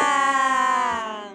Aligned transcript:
¡Hola! 0.00 1.32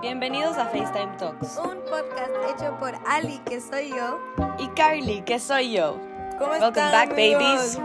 Bienvenidos 0.00 0.56
a 0.56 0.66
FaceTime 0.66 1.16
Talks. 1.18 1.56
Un 1.58 1.78
podcast 1.84 2.30
hecho 2.48 2.76
por 2.78 2.94
Ali, 3.08 3.38
que 3.44 3.60
soy 3.60 3.90
yo. 3.90 4.20
Y 4.58 4.68
Carly, 4.68 5.22
que 5.22 5.38
soy 5.40 5.72
yo. 5.72 5.98
¿Cómo 6.38 6.52
Welcome 6.52 6.68
están, 6.68 6.92
back, 6.92 7.10
amigos? 7.12 7.78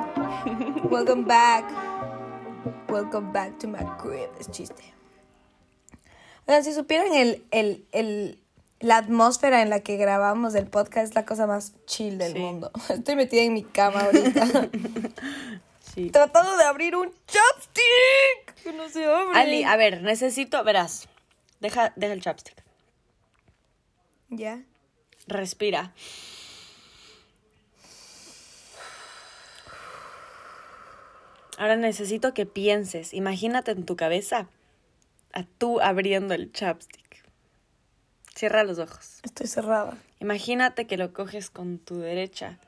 babies. 0.46 0.84
Welcome 0.92 1.24
back. 1.26 1.66
Welcome 2.90 3.32
back 3.34 3.58
to 3.60 3.68
my 3.68 3.80
crib. 3.98 4.30
Es 4.40 4.52
chiste. 4.52 4.94
Oigan, 6.48 6.64
si 6.64 6.74
supieran 6.74 7.12
el, 7.16 7.44
el, 7.50 7.86
el, 7.92 8.40
la 8.82 8.98
atmósfera 8.98 9.64
en 9.64 9.72
la 9.72 9.80
que 9.80 9.98
grabamos 9.98 10.54
el 10.54 10.68
podcast 10.68 11.08
es 11.08 11.16
la 11.16 11.26
cosa 11.26 11.48
más 11.48 11.74
chill 11.88 12.20
del 12.20 12.34
Sí. 12.34 12.40
mundo. 12.40 12.70
Estoy 12.90 13.16
metida 13.16 13.42
en 13.42 13.54
mi 13.54 13.64
cama 13.64 14.02
ahorita. 14.02 14.70
Sí. 15.96 16.10
tratando 16.10 16.58
de 16.58 16.66
abrir 16.66 16.96
un 16.96 17.12
chopstick. 17.26 18.54
Que 18.62 18.74
no 18.74 18.90
se 18.90 19.06
abre. 19.06 19.40
Ali, 19.40 19.64
a 19.64 19.78
ver, 19.78 20.02
necesito, 20.02 20.62
verás. 20.64 21.08
Deja, 21.62 21.94
deja 21.96 22.14
el 22.14 22.22
chapstick. 22.22 22.62
Ya. 24.30 24.62
Respira. 25.28 25.94
Ahora 31.58 31.78
necesito 31.78 32.34
que 32.34 32.46
pienses. 32.46 33.14
Imagínate 33.14 33.72
en 33.72 33.86
tu 33.86 33.96
cabeza 33.96 34.50
a 35.32 35.44
tú 35.44 35.80
abriendo 35.80 36.34
el 36.34 36.52
chapstick. 36.52 37.24
Cierra 38.36 38.66
los 38.66 38.80
ojos. 38.80 39.22
Estoy 39.24 39.48
cerrada. 39.48 39.98
Imagínate 40.20 40.88
que 40.88 40.98
lo 40.98 41.14
coges 41.14 41.50
con 41.50 41.80
tu 41.80 42.00
derecha 42.00 42.60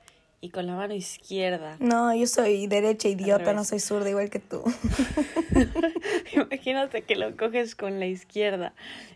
y 0.47 0.49
con 0.49 0.65
la 0.65 0.75
mano 0.75 0.93
izquierda. 0.93 1.75
No, 1.79 2.15
yo 2.15 2.25
soy 2.25 2.67
derecha 2.67 3.09
idiota, 3.09 3.51
no 3.51 3.65
soy 3.65 3.81
zurda 3.81 4.09
igual 4.09 4.29
que 4.29 4.39
tú. 4.39 4.63
Imagínate 6.33 7.01
que 7.01 7.17
lo 7.17 7.35
coges 7.35 7.75
con 7.75 7.99
la 7.99 8.05
izquierda 8.05 8.73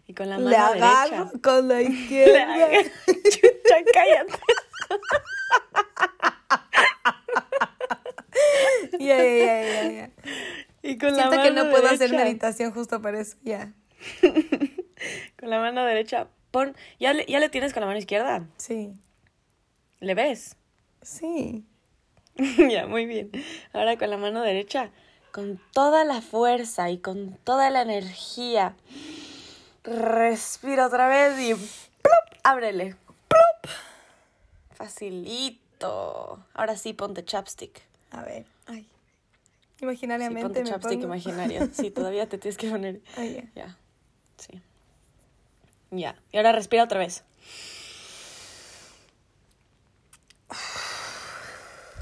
y 0.08 0.14
con 0.14 0.30
la 0.30 0.38
mano 0.38 0.50
Le 0.50 0.58
agarro 0.58 1.16
derecha. 1.26 1.40
con 1.42 1.68
la 1.70 1.76
Le 1.80 1.84
izquierda. 1.84 2.48
Chucha, 3.08 3.76
cállate. 3.94 4.34
Ya, 9.00 9.18
ya, 9.24 9.64
ya, 9.64 9.92
ya. 9.92 10.10
Y 10.84 10.98
con 10.98 11.12
la 11.12 11.16
Siento 11.30 11.38
mano 11.38 11.44
que 11.44 11.52
no 11.52 11.70
puedo 11.70 11.88
hacer 11.88 12.12
meditación 12.12 12.74
justo 12.74 13.02
por 13.02 13.16
eso. 13.16 13.38
Ya. 13.44 13.72
Con 15.40 15.50
la 15.50 15.60
mano 15.60 15.86
derecha, 15.86 16.28
pon. 16.52 16.76
¿Ya 17.00 17.14
le, 17.14 17.26
¿Ya 17.26 17.40
le 17.40 17.48
tienes 17.48 17.72
con 17.74 17.82
la 17.82 17.88
mano 17.88 18.00
izquierda? 18.00 18.46
Sí. 18.58 18.92
¿Le 20.02 20.14
ves? 20.14 20.58
Sí. 21.02 21.66
ya, 22.70 22.88
muy 22.88 23.06
bien. 23.06 23.32
Ahora 23.74 23.98
con 23.98 24.10
la 24.10 24.18
mano 24.18 24.42
derecha, 24.42 24.92
con 25.32 25.60
toda 25.74 26.04
la 26.04 26.22
fuerza 26.22 26.90
y 26.90 26.98
con 27.00 27.38
toda 27.44 27.70
la 27.70 27.82
energía. 27.82 28.76
Respira 29.84 30.86
otra 30.88 31.08
vez 31.08 31.40
y 31.40 31.54
¡plop! 31.56 32.40
ábrele. 32.44 32.96
¡Plop! 33.28 33.72
Facilito. 34.74 36.40
Ahora 36.54 36.76
sí, 36.78 36.94
ponte 36.94 37.24
chapstick. 37.26 37.82
A 38.12 38.24
ver. 38.24 38.46
Ay. 38.68 38.88
Sí, 39.78 39.86
Imaginariamente 39.86 40.44
ponte 40.44 40.64
me 40.64 40.70
chapstick 40.70 41.00
pongo. 41.02 41.06
imaginario. 41.08 41.70
Sí, 41.74 41.90
todavía 41.92 42.28
te 42.30 42.38
tienes 42.38 42.58
que 42.58 42.70
poner. 42.70 43.02
Ya. 43.56 43.78
Sí. 44.38 44.62
Ya. 45.92 46.16
Y 46.32 46.38
ahora 46.38 46.52
respira 46.52 46.84
otra 46.84 47.00
vez. 47.00 47.24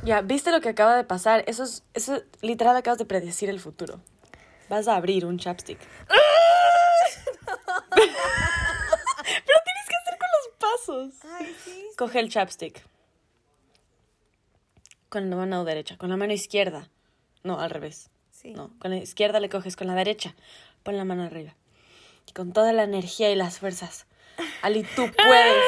Ya, 0.03 0.22
¿viste 0.22 0.52
lo 0.52 0.61
que 0.61 0.69
acaba 0.69 0.95
de 0.95 1.03
pasar? 1.03 1.44
Eso 1.47 1.64
es, 1.64 1.83
eso 1.94 2.22
literal 2.42 2.75
acabas 2.75 2.97
de 2.97 3.05
predecir 3.05 3.50
el 3.50 3.59
futuro. 3.59 4.00
Vas 4.69 4.88
a 4.88 4.95
abrir 4.95 5.25
un 5.25 5.38
chapstick. 5.38 5.80
Pero 6.08 6.19
tienes 9.66 9.88
que 9.88 9.96
hacer 9.96 10.18
con 10.18 10.28
los 10.38 10.47
pasos. 10.59 11.13
Ay, 11.40 11.56
sí. 11.63 11.85
Coge 11.97 12.19
el 12.19 12.29
chapstick. 12.29 12.84
Con 15.09 15.29
la 15.29 15.35
mano 15.35 15.63
derecha, 15.66 15.97
con 15.97 16.09
la 16.09 16.18
mano 16.18 16.34
izquierda. 16.34 16.90
No, 17.44 17.59
al 17.59 17.69
revés. 17.69 18.09
Sí. 18.31 18.52
No, 18.52 18.72
con 18.79 18.91
la 18.91 18.97
izquierda 18.97 19.40
le 19.40 19.50
coges, 19.50 19.75
con 19.75 19.88
la 19.88 19.96
derecha 19.96 20.35
pon 20.84 20.97
la 20.97 21.06
mano 21.06 21.23
arriba. 21.23 21.56
Y 22.28 22.31
con 22.34 22.53
toda 22.53 22.73
la 22.73 22.84
energía 22.84 23.31
y 23.31 23.35
las 23.35 23.59
fuerzas. 23.59 24.06
Ali, 24.62 24.84
tú 24.96 25.09
puedes. 25.18 25.63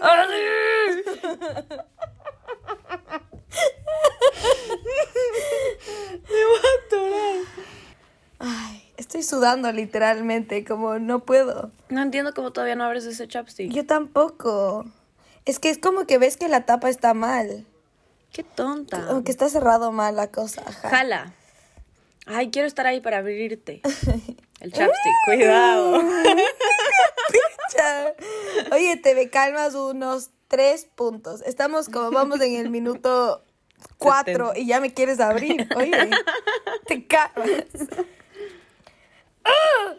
¡Ali! 0.00 0.34
Me 6.28 6.44
voy 6.44 6.58
a 6.58 6.86
atorar. 6.86 7.36
Ay, 8.38 8.92
estoy 8.96 9.19
sudando 9.30 9.72
literalmente, 9.72 10.64
como 10.64 10.98
no 10.98 11.20
puedo. 11.20 11.70
No 11.88 12.02
entiendo 12.02 12.34
cómo 12.34 12.52
todavía 12.52 12.76
no 12.76 12.84
abres 12.84 13.06
ese 13.06 13.26
chapstick. 13.26 13.72
Yo 13.72 13.86
tampoco. 13.86 14.84
Es 15.44 15.58
que 15.58 15.70
es 15.70 15.78
como 15.78 16.06
que 16.06 16.18
ves 16.18 16.36
que 16.36 16.48
la 16.48 16.66
tapa 16.66 16.90
está 16.90 17.14
mal. 17.14 17.66
Qué 18.32 18.42
tonta. 18.42 19.06
Como 19.06 19.24
que 19.24 19.30
está 19.30 19.48
cerrado 19.48 19.90
mal 19.92 20.16
la 20.16 20.30
cosa. 20.30 20.62
Ajá. 20.66 20.88
Jala. 20.90 21.34
Ay, 22.26 22.50
quiero 22.50 22.68
estar 22.68 22.86
ahí 22.86 23.00
para 23.00 23.18
abrirte. 23.18 23.80
El 24.60 24.72
chapstick, 24.72 25.12
cuidado. 25.24 26.02
Oye, 28.72 28.96
te 28.96 29.14
me 29.14 29.30
calmas 29.30 29.74
unos 29.74 30.30
tres 30.48 30.86
puntos. 30.94 31.42
Estamos 31.42 31.88
como 31.88 32.10
vamos 32.10 32.40
en 32.40 32.56
el 32.56 32.70
minuto 32.70 33.42
cuatro 33.98 34.52
y 34.54 34.66
ya 34.66 34.80
me 34.80 34.92
quieres 34.92 35.20
abrir. 35.20 35.68
Oye, 35.76 36.10
te 36.86 37.06
calmas. 37.06 37.64
oh, 39.46 39.96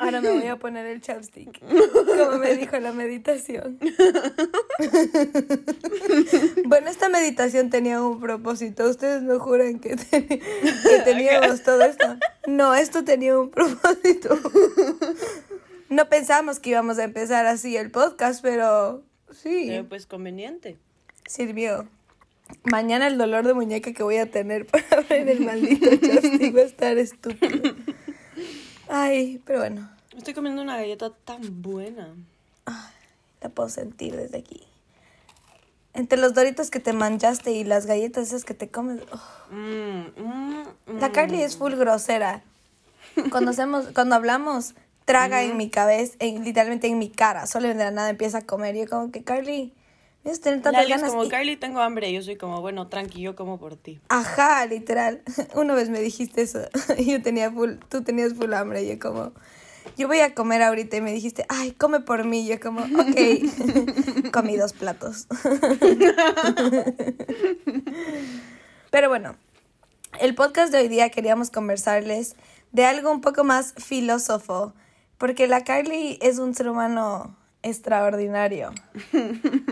Ahora 0.00 0.20
me 0.20 0.30
voy 0.30 0.46
a 0.46 0.56
poner 0.58 0.86
el 0.86 1.00
chapstick, 1.00 1.60
como 1.60 2.38
me 2.38 2.56
dijo 2.56 2.78
la 2.78 2.92
meditación. 2.92 3.78
Bueno, 6.64 6.88
esta 6.88 7.08
meditación 7.08 7.70
tenía 7.70 8.02
un 8.02 8.20
propósito. 8.20 8.88
Ustedes 8.88 9.22
no 9.22 9.38
juran 9.38 9.78
que, 9.78 9.96
te- 9.96 10.26
que 10.26 10.40
teníamos 11.04 11.62
todo 11.62 11.82
esto. 11.82 12.16
No, 12.46 12.74
esto 12.74 13.04
tenía 13.04 13.38
un 13.38 13.50
propósito. 13.50 14.38
No 15.88 16.08
pensamos 16.08 16.60
que 16.60 16.70
íbamos 16.70 16.98
a 16.98 17.04
empezar 17.04 17.46
así 17.46 17.76
el 17.76 17.90
podcast, 17.90 18.42
pero 18.42 19.02
sí, 19.32 19.66
Pero 19.68 19.88
pues 19.88 20.06
conveniente. 20.06 20.78
sirvió. 21.26 21.86
Mañana 22.64 23.06
el 23.06 23.16
dolor 23.16 23.46
de 23.46 23.54
muñeca 23.54 23.92
que 23.92 24.02
voy 24.02 24.16
a 24.16 24.28
tener 24.30 24.66
para 24.70 24.84
abrir 24.90 25.28
el 25.28 25.40
maldito 25.40 25.88
chapstick 25.96 26.56
va 26.56 26.60
a 26.60 26.64
estar 26.64 26.98
estúpido. 26.98 27.74
Ay, 28.90 29.40
pero 29.44 29.60
bueno, 29.60 29.88
Estoy 30.16 30.34
comiendo 30.34 30.60
una 30.60 30.76
galleta 30.76 31.10
tan 31.24 31.62
buena. 31.62 32.12
la 33.40 33.48
puedo 33.48 33.68
sentir 33.68 34.16
desde 34.16 34.38
aquí. 34.38 34.66
Entre 35.94 36.18
los 36.18 36.34
doritos 36.34 36.70
que 36.70 36.80
te 36.80 36.92
manchaste 36.92 37.52
y 37.52 37.64
las 37.64 37.86
galletas 37.86 38.28
esas 38.28 38.44
que 38.44 38.54
te 38.54 38.68
comes. 38.68 39.00
oh. 39.12 39.54
Mm, 39.54 40.06
mm, 40.16 40.62
mm. 40.86 40.98
La 41.00 41.12
Carly 41.12 41.42
es 41.42 41.56
full 41.56 41.74
grosera. 41.74 42.42
Cuando 43.30 43.52
hacemos, 43.52 43.86
cuando 43.94 44.16
hablamos, 44.16 44.74
traga 45.04 45.42
en 45.42 45.56
mi 45.56 45.70
cabeza, 45.70 46.14
en, 46.18 46.44
literalmente 46.44 46.88
en 46.88 46.98
mi 46.98 47.08
cara. 47.08 47.46
Solo 47.46 47.68
de 47.68 47.74
la 47.74 47.90
nada 47.92 48.10
empieza 48.10 48.38
a 48.38 48.42
comer. 48.42 48.76
Y 48.76 48.80
yo 48.80 48.88
como 48.88 49.10
que, 49.12 49.22
Carly, 49.22 49.72
debes 50.24 50.40
tener 50.40 50.62
tantas 50.62 50.82
Lali 50.82 50.92
es 50.92 50.98
ganas. 50.98 51.10
como, 51.12 51.24
Y- 51.24 51.28
Carly, 51.28 51.56
tengo 51.56 51.80
hambre. 51.80 52.10
Y 52.10 52.14
yo 52.14 52.22
soy 52.22 52.36
como, 52.36 52.60
bueno, 52.60 52.88
tranqui, 52.88 53.20
yo 53.22 53.34
como 53.36 53.58
por 53.58 53.76
ti. 53.76 54.00
Ajá, 54.08 54.64
literal. 54.66 55.22
Una 55.54 55.74
vez 55.74 55.88
me 55.90 56.00
dijiste 56.00 56.42
eso. 56.42 56.60
Yo 56.98 57.22
tenía 57.22 57.50
full, 57.50 57.74
tú 57.88 58.02
tenías 58.02 58.34
full 58.34 58.52
hambre. 58.52 58.82
Y 58.82 58.88
yo 58.88 58.98
como, 58.98 59.32
yo 59.96 60.06
voy 60.08 60.20
a 60.20 60.34
comer 60.34 60.62
ahorita. 60.62 60.96
Y 60.96 61.00
me 61.00 61.12
dijiste, 61.12 61.44
ay, 61.48 61.72
come 61.72 62.00
por 62.00 62.24
mí. 62.24 62.46
Yo 62.46 62.60
como, 62.60 62.80
ok. 62.82 64.30
Comí 64.32 64.56
dos 64.56 64.72
platos. 64.72 65.26
Pero 68.90 69.08
bueno, 69.08 69.36
el 70.20 70.34
podcast 70.34 70.72
de 70.72 70.78
hoy 70.78 70.88
día 70.88 71.10
queríamos 71.10 71.50
conversarles 71.50 72.36
de 72.72 72.84
algo 72.84 73.10
un 73.10 73.20
poco 73.20 73.44
más 73.44 73.74
filósofo. 73.76 74.74
Porque 75.18 75.46
la 75.46 75.64
Carly 75.64 76.18
es 76.22 76.38
un 76.38 76.54
ser 76.54 76.68
humano 76.68 77.36
extraordinario. 77.62 78.72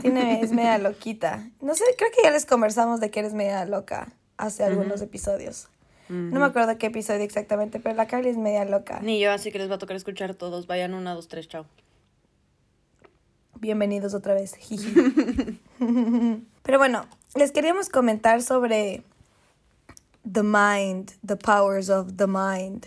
Tiene, 0.00 0.40
es 0.42 0.52
media 0.52 0.78
loquita. 0.78 1.48
No 1.60 1.74
sé, 1.74 1.84
creo 1.96 2.10
que 2.10 2.22
ya 2.22 2.30
les 2.30 2.46
conversamos 2.46 3.00
de 3.00 3.10
que 3.10 3.20
eres 3.20 3.34
media 3.34 3.64
loca 3.64 4.12
hace 4.36 4.64
algunos 4.64 5.02
episodios. 5.02 5.68
No 6.08 6.40
me 6.40 6.46
acuerdo 6.46 6.78
qué 6.78 6.86
episodio 6.86 7.22
exactamente, 7.22 7.80
pero 7.80 7.94
la 7.94 8.06
Carly 8.06 8.30
es 8.30 8.38
media 8.38 8.64
loca. 8.64 9.00
Ni 9.02 9.20
yo, 9.20 9.30
así 9.30 9.52
que 9.52 9.58
les 9.58 9.70
va 9.70 9.74
a 9.74 9.78
tocar 9.78 9.94
escuchar 9.94 10.34
todos. 10.34 10.66
Vayan 10.66 10.94
una, 10.94 11.12
dos, 11.12 11.28
tres, 11.28 11.48
chao. 11.48 11.66
Bienvenidos 13.60 14.14
otra 14.14 14.34
vez. 14.34 14.54
Pero 16.62 16.78
bueno, 16.78 17.06
les 17.34 17.50
queríamos 17.50 17.88
comentar 17.88 18.40
sobre 18.40 19.02
the 20.30 20.42
mind, 20.42 21.12
the 21.26 21.36
powers 21.36 21.90
of 21.90 22.16
the 22.16 22.26
mind. 22.26 22.86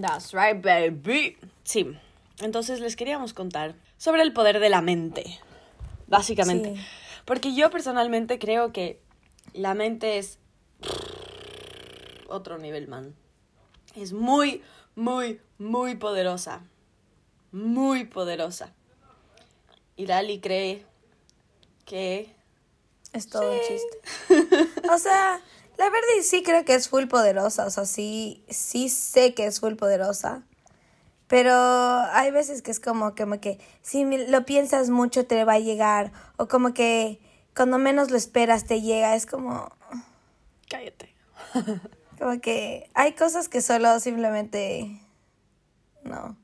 That's 0.00 0.32
right, 0.32 0.60
baby. 0.62 1.36
Sí. 1.64 1.98
Entonces 2.40 2.80
les 2.80 2.96
queríamos 2.96 3.32
contar 3.32 3.74
sobre 3.96 4.22
el 4.22 4.32
poder 4.32 4.60
de 4.60 4.68
la 4.68 4.80
mente. 4.80 5.38
Básicamente. 6.06 6.74
Sí. 6.76 6.82
Porque 7.24 7.54
yo 7.54 7.70
personalmente 7.70 8.38
creo 8.38 8.72
que 8.72 9.00
la 9.52 9.74
mente 9.74 10.18
es 10.18 10.38
otro 12.28 12.58
nivel, 12.58 12.88
man. 12.88 13.14
Es 13.94 14.12
muy, 14.12 14.62
muy, 14.94 15.40
muy 15.58 15.94
poderosa. 15.96 16.62
Muy 17.52 18.04
poderosa. 18.04 18.72
Y 19.96 20.06
Lali 20.06 20.40
cree 20.40 20.84
que... 21.84 22.34
Es 23.12 23.28
todo 23.28 23.52
un 23.52 23.58
chiste. 23.60 24.80
O 24.92 24.98
sea, 24.98 25.40
la 25.78 25.84
verdad 25.84 26.08
sí 26.22 26.42
creo 26.42 26.64
que 26.64 26.74
es 26.74 26.88
full 26.88 27.06
poderosa. 27.06 27.66
O 27.66 27.70
sea, 27.70 27.84
sí, 27.84 28.44
sí 28.48 28.88
sé 28.88 29.34
que 29.34 29.46
es 29.46 29.60
full 29.60 29.74
poderosa. 29.74 30.42
Pero 31.26 31.54
hay 31.54 32.30
veces 32.30 32.62
que 32.62 32.70
es 32.70 32.80
como, 32.80 33.14
como 33.14 33.40
que 33.40 33.58
si 33.82 34.04
lo 34.04 34.44
piensas 34.44 34.90
mucho 34.90 35.26
te 35.26 35.44
va 35.44 35.54
a 35.54 35.58
llegar. 35.58 36.12
O 36.36 36.48
como 36.48 36.74
que 36.74 37.20
cuando 37.56 37.78
menos 37.78 38.10
lo 38.10 38.16
esperas 38.16 38.64
te 38.64 38.82
llega. 38.82 39.16
Es 39.16 39.26
como, 39.26 39.72
Cállate. 40.68 41.14
como 42.18 42.40
que 42.40 42.90
hay 42.94 43.12
cosas 43.12 43.48
que 43.48 43.60
solo 43.60 44.00
simplemente 44.00 45.00
no. 46.02 46.36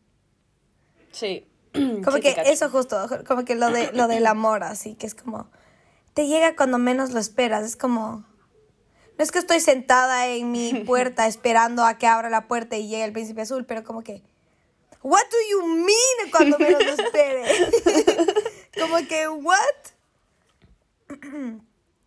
Sí. 1.13 1.47
Como 1.73 2.17
Sí, 2.17 2.23
que 2.23 2.35
eso 2.47 2.69
justo, 2.69 3.07
como 3.29 3.45
que 3.45 3.55
lo 3.55 3.71
de 3.71 3.93
lo 3.93 4.09
del 4.09 4.27
amor, 4.27 4.65
así 4.65 4.97
que 4.97 5.07
es 5.07 5.15
como 5.15 5.49
te 6.15 6.27
llega 6.27 6.57
cuando 6.57 6.79
menos 6.79 7.13
lo 7.13 7.21
esperas, 7.21 7.65
es 7.65 7.77
como 7.77 8.25
no 9.17 9.23
es 9.23 9.31
que 9.31 9.39
estoy 9.39 9.61
sentada 9.61 10.27
en 10.27 10.51
mi 10.51 10.75
puerta 10.87 11.29
esperando 11.29 11.85
a 11.85 11.97
que 11.97 12.09
abra 12.09 12.29
la 12.29 12.49
puerta 12.49 12.77
y 12.77 12.89
llegue 12.89 13.05
el 13.05 13.13
príncipe 13.13 13.43
azul, 13.43 13.67
pero 13.67 13.85
como 13.85 14.03
que 14.03 14.25
What 15.03 15.25
do 15.31 15.37
you 15.51 15.67
mean 15.67 16.31
cuando 16.31 16.59
menos 16.59 16.85
lo 16.85 16.93
espere? 16.93 17.45
como 18.81 18.97
que 19.09 19.29
what? 19.29 19.59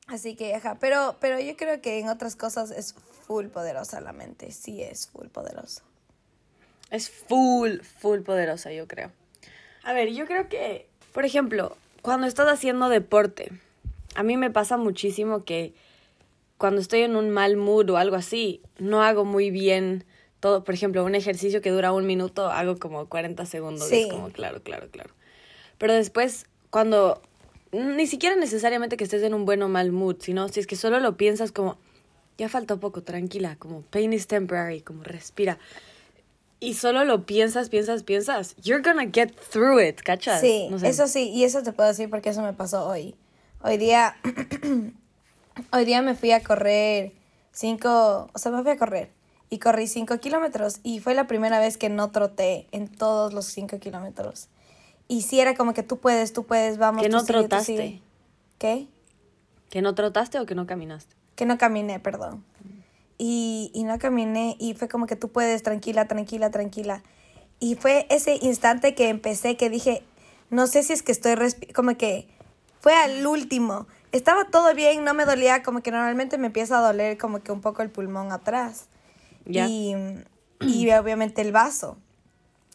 Así 0.07 0.36
que 0.36 0.54
ajá, 0.54 0.78
pero 0.80 1.18
pero 1.19 1.40
yo 1.40 1.56
creo 1.57 1.81
que 1.81 2.00
en 2.00 2.10
otras 2.10 2.36
cosas 2.36 2.72
es 2.72 2.94
full 3.25 3.48
poderosa 3.48 4.01
la 4.01 4.13
mente, 4.13 4.51
sí 4.51 4.84
es 4.84 5.07
full 5.07 5.28
poderosa. 5.28 5.81
Es 6.92 7.10
full, 7.10 7.80
full 7.80 8.19
poderosa, 8.19 8.72
yo 8.72 8.88
creo. 8.88 9.12
A 9.84 9.94
ver, 9.94 10.10
yo 10.13 10.28
creo 10.28 10.48
que, 10.48 10.88
por 11.12 11.25
ejemplo, 11.25 11.75
cuando 12.04 12.28
estás 12.28 12.48
haciendo 12.48 12.90
deporte, 12.90 13.51
a 14.13 14.22
mí 14.22 14.38
me 14.38 14.51
pasa 14.51 14.78
muchísimo 14.78 15.44
que 15.44 15.74
cuando 16.57 16.80
estoy 16.80 17.01
en 17.01 17.16
un 17.16 17.31
mal 17.31 17.57
mood 17.57 17.90
o 17.90 17.98
algo 17.98 18.16
así, 18.16 18.62
no 18.78 19.01
hago 19.01 19.25
muy 19.25 19.50
bien 19.50 20.06
todo. 20.44 20.66
Por 20.66 20.75
ejemplo, 20.75 21.06
un 21.06 21.16
ejercicio 21.16 21.62
que 21.62 21.69
dura 21.69 21.94
un 21.94 22.06
minuto, 22.06 22.50
hago 22.51 22.78
como 22.78 23.07
40 23.07 23.45
segundos. 23.45 23.88
Sí. 23.88 24.01
Es 24.01 24.07
como, 24.07 24.28
claro, 24.28 24.62
claro, 24.62 24.90
claro. 24.92 25.12
Pero 25.78 25.94
después, 25.94 26.48
cuando 26.69 27.22
ni 27.72 28.06
siquiera 28.07 28.36
necesariamente 28.36 28.98
que 28.98 29.06
estés 29.06 29.24
en 29.24 29.34
un 29.34 29.45
buen 29.45 29.63
o 29.63 29.69
mal 29.69 29.94
mood, 29.94 30.18
sino 30.19 30.50
si 30.50 30.60
es 30.60 30.68
que 30.68 30.75
solo 30.75 31.00
lo 31.00 31.16
piensas 31.16 31.54
como, 31.54 31.78
ya 32.38 32.50
falta 32.50 32.75
poco, 32.75 33.04
tranquila, 33.04 33.56
como 33.57 33.84
pain 33.84 34.12
is 34.12 34.28
temporary, 34.28 34.81
como 34.81 35.04
respira. 35.04 35.60
Y 36.60 36.74
solo 36.74 37.06
lo 37.06 37.25
piensas, 37.25 37.69
piensas, 37.69 38.04
piensas. 38.04 38.57
You're 38.62 38.84
gonna 38.84 39.10
get 39.13 39.31
through 39.50 39.80
it, 39.80 40.01
¿cachas? 40.01 40.42
Sí, 40.42 40.68
No 40.69 40.78
sé. 40.78 40.90
eso 40.90 41.07
sí, 41.07 41.30
y 41.30 41.45
eso 41.45 41.63
te 41.63 41.72
puedo 41.72 41.88
decir 41.88 42.10
porque 42.10 42.30
eso 42.30 42.42
me 42.42 42.51
pasó 42.51 42.86
hoy. 42.86 43.16
Hoy 43.62 43.78
día, 43.78 44.18
hoy 45.72 45.86
día 45.86 46.01
me 46.01 46.16
fui 46.16 46.31
a 46.31 46.44
correr 46.44 47.13
cinco, 47.54 48.30
o 48.34 48.38
sea, 48.38 48.51
me 48.51 48.62
fui 48.62 48.72
a 48.72 48.78
correr 48.78 49.23
y 49.54 49.60
corrí 49.60 49.86
cinco 49.86 50.18
kilómetros 50.18 50.80
y 50.82 51.00
fue 51.00 51.14
la 51.14 51.28
primera 51.28 51.60
vez 51.60 51.78
que 51.78 51.88
no 51.88 52.10
troté 52.10 52.66
en 52.72 52.88
todos 52.88 53.34
los 53.34 53.46
cinco 53.46 53.78
kilómetros. 53.78 54.50
Y 55.08 55.22
sí 55.22 55.40
era 55.40 55.54
como 55.54 55.76
que 55.76 55.84
tú 55.84 56.00
puedes, 56.00 56.34
tú 56.34 56.44
puedes, 56.44 56.80
vamos. 56.80 57.04
Que 57.04 57.10
no 57.10 57.20
tú 57.20 57.28
trotaste. 57.28 57.66
sigue. 57.66 58.02
¿Qué? 58.58 58.88
¿Que 59.70 59.84
no 59.84 59.94
trotaste 59.94 60.40
o 60.40 60.48
que 60.48 60.56
no 60.56 60.66
caminaste? 60.66 61.16
Que 61.36 61.46
no 61.46 61.60
caminé, 61.60 62.00
perdón. 62.00 62.44
Y, 63.20 63.70
y 63.76 63.84
no 63.84 64.00
caminé 64.00 64.56
y 64.60 64.74
fue 64.74 64.88
como 64.88 65.06
que 65.06 65.16
tú 65.16 65.30
puedes, 65.30 65.62
tranquila, 65.62 66.08
tranquila, 66.08 66.50
tranquila. 66.50 67.04
Y 67.60 67.76
fue 67.76 68.08
ese 68.10 68.40
instante 68.42 68.96
que 68.96 69.10
empecé 69.10 69.56
que 69.56 69.70
dije, 69.70 70.02
no 70.50 70.66
sé 70.66 70.82
si 70.82 70.94
es 70.94 71.04
que 71.04 71.12
estoy 71.12 71.36
como 71.76 71.96
que 71.96 72.28
fue 72.80 72.96
al 72.96 73.28
último. 73.28 73.86
Estaba 74.12 74.46
todo 74.46 74.74
bien, 74.74 75.04
no 75.04 75.14
me 75.14 75.26
dolía, 75.26 75.62
como 75.62 75.84
que 75.84 75.92
normalmente 75.92 76.40
me 76.40 76.48
empieza 76.48 76.80
a 76.80 76.82
doler 76.82 77.20
como 77.20 77.44
que 77.44 77.52
un 77.52 77.62
poco 77.62 77.84
el 77.84 77.92
pulmón 77.92 78.32
atrás. 78.32 78.88
Y, 79.45 79.95
y 80.62 80.92
obviamente 80.92 81.42
el 81.42 81.51
vaso. 81.51 81.98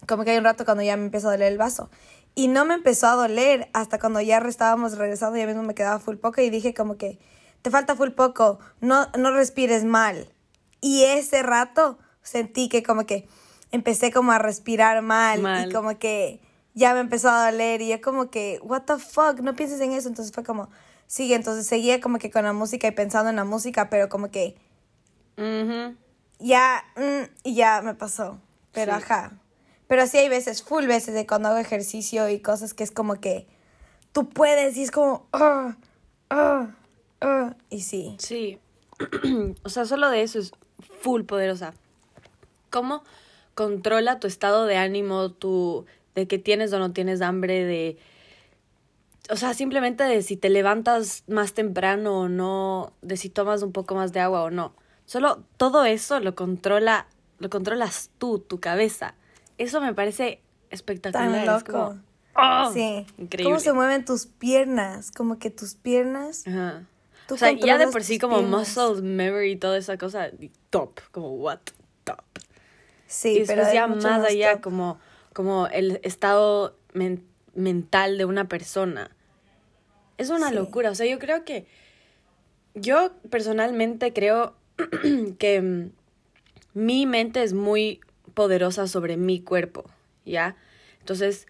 Como 0.06 0.24
que 0.24 0.30
hay 0.32 0.38
un 0.38 0.44
rato 0.44 0.64
cuando 0.64 0.82
ya 0.82 0.96
me 0.96 1.04
empieza 1.04 1.28
a 1.28 1.32
doler 1.32 1.52
el 1.52 1.58
vaso. 1.58 1.90
Y 2.34 2.48
no 2.48 2.64
me 2.64 2.74
empezó 2.74 3.08
a 3.08 3.14
doler 3.14 3.68
hasta 3.72 3.98
cuando 3.98 4.20
ya 4.20 4.38
estábamos 4.38 4.96
regresando, 4.96 5.38
ya 5.38 5.46
mismo 5.46 5.62
me 5.62 5.74
quedaba 5.74 5.98
full 5.98 6.16
poco 6.16 6.40
y 6.40 6.50
dije 6.50 6.72
como 6.72 6.96
que, 6.96 7.18
te 7.62 7.70
falta 7.70 7.96
full 7.96 8.10
poco, 8.10 8.60
no, 8.80 9.08
no 9.18 9.32
respires 9.32 9.84
mal. 9.84 10.32
Y 10.80 11.04
ese 11.04 11.42
rato 11.42 11.98
sentí 12.22 12.68
que 12.68 12.82
como 12.82 13.06
que 13.06 13.26
empecé 13.72 14.12
como 14.12 14.32
a 14.32 14.38
respirar 14.38 15.02
mal, 15.02 15.40
Mal. 15.42 15.68
y 15.68 15.72
como 15.72 15.98
que 15.98 16.40
ya 16.74 16.94
me 16.94 17.00
empezó 17.00 17.28
a 17.28 17.50
doler 17.50 17.80
y 17.80 17.88
yo 17.88 18.00
como 18.00 18.30
que, 18.30 18.60
what 18.62 18.82
the 18.82 18.98
fuck, 18.98 19.40
no 19.40 19.56
pienses 19.56 19.80
en 19.80 19.92
eso. 19.92 20.08
Entonces 20.08 20.32
fue 20.32 20.44
como, 20.44 20.70
sigue, 21.08 21.34
entonces 21.34 21.66
seguía 21.66 22.00
como 22.00 22.18
que 22.18 22.30
con 22.30 22.44
la 22.44 22.52
música 22.52 22.86
y 22.86 22.92
pensando 22.92 23.30
en 23.30 23.36
la 23.36 23.44
música, 23.44 23.90
pero 23.90 24.08
como 24.08 24.30
que 24.30 24.54
Ujú. 25.36 25.96
Ya, 26.38 26.84
mm, 26.96 27.30
y 27.44 27.54
ya 27.54 27.82
me 27.82 27.94
pasó. 27.94 28.40
Pero 28.72 28.92
Sí. 28.92 29.02
ajá. 29.02 29.32
Pero 29.86 30.06
sí 30.06 30.18
hay 30.18 30.28
veces, 30.28 30.62
full 30.62 30.86
veces 30.86 31.14
de 31.14 31.26
cuando 31.26 31.48
hago 31.48 31.58
ejercicio 31.58 32.28
y 32.28 32.40
cosas 32.40 32.74
que 32.74 32.84
es 32.84 32.90
como 32.90 33.16
que 33.20 33.46
tú 34.12 34.28
puedes 34.28 34.76
y 34.76 34.82
es 34.82 34.90
como, 34.90 35.26
ah, 35.32 35.76
ah, 36.30 36.74
ah. 37.20 37.54
Y 37.70 37.80
sí. 37.82 38.16
Sí. 38.18 38.58
o 39.62 39.68
sea, 39.68 39.86
solo 39.86 40.10
de 40.10 40.22
eso 40.22 40.38
es 40.38 40.52
full 41.00 41.22
poderosa. 41.22 41.72
¿Cómo 42.70 43.02
controla 43.54 44.20
tu 44.20 44.26
estado 44.26 44.66
de 44.66 44.76
ánimo, 44.76 45.32
tu 45.32 45.86
de 46.14 46.26
que 46.26 46.38
tienes 46.38 46.72
o 46.72 46.78
no 46.78 46.92
tienes 46.92 47.22
hambre, 47.22 47.64
de 47.64 47.98
o 49.30 49.36
sea, 49.36 49.54
simplemente 49.54 50.04
de 50.04 50.22
si 50.22 50.36
te 50.36 50.48
levantas 50.48 51.24
más 51.26 51.52
temprano 51.52 52.20
o 52.20 52.28
no, 52.28 52.92
de 53.02 53.16
si 53.16 53.28
tomas 53.28 53.62
un 53.62 53.72
poco 53.72 53.94
más 53.94 54.12
de 54.12 54.20
agua 54.20 54.42
o 54.42 54.50
no. 54.50 54.74
Solo 55.08 55.42
todo 55.56 55.86
eso 55.86 56.20
lo 56.20 56.34
controla, 56.34 57.06
lo 57.38 57.48
controlas 57.48 58.10
tú, 58.18 58.40
tu 58.40 58.60
cabeza. 58.60 59.14
Eso 59.56 59.80
me 59.80 59.94
parece 59.94 60.42
espectacular. 60.68 61.30
Tan 61.30 61.34
es 61.40 61.46
loco. 61.46 61.72
como, 61.72 62.02
¡oh! 62.36 62.70
Sí. 62.74 63.06
Increíble. 63.16 63.44
¿Cómo 63.44 63.58
se 63.58 63.72
mueven 63.72 64.04
tus 64.04 64.26
piernas? 64.26 65.10
Como 65.10 65.38
que 65.38 65.48
tus 65.48 65.74
piernas. 65.76 66.46
Ajá. 66.46 66.84
Tú 67.26 67.36
o 67.36 67.38
sea, 67.38 67.52
ya 67.52 67.78
de 67.78 67.88
por 67.88 68.04
sí 68.04 68.18
como 68.18 68.36
piernas. 68.40 68.76
muscle 68.76 69.00
memory 69.00 69.52
y 69.52 69.56
toda 69.56 69.78
esa 69.78 69.96
cosa, 69.96 70.28
top, 70.68 71.00
como 71.10 71.30
what, 71.36 71.60
top. 72.04 72.20
Sí, 73.06 73.30
y 73.30 73.46
pero 73.46 73.62
después 73.62 73.72
ya 73.72 73.86
más 73.86 74.04
allá 74.04 74.52
top. 74.56 74.60
como, 74.60 74.98
como 75.32 75.68
el 75.68 76.00
estado 76.02 76.76
men- 76.92 77.24
mental 77.54 78.18
de 78.18 78.26
una 78.26 78.46
persona. 78.46 79.10
Es 80.18 80.28
una 80.28 80.50
Sí. 80.50 80.54
locura, 80.54 80.90
o 80.90 80.94
sea, 80.94 81.06
yo 81.06 81.18
creo 81.18 81.46
que, 81.46 81.66
yo 82.74 83.12
personalmente 83.30 84.12
creo 84.12 84.54
que 85.38 85.60
mm, 85.60 85.90
mi 86.74 87.06
mente 87.06 87.42
es 87.42 87.52
muy 87.54 88.00
poderosa 88.34 88.86
sobre 88.86 89.16
mi 89.16 89.40
cuerpo, 89.40 89.84
¿ya? 90.24 90.56
Entonces, 91.00 91.46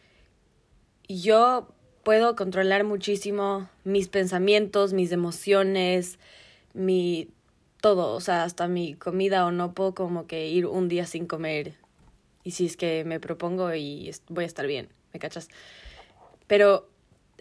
yo 1.08 1.68
puedo 2.02 2.36
controlar 2.36 2.84
muchísimo 2.84 3.68
mis 3.84 4.08
pensamientos, 4.08 4.92
mis 4.92 5.12
emociones, 5.12 6.18
mi 6.74 7.28
todo, 7.80 8.14
o 8.14 8.20
sea, 8.20 8.44
hasta 8.44 8.66
mi 8.68 8.94
comida 8.94 9.44
o 9.46 9.52
no 9.52 9.72
puedo 9.72 9.94
como 9.94 10.26
que 10.26 10.48
ir 10.48 10.66
un 10.66 10.88
día 10.88 11.06
sin 11.06 11.26
comer. 11.26 11.74
Y 12.44 12.52
si 12.52 12.66
es 12.66 12.76
que 12.76 13.04
me 13.04 13.20
propongo 13.20 13.74
y 13.74 14.10
voy 14.28 14.44
a 14.44 14.46
estar 14.46 14.66
bien, 14.66 14.88
¿me 15.12 15.20
cachas? 15.20 15.48
Pero 16.46 16.88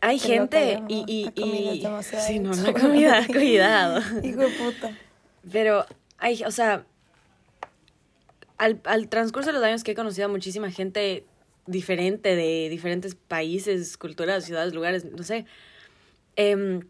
hay 0.02 0.20
Qué 0.20 0.28
gente 0.28 0.80
y, 0.90 1.02
¿no? 1.02 1.06
y, 1.08 1.32
y- 1.36 1.80
demasiado 1.82 2.26
sí, 2.28 2.40
no, 2.40 2.54
la 2.56 2.74
comida, 2.74 3.26
cuidado. 3.32 4.02
Hijo 4.24 4.42
de 4.42 4.50
puta. 4.50 4.92
Pero 5.52 5.86
hay, 6.18 6.44
o 6.44 6.52
sea, 6.52 6.86
al, 8.58 8.82
al 8.86 9.08
transcurso 9.10 9.48
de 9.48 9.54
los 9.54 9.64
años 9.64 9.84
que 9.84 9.92
he 9.92 9.96
conocido 9.96 10.26
a 10.26 10.30
muchísima 10.30 10.72
gente 10.72 11.26
diferente 11.68 12.36
de 12.36 12.70
diferentes 12.70 13.16
países, 13.16 13.98
culturas, 13.98 14.46
ciudades, 14.46 14.74
lugares, 14.74 15.06
no 15.06 15.24
sé, 15.24 15.46
em, 16.36 16.82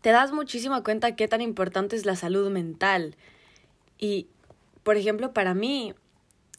te 0.00 0.10
das 0.10 0.32
muchísimo 0.32 0.82
cuenta 0.82 1.14
qué 1.16 1.28
tan 1.28 1.40
importante 1.40 1.96
es 1.96 2.06
la 2.06 2.16
salud 2.16 2.50
mental. 2.50 3.16
Y, 3.98 4.28
por 4.82 4.96
ejemplo, 4.96 5.32
para 5.32 5.54
mí, 5.54 5.94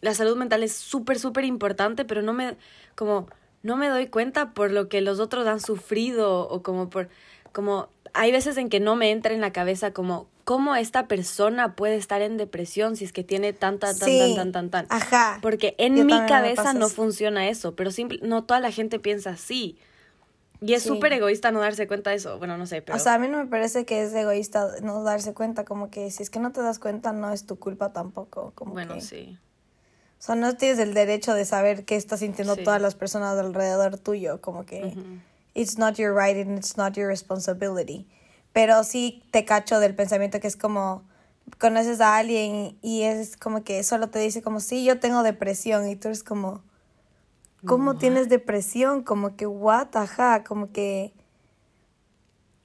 la 0.02 0.14
salud 0.14 0.38
mental 0.38 0.64
es 0.64 0.74
súper, 0.74 1.20
súper 1.20 1.46
importante, 1.46 2.06
pero 2.06 2.22
no 2.22 2.34
me, 2.34 2.56
como, 2.96 3.28
no 3.64 3.78
me 3.78 3.88
doy 3.88 4.08
cuenta 4.08 4.54
por 4.54 4.72
lo 4.72 4.88
que 4.88 5.02
los 5.02 5.20
otros 5.20 5.48
han 5.48 5.60
sufrido 5.60 6.48
o 6.48 6.64
como 6.64 6.90
por, 6.90 7.10
como, 7.52 7.90
hay 8.14 8.32
veces 8.32 8.58
en 8.58 8.70
que 8.70 8.80
no 8.80 8.96
me 8.96 9.12
entra 9.12 9.34
en 9.34 9.42
la 9.42 9.54
cabeza 9.54 9.94
como 9.94 10.28
cómo 10.44 10.76
esta 10.76 11.08
persona 11.08 11.76
puede 11.76 11.96
estar 11.96 12.22
en 12.22 12.38
depresión 12.38 12.96
si 12.96 13.06
es 13.06 13.14
que 13.14 13.24
tiene 13.24 13.54
tan, 13.54 13.80
tan, 13.80 13.98
tan, 13.98 14.10
tan, 14.10 14.36
tan, 14.36 14.52
tan, 14.52 14.70
tan. 14.70 14.86
Ajá. 14.90 15.40
Porque 15.42 15.76
en 15.78 16.06
mi 16.06 16.18
cabeza 16.26 16.74
no 16.74 16.90
funciona 16.90 17.48
eso, 17.48 17.76
pero 17.76 17.92
simple, 17.92 18.20
no 18.22 18.44
toda 18.44 18.60
la 18.60 18.72
gente 18.72 19.00
piensa 19.00 19.32
así. 19.32 19.78
Y 20.62 20.74
es 20.76 20.84
súper 20.84 21.12
egoísta 21.12 21.52
no 21.52 21.60
darse 21.60 21.88
cuenta 21.88 22.12
de 22.12 22.16
eso. 22.16 22.38
Bueno, 22.38 22.58
no 22.58 22.66
sé, 22.66 22.82
pero... 22.82 22.96
O 22.96 23.00
sea, 23.00 23.16
a 23.16 23.20
mí 23.20 23.28
no 23.28 23.38
me 23.38 23.48
parece 23.48 23.86
que 23.86 24.04
es 24.04 24.14
egoísta 24.14 24.70
no 24.82 25.04
darse 25.04 25.34
cuenta, 25.34 25.66
como 25.66 25.90
que 25.90 26.10
si 26.10 26.24
es 26.24 26.30
que 26.30 26.40
no 26.40 26.54
te 26.54 26.62
das 26.62 26.80
cuenta 26.80 27.12
no 27.12 27.34
es 27.34 27.46
tu 27.46 27.60
culpa 27.60 27.92
tampoco. 27.92 28.54
Como 28.56 28.72
bueno, 28.72 29.02
sí. 29.02 29.38
O 30.20 30.22
sea, 30.26 30.36
no 30.36 30.56
tienes 30.56 30.80
el 30.80 30.94
derecho 30.94 31.34
de 31.34 31.44
saber 31.44 31.84
qué 31.84 31.98
están 31.98 32.18
sintiendo 32.18 32.56
todas 32.56 32.82
las 32.82 32.96
personas 32.96 33.38
alrededor 33.38 33.98
tuyo, 33.98 34.40
como 34.40 34.66
que... 34.66 34.96
It's 35.54 35.78
not 35.78 35.98
your 35.98 36.16
right 36.16 36.36
and 36.36 36.58
it's 36.58 36.78
not 36.78 36.96
your 36.96 37.08
responsibility. 37.08 38.08
Pero 38.54 38.84
sí 38.84 39.24
te 39.32 39.46
cacho 39.46 39.80
del 39.80 39.96
pensamiento 39.96 40.40
que 40.40 40.48
es 40.48 40.56
como 40.56 41.04
conoces 41.60 42.00
a 42.00 42.16
alguien 42.16 42.78
y 42.82 43.02
es 43.02 43.36
como 43.36 43.64
que 43.64 43.84
solo 43.84 44.10
te 44.10 44.20
dice 44.20 44.42
como 44.42 44.62
sí, 44.62 44.86
yo 44.86 45.00
tengo 45.00 45.24
depresión 45.24 45.90
y 45.90 45.96
tú 45.96 46.08
eres 46.08 46.24
como 46.24 46.64
¿Cómo 47.66 47.96
tienes 47.96 48.30
depresión? 48.30 49.04
Como 49.04 49.36
que, 49.36 49.46
what, 49.48 49.96
ajá, 49.96 50.44
como 50.44 50.72
que, 50.72 51.14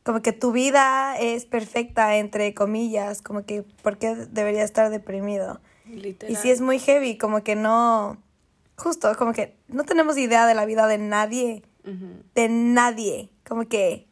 como 0.03 0.23
que 0.23 0.33
tu 0.33 0.53
vida 0.53 1.17
es 1.19 1.45
perfecta, 1.47 2.17
entre 2.17 2.53
comillas, 2.55 3.23
como 3.23 3.45
que, 3.45 3.63
¿por 3.83 3.99
qué 3.99 4.15
debería 4.15 4.65
estar 4.65 4.91
deprimido? 4.91 5.61
Y 6.29 6.37
si 6.37 6.51
es 6.51 6.61
muy 6.61 6.79
heavy, 6.79 7.17
como 7.17 7.43
que 7.43 7.55
no, 7.55 8.19
justo, 8.77 9.15
como 9.17 9.33
que 9.33 9.57
no 9.69 9.85
tenemos 9.85 10.19
idea 10.19 10.47
de 10.47 10.55
la 10.55 10.65
vida 10.65 10.87
de 10.87 10.99
nadie, 10.99 11.63
de 12.35 12.49
nadie, 12.49 13.31
como 13.47 13.69
que, 13.69 14.08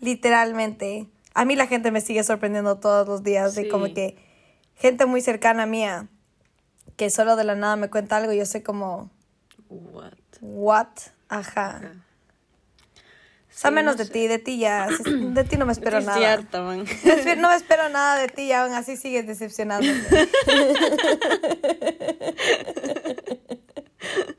literalmente, 0.00 1.06
a 1.34 1.44
mí 1.44 1.56
la 1.56 1.66
gente 1.66 1.90
me 1.90 2.00
sigue 2.00 2.24
sorprendiendo 2.24 2.78
todos 2.78 3.06
los 3.06 3.22
días, 3.22 3.54
de 3.54 3.68
como 3.68 3.92
que, 3.94 4.16
gente 4.74 5.06
muy 5.06 5.20
cercana 5.20 5.64
a 5.64 5.66
mía, 5.66 6.08
que 6.96 7.10
solo 7.10 7.36
de 7.36 7.44
la 7.44 7.54
nada 7.54 7.76
me 7.76 7.88
cuenta 7.88 8.16
algo 8.16 8.32
y 8.32 8.38
yo 8.38 8.46
sé 8.46 8.62
como 8.62 9.10
What? 9.70 10.12
What? 10.40 10.88
Ajá. 11.28 11.80
Sí, 13.50 13.70
menos 13.70 13.96
de 13.96 14.06
ti, 14.06 14.26
de 14.26 14.38
ti 14.38 14.58
ya. 14.58 14.88
De 15.04 15.44
ti 15.44 15.56
no 15.56 15.66
me 15.66 15.72
espero 15.72 16.00
nada. 16.00 16.16
Cierto, 16.16 16.62
man. 16.62 16.84
No 17.36 17.48
me 17.48 17.56
espero 17.56 17.88
nada 17.88 18.18
de 18.18 18.28
ti 18.28 18.42
y 18.42 18.52
aún 18.52 18.72
así 18.72 18.96
sigues 18.96 19.26
decepcionándome. 19.26 20.00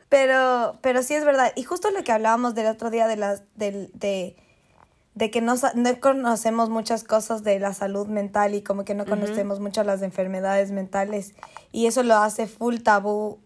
pero, 0.09 0.79
pero 0.81 1.03
sí 1.03 1.13
es 1.13 1.23
verdad. 1.23 1.53
Y 1.55 1.63
justo 1.63 1.91
lo 1.91 2.03
que 2.03 2.11
hablábamos 2.11 2.55
del 2.55 2.67
otro 2.67 2.89
día 2.89 3.07
de 3.07 3.15
las, 3.15 3.43
de, 3.55 3.89
de, 3.93 4.35
de 5.13 5.29
que 5.29 5.41
no, 5.41 5.55
no, 5.75 5.99
conocemos 5.99 6.69
muchas 6.69 7.03
cosas 7.03 7.43
de 7.43 7.59
la 7.59 7.73
salud 7.73 8.07
mental 8.07 8.55
y 8.55 8.61
como 8.61 8.85
que 8.85 8.95
no 8.95 9.05
conocemos 9.05 9.59
mucho 9.59 9.83
las 9.83 10.01
enfermedades 10.01 10.71
mentales. 10.71 11.33
Y 11.71 11.87
eso 11.87 12.03
lo 12.03 12.15
hace 12.15 12.47
full 12.47 12.77
tabú 12.77 13.39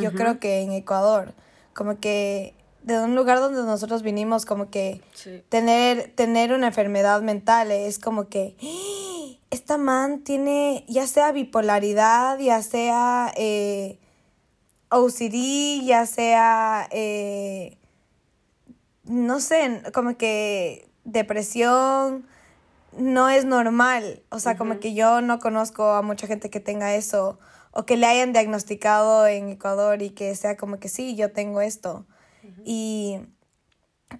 yo 0.00 0.12
creo 0.12 0.38
que 0.38 0.60
en 0.60 0.72
Ecuador, 0.72 1.34
como 1.74 1.98
que 1.98 2.54
de 2.82 2.98
un 3.00 3.14
lugar 3.14 3.40
donde 3.40 3.62
nosotros 3.62 4.02
vinimos, 4.02 4.46
como 4.46 4.70
que 4.70 5.00
tener, 5.48 6.12
tener 6.14 6.52
una 6.52 6.68
enfermedad 6.68 7.20
mental 7.22 7.70
es 7.70 7.98
como 7.98 8.28
que 8.28 8.56
¡Ah! 8.62 9.38
esta 9.50 9.76
man 9.76 10.20
tiene 10.20 10.84
ya 10.88 11.06
sea 11.06 11.32
bipolaridad, 11.32 12.38
ya 12.38 12.62
sea 12.62 13.32
eh, 13.36 13.98
OCD, 14.90 15.84
ya 15.84 16.06
sea, 16.06 16.88
eh, 16.90 17.78
no 19.04 19.40
sé, 19.40 19.82
como 19.92 20.16
que 20.16 20.87
depresión, 21.12 22.26
no 22.96 23.28
es 23.28 23.44
normal. 23.44 24.22
O 24.30 24.38
sea, 24.38 24.56
como 24.56 24.78
que 24.80 24.94
yo 24.94 25.20
no 25.20 25.38
conozco 25.38 25.90
a 25.90 26.02
mucha 26.02 26.26
gente 26.26 26.50
que 26.50 26.60
tenga 26.60 26.94
eso 26.94 27.38
o 27.72 27.84
que 27.84 27.96
le 27.96 28.06
hayan 28.06 28.32
diagnosticado 28.32 29.26
en 29.26 29.50
Ecuador 29.50 30.02
y 30.02 30.10
que 30.10 30.34
sea 30.34 30.56
como 30.56 30.78
que 30.78 30.88
sí, 30.88 31.16
yo 31.16 31.32
tengo 31.32 31.60
esto. 31.60 32.06
Y, 32.64 33.20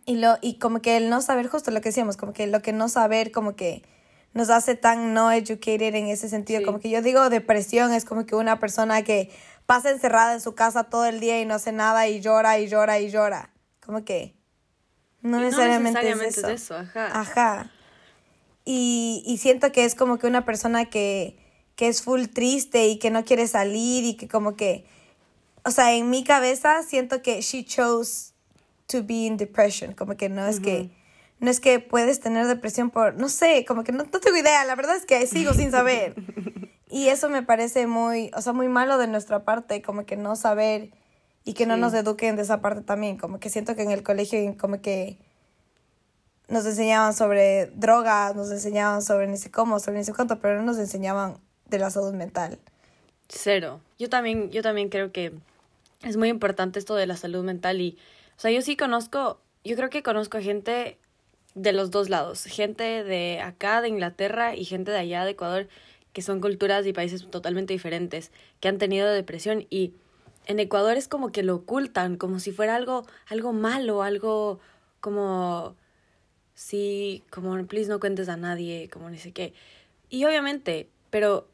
y, 0.05 0.17
lo, 0.17 0.37
y 0.43 0.59
como 0.59 0.81
que 0.81 0.97
el 0.97 1.09
no 1.09 1.23
saber, 1.23 1.49
justo 1.49 1.71
lo 1.71 1.81
que 1.81 1.89
decíamos, 1.89 2.17
como 2.17 2.33
que 2.33 2.47
lo 2.47 2.63
que 2.63 2.73
no 2.73 2.89
saber 2.89 3.33
como 3.33 3.57
que 3.57 3.83
nos 4.35 4.51
hace 4.51 4.75
tan 4.75 5.15
no 5.15 5.33
educated 5.33 5.95
en 5.95 6.07
ese 6.07 6.29
sentido. 6.29 6.63
Como 6.65 6.79
que 6.79 6.91
yo 6.91 7.03
digo 7.03 7.31
depresión 7.31 7.93
es 7.93 8.05
como 8.05 8.27
que 8.27 8.37
una 8.37 8.59
persona 8.61 9.03
que 9.03 9.31
pasa 9.67 9.91
encerrada 9.91 10.35
en 10.35 10.41
su 10.41 10.55
casa 10.55 10.85
todo 10.85 11.07
el 11.07 11.21
día 11.21 11.41
y 11.41 11.47
no 11.47 11.55
hace 11.55 11.73
nada 11.73 12.07
y 12.07 12.21
llora 12.21 12.59
y 12.59 12.69
llora 12.69 13.01
y 13.01 13.11
llora. 13.11 13.51
Como 13.85 14.05
que 14.05 14.38
no, 15.23 15.41
necesariamente, 15.41 16.11
es 16.29 16.39
eso. 16.39 16.77
ajá. 16.77 17.21
Ajá. 17.21 17.71
Y, 18.65 19.23
y 19.27 19.39
siento 19.39 19.73
que 19.73 19.85
es 19.85 19.95
como 19.95 20.19
que 20.19 20.27
una 20.27 20.45
persona 20.45 20.87
que 20.87 21.37
que 21.79 21.87
es 21.87 22.03
full 22.03 22.25
triste 22.25 22.89
y 22.89 22.99
que 22.99 23.13
no 23.13 23.25
quiere 23.25 23.47
salir 23.47 24.05
y 24.05 24.15
que 24.17 24.27
como 24.27 24.57
que, 24.57 24.85
o 25.65 25.71
sea, 25.71 25.95
en 25.95 26.11
mi 26.11 26.25
cabeza 26.25 26.83
siento 26.83 27.23
que 27.23 27.41
she 27.41 27.65
chose 27.65 28.33
to 28.89 29.05
be 29.05 29.27
in 29.27 29.37
depression, 29.37 29.93
como 29.93 30.17
que 30.17 30.29
no 30.29 30.45
es 30.45 30.59
que 30.59 30.91
no 31.39 31.49
es 31.49 31.61
que 31.61 31.79
puedes 31.79 32.19
tener 32.19 32.49
depresión 32.49 32.91
por, 32.91 33.15
no 33.15 33.29
sé, 33.29 33.65
como 33.65 33.85
que 33.85 33.93
no, 33.93 34.03
no 34.03 34.19
tengo 34.19 34.37
idea, 34.37 34.65
la 34.65 34.75
verdad 34.75 34.97
es 34.97 35.07
que 35.07 35.25
sigo 35.29 35.55
sin 35.55 35.71
saber. 35.71 36.17
Y 36.91 37.09
eso 37.09 37.29
me 37.29 37.43
parece 37.43 37.87
muy, 37.87 38.31
o 38.35 38.41
sea, 38.41 38.55
muy 38.55 38.67
malo 38.67 38.97
de 38.97 39.09
nuestra 39.09 39.45
parte, 39.45 39.83
como 39.83 40.07
que 40.07 40.17
no 40.17 40.37
saber 40.37 40.91
y 41.45 41.55
que 41.55 41.67
no 41.67 41.77
nos 41.77 41.95
eduquen 41.95 42.37
de 42.37 42.43
esa 42.43 42.61
parte 42.61 42.83
también, 42.83 43.17
como 43.17 43.41
que 43.41 43.51
siento 43.51 43.75
que 43.75 43.83
en 43.83 43.91
el 43.91 44.03
colegio 44.03 44.39
como 44.59 44.81
que 44.81 45.19
nos 46.49 46.65
enseñaban 46.65 47.15
sobre 47.15 47.67
drogas, 47.75 48.35
nos 48.35 48.51
enseñaban 48.51 49.03
sobre 49.03 49.27
ni 49.27 49.37
sé 49.37 49.51
cómo, 49.51 49.81
sobre 49.81 49.99
ni 49.99 50.05
sé 50.05 50.15
cuánto, 50.15 50.41
pero 50.41 50.57
no 50.57 50.63
nos 50.63 50.79
enseñaban 50.79 51.39
de 51.67 51.79
la 51.79 51.91
salud 51.91 52.15
mental. 52.15 52.59
Cero. 53.29 53.81
Yo 53.99 54.09
también, 54.09 54.51
yo 54.51 54.63
también 54.63 54.89
creo 54.89 55.13
que 55.13 55.33
es 56.03 56.17
muy 56.17 56.29
importante 56.29 56.79
esto 56.79 56.95
de 56.95 57.07
la 57.07 57.17
salud 57.17 57.45
mental 57.45 57.81
y, 57.81 57.99
o 58.37 58.41
sea, 58.41 58.51
yo 58.51 58.63
sí 58.63 58.77
conozco, 58.77 59.41
yo 59.65 59.77
creo 59.77 59.91
que 59.91 60.03
conozco 60.03 60.39
a 60.39 60.43
gente 60.43 60.97
de 61.55 61.73
los 61.73 61.91
dos 61.91 62.09
lados, 62.09 62.45
gente 62.45 63.05
de 63.05 63.41
acá, 63.41 63.83
de 63.83 63.89
Inglaterra 63.89 64.55
y 64.55 64.65
gente 64.65 64.91
de 64.91 64.99
allá, 64.99 65.25
de 65.25 65.33
Ecuador, 65.33 65.69
que 66.13 66.23
son 66.23 66.41
culturas 66.41 66.87
y 66.87 66.93
países 66.93 67.29
totalmente 67.31 67.75
diferentes, 67.75 68.31
que 68.61 68.69
han 68.69 68.79
tenido 68.79 69.11
depresión 69.11 69.67
y 69.69 69.93
en 70.49 70.59
Ecuador 70.59 70.97
es 70.97 71.07
como 71.09 71.31
que 71.31 71.43
lo 71.43 71.57
ocultan, 71.57 72.17
como 72.17 72.41
si 72.41 72.53
fuera 72.53 72.75
algo, 72.75 73.07
algo 73.27 73.53
malo, 73.53 74.03
algo 74.03 74.59
como, 75.01 75.77
sí, 76.55 77.23
como, 77.31 77.65
please 77.67 77.89
no 77.89 78.01
cuentes 78.01 78.29
a 78.31 78.37
nadie, 78.37 78.89
como 78.91 79.11
ni 79.11 79.19
sé 79.19 79.33
qué. 79.33 79.53
Y 80.09 80.25
obviamente, 80.25 80.89
pero 81.11 81.47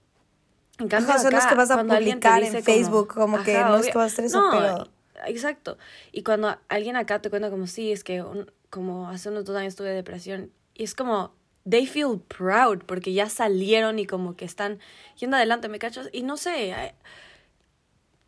en 0.78 0.88
cambio, 0.88 1.12
acá, 1.12 1.28
no 1.28 1.38
es 1.38 1.46
que 1.46 1.54
vas 1.56 1.70
a 1.72 1.82
publicar 1.82 2.42
en 2.44 2.62
Facebook, 2.62 3.12
como, 3.12 3.42
que 3.42 3.58
no 3.58 3.76
es 3.76 3.86
que 3.86 3.98
vas 3.98 4.12
a 4.12 4.14
hacer 4.14 4.24
eso, 4.26 4.42
pero... 4.50 4.88
Exacto. 5.26 5.76
Y 6.12 6.22
cuando 6.22 6.56
alguien 6.68 6.96
acá 6.96 7.20
te 7.20 7.30
cuenta 7.30 7.50
como, 7.50 7.66
sí, 7.66 7.90
es 7.90 8.04
que 8.04 8.24
como 8.70 9.08
hace 9.08 9.28
unos 9.28 9.44
dos 9.44 9.56
años 9.56 9.74
tuve 9.74 9.90
depresión, 9.90 10.52
y 10.72 10.84
es 10.84 10.94
como, 10.94 11.34
they 11.68 11.86
feel 11.86 12.20
proud 12.28 12.84
porque 12.86 13.12
ya 13.12 13.28
salieron 13.28 13.98
y 13.98 14.06
como 14.06 14.36
que 14.36 14.44
están 14.44 14.78
yendo 15.18 15.36
adelante, 15.36 15.68
¿me 15.68 15.80
cachas? 15.80 16.08
Y 16.12 16.22
no 16.22 16.36
sé, 16.36 16.94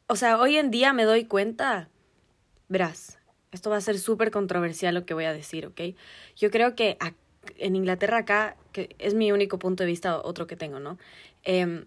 o 0.08 0.16
sea, 0.16 0.38
hoy 0.38 0.56
en 0.56 0.70
día 0.70 0.92
me 0.92 1.04
doy 1.04 1.24
cuenta, 1.24 1.88
verás, 2.68 3.18
esto 3.52 3.70
va 3.70 3.76
a 3.76 3.80
ser 3.80 3.98
súper 3.98 4.30
controversial 4.30 4.94
lo 4.94 5.06
que 5.06 5.14
voy 5.14 5.24
a 5.24 5.32
decir, 5.32 5.66
¿ok? 5.66 5.80
Yo 6.36 6.50
creo 6.50 6.74
que 6.74 6.98
en 7.58 7.76
Inglaterra 7.76 8.18
acá, 8.18 8.56
que 8.72 8.94
es 8.98 9.14
mi 9.14 9.32
único 9.32 9.58
punto 9.58 9.82
de 9.82 9.88
vista, 9.88 10.18
otro 10.20 10.46
que 10.46 10.56
tengo, 10.56 10.80
¿no? 10.80 10.98
Eh, 11.44 11.86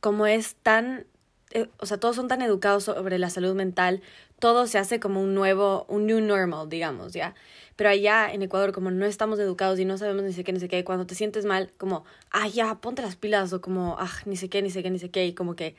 como 0.00 0.26
es 0.26 0.56
tan, 0.56 1.06
eh, 1.52 1.68
o 1.78 1.86
sea, 1.86 1.98
todos 1.98 2.16
son 2.16 2.28
tan 2.28 2.42
educados 2.42 2.84
sobre 2.84 3.18
la 3.18 3.30
salud 3.30 3.54
mental, 3.54 4.02
todo 4.40 4.66
se 4.66 4.78
hace 4.78 4.98
como 4.98 5.20
un 5.22 5.34
nuevo, 5.34 5.86
un 5.88 6.06
new 6.06 6.20
normal, 6.20 6.68
digamos, 6.68 7.12
¿ya? 7.12 7.34
Pero 7.76 7.90
allá 7.90 8.32
en 8.32 8.42
Ecuador, 8.42 8.72
como 8.72 8.90
no 8.90 9.06
estamos 9.06 9.38
educados 9.38 9.78
y 9.78 9.84
no 9.84 9.98
sabemos 9.98 10.24
ni 10.24 10.32
sé 10.32 10.42
qué, 10.42 10.52
ni 10.52 10.60
sé 10.60 10.68
qué, 10.68 10.82
cuando 10.82 11.06
te 11.06 11.14
sientes 11.14 11.44
mal, 11.44 11.70
como, 11.78 12.04
ah, 12.30 12.48
ya, 12.48 12.74
ponte 12.80 13.02
las 13.02 13.16
pilas, 13.16 13.52
o 13.52 13.60
como, 13.60 13.96
ah, 14.00 14.10
ni 14.26 14.36
sé 14.36 14.48
qué, 14.48 14.62
ni 14.62 14.70
sé 14.70 14.82
qué, 14.82 14.90
ni 14.90 14.98
sé 14.98 15.10
qué, 15.10 15.26
y 15.26 15.34
como 15.34 15.54
que, 15.54 15.76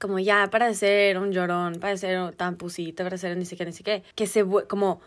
como 0.00 0.18
ya, 0.18 0.48
para 0.50 0.72
ser 0.74 1.18
un 1.18 1.30
llorón, 1.30 1.74
para 1.74 1.96
ser 1.96 2.34
tan 2.34 2.56
pusita, 2.56 3.04
para 3.04 3.18
ser 3.18 3.36
ni 3.36 3.46
qué, 3.46 3.66
ni 3.66 3.72
qué, 3.72 4.02
que 4.14 4.26
se, 4.26 4.44
como, 4.66 5.00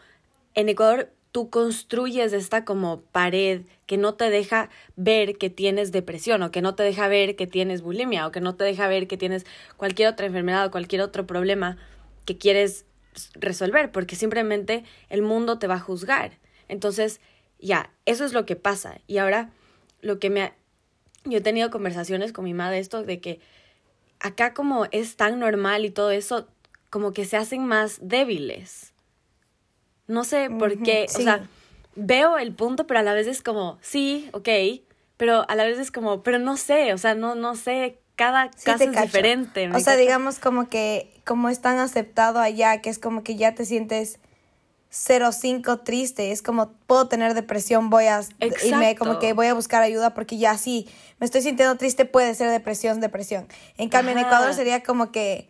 en 0.53 0.69
Ecuador 0.69 1.09
tú 1.33 1.49
construyes 1.49 2.31
esta 2.31 2.63
como 2.63 3.01
pared 3.01 3.63
que 3.87 3.97
no 3.97 4.13
te 4.13 4.29
deja 4.29 4.69
ver 4.95 5.39
que 5.39 5.49
tienes 5.49 5.91
depresión 5.91 6.43
o 6.43 6.51
que 6.51 6.61
no 6.61 6.75
te 6.75 6.83
deja 6.83 7.07
ver 7.07 7.35
que 7.35 7.47
tienes 7.47 7.81
bulimia 7.81 8.27
o 8.27 8.31
que 8.31 8.39
no 8.39 8.55
te 8.55 8.63
deja 8.63 8.87
ver 8.87 9.07
que 9.07 9.17
tienes 9.17 9.47
cualquier 9.75 10.09
otra 10.09 10.27
enfermedad 10.27 10.67
o 10.67 10.71
cualquier 10.71 11.01
otro 11.01 11.25
problema 11.25 11.77
que 12.25 12.37
quieres 12.37 12.85
resolver, 13.33 13.91
porque 13.91 14.15
simplemente 14.15 14.83
el 15.09 15.23
mundo 15.23 15.57
te 15.57 15.67
va 15.67 15.75
a 15.75 15.79
juzgar. 15.79 16.37
Entonces, 16.67 17.19
ya, 17.59 17.91
eso 18.05 18.25
es 18.25 18.33
lo 18.33 18.45
que 18.45 18.55
pasa. 18.55 18.99
Y 19.07 19.17
ahora, 19.17 19.51
lo 20.01 20.19
que 20.19 20.29
me 20.29 20.43
ha... 20.43 20.55
Yo 21.25 21.37
he 21.37 21.41
tenido 21.41 21.71
conversaciones 21.71 22.33
con 22.33 22.43
mi 22.43 22.53
madre 22.53 22.79
esto 22.79 23.03
de 23.03 23.21
que 23.21 23.39
acá 24.23 24.53
como 24.53 24.87
es 24.91 25.15
tan 25.15 25.37
normal 25.37 25.85
y 25.85 25.91
todo 25.91 26.09
eso, 26.09 26.47
como 26.89 27.13
que 27.13 27.25
se 27.25 27.37
hacen 27.37 27.65
más 27.65 27.99
débiles. 28.01 28.93
No 30.07 30.23
sé 30.23 30.49
por 30.49 30.81
qué, 30.81 31.05
o 31.09 31.21
sea, 31.21 31.47
veo 31.95 32.37
el 32.37 32.53
punto, 32.53 32.87
pero 32.87 33.01
a 33.01 33.03
la 33.03 33.13
vez 33.13 33.27
es 33.27 33.43
como, 33.43 33.77
sí, 33.81 34.29
ok, 34.33 34.49
pero 35.17 35.47
a 35.47 35.55
la 35.55 35.65
vez 35.65 35.77
es 35.77 35.91
como, 35.91 36.23
pero 36.23 36.39
no 36.39 36.57
sé, 36.57 36.93
o 36.93 36.97
sea, 36.97 37.15
no, 37.15 37.35
no 37.35 37.55
sé, 37.55 37.99
cada 38.15 38.49
caso 38.49 38.83
es 38.83 38.91
diferente. 38.91 39.69
O 39.73 39.79
sea, 39.79 39.95
digamos 39.95 40.39
como 40.39 40.69
que, 40.69 41.21
como 41.25 41.49
es 41.49 41.61
tan 41.61 41.79
aceptado 41.79 42.39
allá, 42.39 42.81
que 42.81 42.89
es 42.89 42.99
como 42.99 43.23
que 43.23 43.35
ya 43.35 43.55
te 43.55 43.65
sientes 43.65 44.19
05 44.93 45.79
triste, 45.79 46.31
es 46.31 46.43
como 46.43 46.71
puedo 46.85 47.07
tener 47.07 47.33
depresión, 47.33 47.89
voy 47.89 48.05
a 48.05 48.21
me 48.77 48.95
como 48.95 49.17
que 49.17 49.33
voy 49.33 49.47
a 49.47 49.55
buscar 49.55 49.81
ayuda 49.81 50.13
porque 50.13 50.37
ya 50.37 50.55
sí, 50.55 50.87
me 51.19 51.25
estoy 51.25 51.41
sintiendo 51.41 51.75
triste, 51.77 52.05
puede 52.05 52.35
ser 52.35 52.51
depresión, 52.51 53.01
depresión. 53.01 53.47
En 53.77 53.89
cambio 53.89 54.11
en 54.11 54.19
Ecuador 54.19 54.53
sería 54.53 54.83
como 54.83 55.11
que 55.11 55.49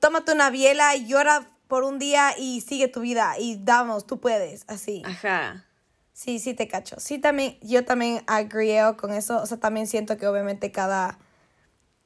tómate 0.00 0.32
una 0.32 0.50
biela 0.50 0.94
y 0.96 1.06
llora 1.06 1.48
por 1.66 1.82
un 1.82 1.98
día 1.98 2.34
y 2.36 2.60
sigue 2.60 2.88
tu 2.88 3.00
vida 3.00 3.36
y 3.38 3.56
damos, 3.56 4.06
tú 4.06 4.20
puedes, 4.20 4.64
así. 4.68 5.02
Ajá. 5.06 5.64
Sí, 6.12 6.38
sí 6.38 6.52
te 6.52 6.68
cacho. 6.68 6.96
Sí 7.00 7.18
también 7.18 7.56
yo 7.62 7.86
también 7.86 8.22
agreo 8.26 8.98
con 8.98 9.14
eso, 9.14 9.40
o 9.40 9.46
sea, 9.46 9.58
también 9.58 9.86
siento 9.86 10.18
que 10.18 10.26
obviamente 10.26 10.70
cada 10.70 11.18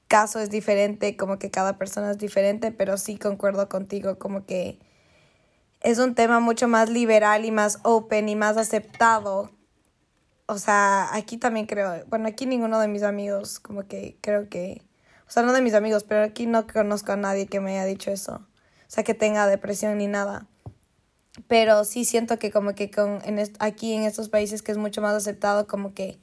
caso 0.07 0.39
es 0.39 0.49
diferente, 0.49 1.17
como 1.17 1.41
que 1.41 1.51
cada 1.51 1.77
persona 1.77 2.13
es 2.13 2.19
diferente, 2.19 2.71
pero 2.71 2.99
sí 2.99 3.19
concuerdo 3.19 3.69
contigo 3.69 4.17
como 4.17 4.47
que 4.47 4.79
es 5.81 5.99
un 5.99 6.15
tema 6.15 6.41
mucho 6.41 6.69
más 6.69 6.89
liberal 6.91 7.45
y 7.45 7.51
más 7.51 7.79
open 7.83 8.29
y 8.29 8.37
más 8.37 8.57
aceptado. 8.57 9.51
O 10.47 10.59
sea, 10.59 11.15
aquí 11.15 11.37
también 11.37 11.67
creo, 11.67 12.05
bueno, 12.07 12.29
aquí 12.29 12.47
ninguno 12.47 12.81
de 12.81 12.89
mis 12.89 13.03
amigos, 13.03 13.61
como 13.61 13.87
que 13.87 14.17
creo 14.21 14.49
que, 14.49 14.83
o 15.27 15.31
sea, 15.31 15.43
no 15.43 15.53
de 15.53 15.63
mis 15.63 15.75
amigos, 15.75 16.05
pero 16.05 16.23
aquí 16.23 16.47
no 16.47 16.67
conozco 16.67 17.13
a 17.13 17.17
nadie 17.17 17.47
que 17.47 17.61
me 17.61 17.73
haya 17.73 17.85
dicho 17.85 18.11
eso. 18.11 18.47
O 18.89 18.91
sea, 18.91 19.05
que 19.05 19.15
tenga 19.15 19.47
depresión 19.47 19.99
ni 19.99 20.07
nada. 20.07 20.47
Pero 21.47 21.85
sí 21.85 22.05
siento 22.05 22.39
que 22.39 22.51
como 22.51 22.75
que 22.75 22.91
con, 22.91 23.21
en 23.25 23.39
aquí 23.59 23.93
en 23.93 24.05
estos 24.05 24.29
países 24.29 24.63
que 24.63 24.73
es 24.73 24.79
mucho 24.79 25.03
más 25.03 25.15
aceptado, 25.15 25.67
como 25.67 25.95
que 25.95 26.19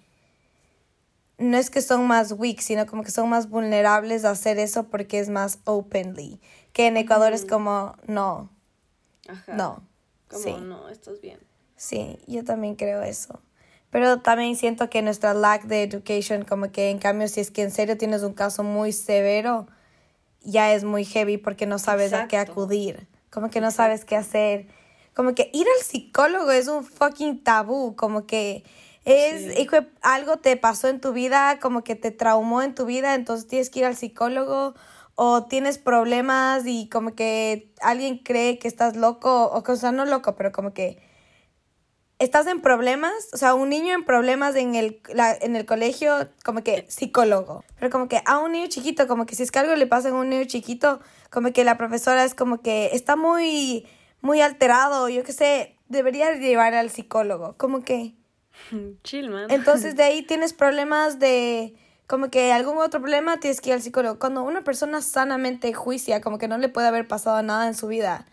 no 1.38 1.58
es 1.58 1.70
que 1.70 1.82
son 1.82 2.08
más 2.08 2.32
weak, 2.32 2.62
sino 2.62 2.86
como 2.86 3.04
que 3.04 3.12
son 3.12 3.30
más 3.30 3.50
vulnerables 3.50 4.26
a 4.26 4.32
hacer 4.32 4.58
eso 4.58 4.86
porque 4.86 5.20
es 5.20 5.30
más 5.30 5.60
openly. 5.66 6.42
Que 6.74 6.88
en 6.88 6.98
Ecuador 6.98 7.34
es 7.34 7.46
como, 7.46 7.96
no, 8.08 8.50
Ajá. 9.28 9.54
No. 9.54 9.84
Como 10.28 10.58
no, 10.58 10.90
estás 10.90 11.22
bien. 11.22 11.40
Sí, 11.76 12.20
yo 12.28 12.44
también 12.44 12.76
creo 12.76 13.04
eso. 13.04 13.40
Pero 13.90 14.22
también 14.22 14.56
siento 14.56 14.90
que 14.90 15.02
nuestra 15.02 15.34
lack 15.34 15.64
de 15.64 15.84
education, 15.84 16.44
como 16.44 16.72
que 16.72 16.90
en 16.90 17.00
cambio, 17.00 17.28
si 17.28 17.40
es 17.40 17.52
que 17.52 17.62
en 17.62 17.72
serio 17.72 17.98
tienes 17.98 18.24
un 18.24 18.34
caso 18.34 18.64
muy 18.64 18.92
severo, 18.92 19.68
ya 20.42 20.74
es 20.74 20.84
muy 20.84 21.06
heavy 21.06 21.38
porque 21.38 21.66
no 21.66 21.80
sabes 21.80 22.14
a 22.14 22.28
qué 22.28 22.38
acudir. 22.38 23.08
Como 23.30 23.50
que 23.50 23.62
no 23.62 23.72
sabes 23.72 24.06
qué 24.06 24.16
hacer. 24.16 24.68
Como 25.14 25.34
que 25.34 25.50
ir 25.54 25.66
al 25.78 25.84
psicólogo 25.84 26.52
es 26.52 26.68
un 26.68 26.84
fucking 26.84 27.44
tabú. 27.44 27.96
Como 27.96 28.26
que 28.26 28.64
es, 29.06 29.58
hijo, 29.60 29.78
algo 30.02 30.38
te 30.38 30.58
pasó 30.58 30.88
en 30.88 31.00
tu 31.00 31.14
vida, 31.14 31.60
como 31.60 31.84
que 31.84 31.96
te 31.96 32.12
traumó 32.12 32.62
en 32.62 32.76
tu 32.76 32.86
vida, 32.86 33.16
entonces 33.16 33.48
tienes 33.48 33.70
que 33.70 33.80
ir 33.80 33.86
al 33.86 33.96
psicólogo 33.96 34.76
o 35.16 35.46
tienes 35.46 35.78
problemas 35.78 36.64
y 36.66 36.90
como 36.90 37.16
que 37.16 37.74
alguien 37.82 38.18
cree 38.18 38.60
que 38.60 38.68
estás 38.68 38.96
loco, 38.96 39.46
o, 39.46 39.64
o 39.66 39.76
sea, 39.76 39.92
no 39.92 40.06
loco, 40.06 40.36
pero 40.36 40.52
como 40.52 40.74
que 40.74 41.02
estás 42.20 42.48
en 42.48 42.62
problemas, 42.62 43.14
o 43.34 43.38
sea, 43.38 43.54
un 43.54 43.70
niño 43.70 43.94
en 43.94 44.06
problemas 44.06 44.56
en 44.56 44.76
el, 44.76 45.02
en 45.42 45.56
el 45.56 45.66
colegio, 45.66 46.30
como 46.44 46.64
que 46.64 46.86
psicólogo, 46.90 47.64
pero 47.80 47.90
como 47.90 48.08
que 48.08 48.22
a 48.26 48.40
un 48.40 48.52
niño 48.52 48.68
chiquito, 48.68 49.08
como 49.08 49.26
que 49.26 49.36
si 49.36 49.44
es 49.44 49.52
que 49.52 49.60
algo 49.60 49.76
le 49.76 49.88
pasa 49.88 50.10
a 50.10 50.14
un 50.14 50.30
niño 50.30 50.46
chiquito, 50.46 51.00
como 51.30 51.52
que 51.52 51.64
la 51.64 51.78
profesora 51.78 52.24
es 52.24 52.36
como 52.36 52.62
que 52.62 52.92
está 52.94 53.16
muy, 53.16 53.88
muy 54.22 54.42
alterado, 54.42 55.08
yo 55.10 55.24
qué 55.24 55.34
sé, 55.34 55.78
debería 55.88 56.34
llevar 56.36 56.74
al 56.74 56.90
psicólogo, 56.90 57.56
como 57.58 57.84
que... 57.84 58.16
Chill, 59.04 59.30
man. 59.30 59.48
Entonces 59.50 59.96
de 59.96 60.04
ahí 60.04 60.24
tienes 60.24 60.54
problemas 60.54 61.20
de 61.20 61.76
como 62.08 62.30
que 62.30 62.52
algún 62.52 62.78
otro 62.78 63.00
problema 63.02 63.40
tienes 63.40 63.62
que 63.62 63.70
ir 63.70 63.76
al 63.76 63.82
psicólogo. 63.82 64.20
Cuando 64.20 64.44
una 64.44 64.64
persona 64.64 65.02
sanamente 65.02 65.74
juicia, 65.74 66.22
como 66.22 66.38
que 66.38 66.48
no 66.48 66.58
le 66.58 66.70
puede 66.70 66.88
haber 66.88 67.08
pasado 67.08 67.42
nada 67.42 67.68
en 67.68 67.74
su 67.74 67.88
vida, 67.88 68.26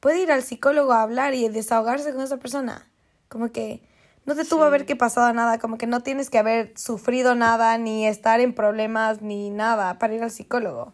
puede 0.00 0.22
ir 0.22 0.30
al 0.30 0.42
psicólogo 0.42 0.92
a 0.92 1.02
hablar 1.02 1.34
y 1.34 1.48
desahogarse 1.48 2.12
con 2.12 2.22
esa 2.22 2.36
persona. 2.36 2.86
Como 3.28 3.50
que 3.50 3.82
no 4.26 4.34
te 4.34 4.44
tuvo 4.44 4.64
a 4.64 4.66
haber 4.66 4.86
que 4.86 4.96
pasado 4.96 5.32
nada, 5.32 5.58
como 5.58 5.78
que 5.78 5.86
no 5.86 6.02
tienes 6.02 6.30
que 6.30 6.38
haber 6.38 6.76
sufrido 6.76 7.34
nada, 7.34 7.78
ni 7.78 8.06
estar 8.06 8.40
en 8.40 8.54
problemas, 8.54 9.22
ni 9.22 9.50
nada 9.50 9.98
para 9.98 10.14
ir 10.14 10.22
al 10.22 10.30
psicólogo. 10.30 10.92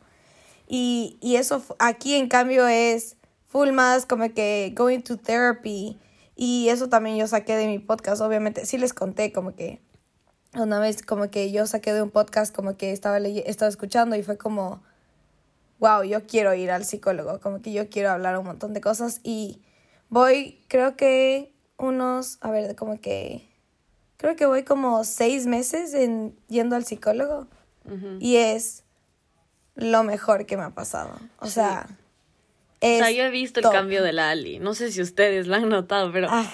Y, 0.69 1.19
y 1.21 1.37
eso 1.37 1.63
aquí 1.79 2.15
en 2.15 2.29
cambio 2.29 2.67
es 2.67 3.17
full 3.47 3.73
más 3.73 4.07
como 4.07 4.33
que 4.33 4.73
going 4.77 5.01
to 5.01 5.17
therapy. 5.17 5.99
Y 6.37 6.69
eso 6.69 6.89
también 6.89 7.17
yo 7.17 7.27
saqué 7.27 7.57
de 7.57 7.67
mi 7.67 7.79
podcast, 7.79 8.23
obviamente. 8.23 8.65
Sí 8.65 8.79
les 8.79 8.95
conté 8.95 9.33
como 9.33 9.55
que 9.55 9.81
una 10.55 10.79
vez 10.81 11.03
como 11.03 11.31
que 11.31 11.51
yo 11.51 11.67
saqué 11.67 11.93
de 11.93 12.03
un 12.03 12.11
podcast 12.11 12.55
como 12.55 12.77
que 12.77 12.93
estaba, 12.93 13.19
estaba 13.19 13.69
escuchando 13.69 14.17
y 14.17 14.23
fue 14.23 14.37
como, 14.37 14.83
wow, 15.79 16.03
yo 16.03 16.27
quiero 16.27 16.55
ir 16.55 16.71
al 16.71 16.85
psicólogo, 16.85 17.41
como 17.41 17.63
que 17.63 17.73
yo 17.73 17.89
quiero 17.89 18.11
hablar 18.11 18.39
un 18.39 18.47
montón 18.47 18.75
de 18.75 18.81
cosas 18.81 19.21
y 19.23 19.61
voy, 20.09 20.61
creo 20.69 20.97
que 20.97 21.53
unos, 21.79 22.39
a 22.41 22.51
ver, 22.51 22.77
como 22.77 23.01
que, 23.01 23.49
creo 24.19 24.37
que 24.37 24.47
voy 24.47 24.63
como 24.63 25.05
seis 25.05 25.47
meses 25.47 25.95
en 25.95 26.37
yendo 26.49 26.77
al 26.77 26.85
psicólogo 26.85 27.49
y 28.21 28.37
es 28.37 28.85
lo 29.75 30.05
mejor 30.05 30.47
que 30.47 30.57
me 30.57 30.63
ha 30.63 30.71
pasado. 30.71 31.19
O 31.41 31.49
sea... 31.49 31.89
o 32.81 32.87
sea, 32.87 33.11
yo 33.11 33.25
he 33.25 33.31
visto 33.31 33.59
el 33.59 33.69
cambio 33.69 34.05
de 34.05 34.13
la 34.13 34.31
Ali. 34.31 34.61
No 34.61 34.75
sé 34.75 34.93
si 34.93 35.03
ustedes 35.03 35.49
lo 35.49 35.57
han 35.57 35.69
notado, 35.69 36.13
pero 36.13 36.29
ah 36.31 36.49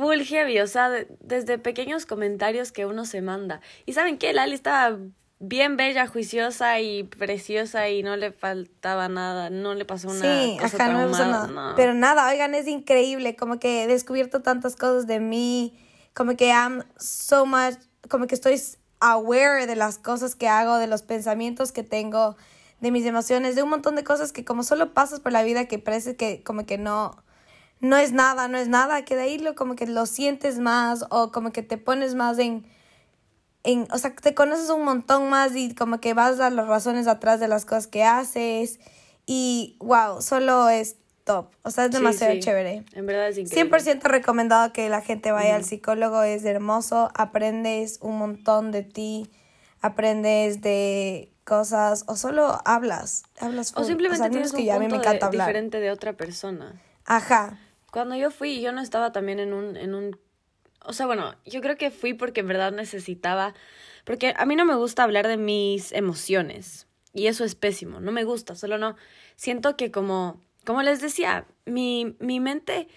full 0.00 0.22
heavy, 0.22 0.58
o 0.60 0.66
sea, 0.66 0.90
desde 1.20 1.58
pequeños 1.58 2.06
comentarios 2.06 2.72
que 2.72 2.86
uno 2.86 3.04
se 3.04 3.20
manda. 3.20 3.60
Y 3.86 3.92
saben 3.92 4.18
qué, 4.18 4.32
Lali 4.32 4.54
estaba 4.54 4.98
bien 5.38 5.76
bella, 5.76 6.06
juiciosa 6.06 6.80
y 6.80 7.04
preciosa 7.04 7.88
y 7.88 8.02
no 8.02 8.16
le 8.16 8.32
faltaba 8.32 9.08
nada, 9.08 9.50
no 9.50 9.74
le 9.74 9.84
pasó 9.84 10.08
una 10.08 10.20
sí, 10.20 10.56
cosa 10.60 10.88
no 10.88 11.06
le 11.06 11.10
pasó 11.10 11.26
nada. 11.26 11.74
Pero 11.76 11.94
nada, 11.94 12.28
oigan, 12.28 12.54
es 12.54 12.66
increíble, 12.66 13.36
como 13.36 13.58
que 13.58 13.84
he 13.84 13.86
descubierto 13.86 14.42
tantas 14.42 14.76
cosas 14.76 15.06
de 15.06 15.20
mí, 15.20 15.78
como 16.14 16.36
que 16.36 16.48
I'm 16.48 16.84
so 16.98 17.46
much, 17.46 17.76
como 18.08 18.26
que 18.26 18.34
estoy 18.34 18.60
aware 19.00 19.66
de 19.66 19.76
las 19.76 19.98
cosas 19.98 20.34
que 20.34 20.48
hago, 20.48 20.76
de 20.76 20.86
los 20.86 21.02
pensamientos 21.02 21.72
que 21.72 21.82
tengo, 21.82 22.36
de 22.80 22.90
mis 22.90 23.06
emociones, 23.06 23.54
de 23.54 23.62
un 23.62 23.70
montón 23.70 23.96
de 23.96 24.04
cosas 24.04 24.32
que 24.32 24.44
como 24.44 24.62
solo 24.62 24.92
pasas 24.92 25.20
por 25.20 25.32
la 25.32 25.42
vida 25.42 25.66
que 25.66 25.78
parece 25.78 26.16
que 26.16 26.42
como 26.42 26.66
que 26.66 26.76
no 26.76 27.22
no 27.80 27.96
es 27.96 28.12
nada, 28.12 28.48
no 28.48 28.58
es 28.58 28.68
nada, 28.68 29.04
que 29.04 29.16
de 29.16 29.22
ahí 29.22 29.38
lo, 29.38 29.54
como 29.54 29.74
que 29.74 29.86
lo 29.86 30.06
sientes 30.06 30.58
más 30.58 31.04
o 31.10 31.32
como 31.32 31.50
que 31.50 31.62
te 31.62 31.78
pones 31.78 32.14
más 32.14 32.38
en, 32.38 32.66
en, 33.62 33.86
o 33.90 33.98
sea, 33.98 34.14
te 34.14 34.34
conoces 34.34 34.68
un 34.70 34.84
montón 34.84 35.30
más 35.30 35.56
y 35.56 35.74
como 35.74 36.00
que 36.00 36.14
vas 36.14 36.40
a 36.40 36.50
las 36.50 36.66
razones 36.66 37.06
atrás 37.06 37.40
de 37.40 37.48
las 37.48 37.64
cosas 37.64 37.86
que 37.86 38.04
haces 38.04 38.80
y 39.26 39.76
wow, 39.80 40.20
solo 40.20 40.68
es 40.68 40.96
top, 41.24 41.48
o 41.62 41.70
sea, 41.70 41.86
es 41.86 41.90
demasiado 41.90 42.38
chévere. 42.38 42.84
En 42.92 43.06
verdad 43.06 43.28
es 43.28 43.38
increíble. 43.38 43.78
100% 43.78 44.02
recomendado 44.02 44.72
que 44.72 44.88
la 44.88 45.00
gente 45.00 45.32
vaya 45.32 45.56
al 45.56 45.64
psicólogo, 45.64 46.22
es 46.22 46.44
hermoso, 46.44 47.10
aprendes 47.14 47.98
un 48.02 48.18
montón 48.18 48.72
de 48.72 48.82
ti, 48.82 49.30
aprendes 49.80 50.60
de 50.60 51.32
cosas 51.44 52.04
o 52.06 52.16
solo 52.16 52.60
hablas, 52.66 53.22
hablas 53.40 53.72
O 53.74 53.84
simplemente 53.84 54.28
tienes 54.28 54.52
que 54.52 54.62
un 54.62 54.68
punto 54.68 54.78
me 54.80 54.96
encanta 54.96 55.30
diferente 55.30 55.80
de 55.80 55.90
otra 55.90 56.12
persona. 56.12 56.80
Ajá. 57.06 57.58
Cuando 57.90 58.16
yo 58.16 58.30
fui, 58.30 58.60
yo 58.60 58.72
no 58.72 58.80
estaba 58.80 59.12
también 59.12 59.40
en 59.40 59.52
un, 59.52 59.76
en 59.76 59.94
un... 59.94 60.18
O 60.84 60.92
sea, 60.92 61.06
bueno, 61.06 61.34
yo 61.44 61.60
creo 61.60 61.76
que 61.76 61.90
fui 61.90 62.14
porque 62.14 62.40
en 62.40 62.48
verdad 62.48 62.72
necesitaba... 62.72 63.54
Porque 64.04 64.34
a 64.36 64.46
mí 64.46 64.56
no 64.56 64.64
me 64.64 64.74
gusta 64.74 65.02
hablar 65.02 65.28
de 65.28 65.36
mis 65.36 65.92
emociones. 65.92 66.86
Y 67.12 67.26
eso 67.26 67.44
es 67.44 67.54
pésimo. 67.54 68.00
No 68.00 68.12
me 68.12 68.24
gusta, 68.24 68.54
solo 68.54 68.78
no. 68.78 68.96
Siento 69.36 69.76
que 69.76 69.90
como... 69.90 70.40
Como 70.64 70.82
les 70.82 71.00
decía, 71.00 71.46
mi, 71.64 72.16
mi 72.18 72.40
mente... 72.40 72.88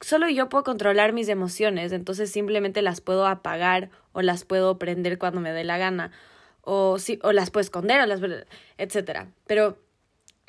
Solo 0.00 0.30
yo 0.30 0.48
puedo 0.48 0.64
controlar 0.64 1.12
mis 1.12 1.28
emociones, 1.28 1.92
entonces 1.92 2.32
simplemente 2.32 2.80
las 2.80 3.02
puedo 3.02 3.26
apagar 3.26 3.90
o 4.12 4.22
las 4.22 4.46
puedo 4.46 4.78
prender 4.78 5.18
cuando 5.18 5.42
me 5.42 5.52
dé 5.52 5.62
la 5.62 5.76
gana. 5.76 6.10
O, 6.62 6.98
sí, 6.98 7.18
o 7.22 7.32
las 7.32 7.50
puedo 7.50 7.60
esconder, 7.60 8.00
o 8.00 8.06
las... 8.06 8.20
etcétera. 8.78 9.30
Pero 9.46 9.76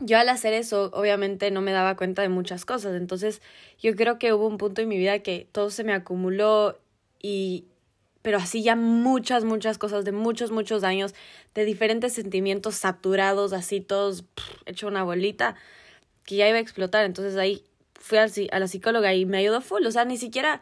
yo 0.02 0.18
al 0.18 0.30
hacer 0.30 0.54
eso, 0.54 0.92
obviamente 0.94 1.50
no 1.52 1.62
me 1.62 1.72
daba 1.72 1.96
cuenta 1.96 2.22
de 2.22 2.30
muchas 2.30 2.66
cosas. 2.66 2.96
Entonces, 2.96 3.42
yo 3.80 3.96
creo 3.96 4.20
que 4.20 4.34
hubo 4.34 4.48
un 4.48 4.58
punto 4.58 4.82
en 4.82 4.90
mi 4.90 4.98
vida 4.98 5.20
que 5.20 5.48
todo 5.52 5.70
se 5.70 5.84
me 5.84 5.94
acumuló 5.94 6.78
y 7.22 7.66
pero 8.22 8.38
así 8.38 8.62
ya 8.62 8.76
muchas, 8.76 9.44
muchas 9.46 9.78
cosas 9.78 10.06
de 10.06 10.12
muchos, 10.12 10.52
muchos 10.52 10.84
años, 10.84 11.16
de 11.56 11.66
diferentes 11.66 12.14
sentimientos 12.14 12.76
saturados, 12.76 13.52
así 13.52 13.82
todos 13.82 14.26
hecho 14.66 14.88
una 14.88 15.04
bolita, 15.04 15.56
que 16.26 16.36
ya 16.36 16.48
iba 16.48 16.58
a 16.58 16.62
explotar. 16.62 17.06
Entonces 17.06 17.36
ahí 17.38 17.64
fui 17.96 18.20
a 18.20 18.60
la 18.60 18.68
psicóloga 18.68 19.14
y 19.14 19.26
me 19.26 19.38
ayudó 19.38 19.62
full. 19.62 19.86
O 19.86 19.92
sea, 19.92 20.06
ni 20.06 20.18
siquiera 20.18 20.62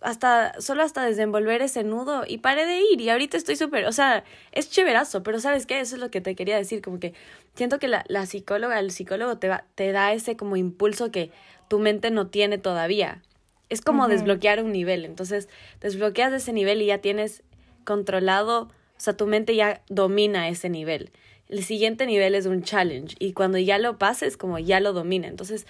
hasta, 0.00 0.60
solo 0.60 0.82
hasta 0.82 1.04
desenvolver 1.04 1.62
ese 1.62 1.84
nudo 1.84 2.24
y 2.26 2.38
paré 2.38 2.66
de 2.66 2.80
ir 2.92 3.00
y 3.00 3.10
ahorita 3.10 3.36
estoy 3.36 3.56
súper, 3.56 3.86
o 3.86 3.92
sea, 3.92 4.24
es 4.52 4.70
chéverazo, 4.70 5.22
pero 5.22 5.40
¿sabes 5.40 5.66
qué? 5.66 5.80
Eso 5.80 5.96
es 5.96 6.00
lo 6.00 6.10
que 6.10 6.20
te 6.20 6.34
quería 6.34 6.56
decir, 6.56 6.82
como 6.82 6.98
que 6.98 7.14
siento 7.54 7.78
que 7.78 7.88
la, 7.88 8.04
la 8.08 8.26
psicóloga, 8.26 8.78
el 8.78 8.90
psicólogo 8.90 9.38
te, 9.38 9.48
va, 9.48 9.64
te 9.74 9.92
da 9.92 10.12
ese 10.12 10.36
como 10.36 10.56
impulso 10.56 11.10
que 11.10 11.30
tu 11.68 11.78
mente 11.78 12.10
no 12.10 12.28
tiene 12.28 12.58
todavía. 12.58 13.22
Es 13.68 13.80
como 13.80 14.06
desbloquear 14.06 14.62
un 14.62 14.72
nivel, 14.72 15.06
entonces 15.06 15.48
desbloqueas 15.80 16.32
ese 16.34 16.52
nivel 16.52 16.82
y 16.82 16.86
ya 16.86 16.98
tienes 16.98 17.42
controlado, 17.84 18.64
o 18.64 18.70
sea, 18.98 19.16
tu 19.16 19.26
mente 19.26 19.56
ya 19.56 19.82
domina 19.88 20.48
ese 20.48 20.68
nivel. 20.68 21.10
El 21.48 21.64
siguiente 21.64 22.06
nivel 22.06 22.34
es 22.34 22.46
un 22.46 22.62
challenge 22.62 23.16
y 23.18 23.32
cuando 23.32 23.58
ya 23.58 23.78
lo 23.78 23.98
pases, 23.98 24.36
como 24.36 24.58
ya 24.58 24.80
lo 24.80 24.92
domina. 24.92 25.26
Entonces, 25.26 25.66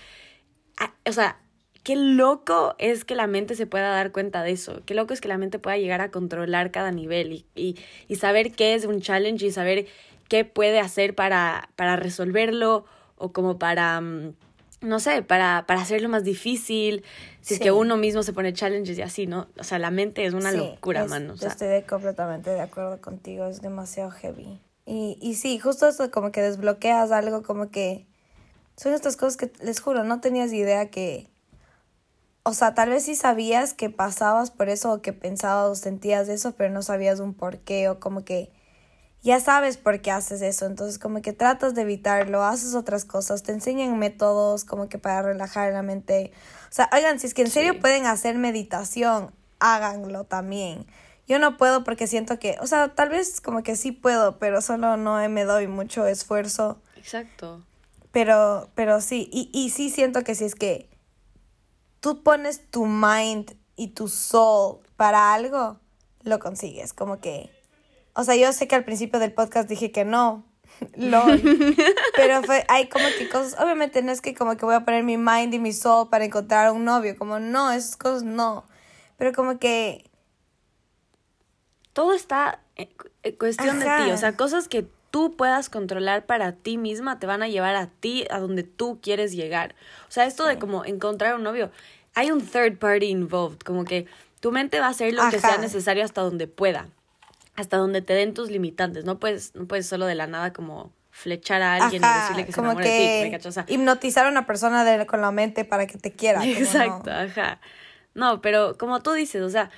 o 1.07 1.13
sea, 1.13 1.42
qué 1.83 1.97
loco 1.97 2.75
es 2.79 3.05
que 3.05 3.15
la 3.15 3.27
mente 3.27 3.55
se 3.57 3.67
pueda 3.67 3.91
dar 3.91 4.13
cuenta 4.13 4.43
de 4.43 4.53
eso. 4.53 4.83
Qué 4.87 4.95
loco 4.95 5.13
es 5.13 5.21
que 5.21 5.29
la 5.29 5.39
mente 5.39 5.59
pueda 5.59 5.77
llegar 5.77 6.01
a 6.01 6.11
controlar 6.11 6.71
cada 6.71 6.93
nivel 6.93 7.33
y, 7.33 7.47
y, 7.55 7.77
y 8.09 8.17
saber 8.17 8.53
qué 8.53 8.75
es 8.75 8.85
un 8.85 9.01
challenge 9.01 9.47
y 9.47 9.51
saber 9.51 9.87
qué 10.29 10.45
puede 10.45 10.81
hacer 10.81 11.15
para, 11.15 11.69
para 11.77 11.97
resolverlo 11.97 12.85
o 13.17 13.33
como 13.33 13.59
para, 13.59 14.01
mm, 14.01 14.35
no 14.81 15.01
sé, 15.01 15.23
para, 15.23 15.65
para 15.67 15.81
hacerlo 15.81 16.09
más 16.09 16.25
difícil. 16.25 17.05
Si 17.41 17.55
es 17.55 17.61
que 17.61 17.73
uno 17.73 17.97
mismo 17.97 18.23
se 18.23 18.33
pone 18.33 18.53
challenges 18.53 18.99
y 18.99 19.03
así, 19.03 19.27
¿no? 19.27 19.49
O 19.59 19.65
sea, 19.65 19.79
la 19.79 19.91
mente 19.91 20.25
es 20.25 20.35
una 20.35 20.53
locura, 20.53 21.05
mano. 21.07 21.35
estoy 21.35 21.83
completamente 21.83 22.51
de 22.51 22.61
acuerdo 22.61 23.01
contigo, 23.01 23.47
es 23.47 23.61
demasiado 23.61 24.11
heavy. 24.11 24.61
Y, 24.87 25.19
y 25.21 25.35
sí, 25.35 25.59
justo 25.59 25.89
eso 25.89 26.11
como 26.11 26.33
que 26.33 26.41
desbloqueas 26.43 27.13
algo, 27.13 27.43
como 27.43 27.71
que 27.71 28.07
son 28.77 28.95
estas 28.95 29.17
cosas 29.17 29.37
que 29.37 29.53
les 29.63 29.81
juro, 29.81 30.05
no 30.05 30.21
tenías 30.21 30.53
idea 30.53 30.91
que... 30.91 31.29
O 32.45 32.55
sea, 32.55 32.75
tal 32.75 32.91
vez 32.91 33.05
sí 33.05 33.15
sabías 33.15 33.73
que 33.73 33.89
pasabas 33.89 34.51
por 34.51 34.69
eso 34.69 34.93
o 34.93 35.03
que 35.03 35.13
pensabas 35.13 35.71
o 35.71 35.75
sentías 35.75 36.29
eso, 36.29 36.53
pero 36.53 36.73
no 36.73 36.83
sabías 36.83 37.21
un 37.21 37.35
por 37.35 37.59
qué 37.59 37.89
o 37.89 38.01
como 38.01 38.25
que 38.25 38.51
ya 39.23 39.39
sabes 39.39 39.77
por 39.77 40.01
qué 40.01 40.11
haces 40.11 40.43
eso, 40.43 40.67
entonces 40.67 40.99
como 40.99 41.23
que 41.23 41.33
tratas 41.33 41.75
de 41.75 41.83
evitarlo, 41.83 42.43
haces 42.43 42.75
otras 42.75 43.05
cosas, 43.05 43.45
te 43.45 43.53
enseñan 43.53 43.97
métodos 43.97 44.65
como 44.65 44.89
que 44.89 44.99
para 44.99 45.23
relajar 45.23 45.73
la 45.73 45.83
mente. 45.83 46.33
O 46.65 46.73
sea, 46.75 46.91
oigan, 46.93 47.21
si 47.21 47.29
es 47.29 47.35
que 47.35 47.43
en 47.43 47.51
serio 47.51 47.79
pueden 47.79 48.07
hacer 48.07 48.37
meditación, 48.37 49.31
háganlo 49.61 50.25
también. 50.25 50.87
Yo 51.29 51.39
no 51.39 51.57
puedo 51.57 51.85
porque 51.85 52.09
siento 52.09 52.41
que, 52.41 52.57
o 52.61 52.67
sea, 52.67 52.89
tal 52.97 53.11
vez 53.11 53.41
como 53.41 53.63
que 53.63 53.77
sí 53.77 53.93
puedo, 53.93 54.41
pero 54.41 54.61
solo 54.61 54.97
no 54.97 55.17
me 55.29 55.45
doy 55.45 55.69
mucho 55.69 56.05
esfuerzo. 56.09 56.81
Exacto. 56.97 57.63
Pero, 58.11 58.69
pero 58.75 59.01
sí, 59.01 59.31
y, 59.33 59.49
y 59.53 59.71
sí 59.71 59.89
siento 59.89 60.25
que 60.25 60.35
si 60.35 60.45
es 60.45 60.57
que 60.57 60.89
tú 62.03 62.25
pones 62.25 62.69
tu 62.69 62.85
mind 62.85 63.57
y 63.77 63.89
tu 63.89 64.09
soul 64.09 64.81
para 64.97 65.33
algo, 65.33 65.79
lo 66.25 66.41
consigues. 66.41 66.93
Como 66.93 67.21
que, 67.21 67.49
o 68.13 68.25
sea, 68.25 68.35
yo 68.35 68.53
sé 68.53 68.67
que 68.67 68.75
al 68.75 68.85
principio 68.85 69.21
del 69.21 69.33
podcast 69.33 69.69
dije 69.69 69.93
que 69.93 70.05
no, 70.05 70.45
LOL. 70.97 71.41
Pero 72.17 72.43
fue, 72.43 72.67
hay 72.69 72.89
como 72.89 73.07
que 73.17 73.29
cosas, 73.29 73.57
obviamente 73.59 74.03
no 74.03 74.11
es 74.11 74.21
que 74.21 74.35
como 74.35 74.57
que 74.57 74.67
voy 74.67 74.75
a 74.75 74.85
poner 74.85 75.05
mi 75.05 75.17
mind 75.17 75.55
y 75.55 75.61
mi 75.61 75.73
soul 75.73 76.09
para 76.11 76.25
encontrar 76.25 76.67
a 76.67 76.73
un 76.73 76.85
novio, 76.85 77.17
como 77.17 77.39
no, 77.39 77.71
esas 77.71 77.97
cosas 77.97 78.25
no. 78.25 78.67
Pero 79.17 79.33
como 79.33 79.59
que... 79.59 80.11
Todo 81.93 82.15
está 82.15 82.63
en 82.75 83.37
cuestión 83.37 83.79
de 83.79 83.85
ti, 83.85 84.11
o 84.11 84.17
sea, 84.17 84.35
cosas 84.35 84.67
que 84.67 84.89
tú 85.13 85.37
puedas 85.37 85.69
controlar 85.69 86.27
para 86.27 86.53
ti 86.53 86.79
misma 86.79 87.21
te 87.21 87.27
van 87.27 87.43
a 87.43 87.49
llevar 87.49 87.77
a 87.77 87.87
ti 87.87 88.27
a 88.31 88.41
donde 88.41 88.65
tú 88.65 88.99
quieres 89.01 89.33
llegar. 89.33 89.77
O 90.09 90.11
sea, 90.11 90.25
esto 90.25 90.47
de 90.47 90.59
como 90.59 90.85
encontrar 90.85 91.37
un 91.37 91.45
novio, 91.45 91.71
hay 92.15 92.33
un 92.33 92.41
third 92.41 92.79
party 92.79 93.07
involved, 93.07 93.59
como 93.59 93.85
que 93.85 94.07
tu 94.41 94.51
mente 94.51 94.81
va 94.81 94.87
a 94.87 94.91
hacer 94.91 95.13
lo 95.13 95.23
que 95.31 95.39
sea 95.39 95.59
necesario 95.59 96.03
hasta 96.03 96.23
donde 96.23 96.49
pueda, 96.49 96.89
hasta 97.55 97.77
donde 97.77 98.01
te 98.01 98.15
den 98.15 98.33
tus 98.33 98.51
limitantes. 98.51 99.05
No 99.05 99.21
puedes, 99.21 99.55
no 99.55 99.67
puedes 99.67 99.87
solo 99.87 100.07
de 100.07 100.15
la 100.15 100.27
nada 100.27 100.55
como 100.55 100.91
flechar 101.11 101.61
a 101.61 101.75
alguien 101.75 102.03
y 102.03 102.21
decirle 102.21 102.47
que 102.47 102.53
se 102.53 102.61
enamore 102.61 102.89
de 102.89 103.39
ti. 103.39 103.49
O 103.49 103.53
sea, 103.53 103.67
hipnotizar 103.69 104.27
a 104.27 104.31
una 104.31 104.47
persona 104.47 104.83
de, 104.83 105.05
con 105.07 105.21
la 105.21 105.31
mente 105.31 105.67
para 105.67 105.87
que 105.87 105.99
te 105.99 106.11
quiera. 106.13 106.43
Exacto, 106.45 107.11
ajá. 107.11 107.61
No, 108.15 108.41
pero 108.41 108.79
como 108.79 109.03
tú 109.03 109.13
dices, 109.13 109.43
o 109.43 109.51
sea, 109.51 109.71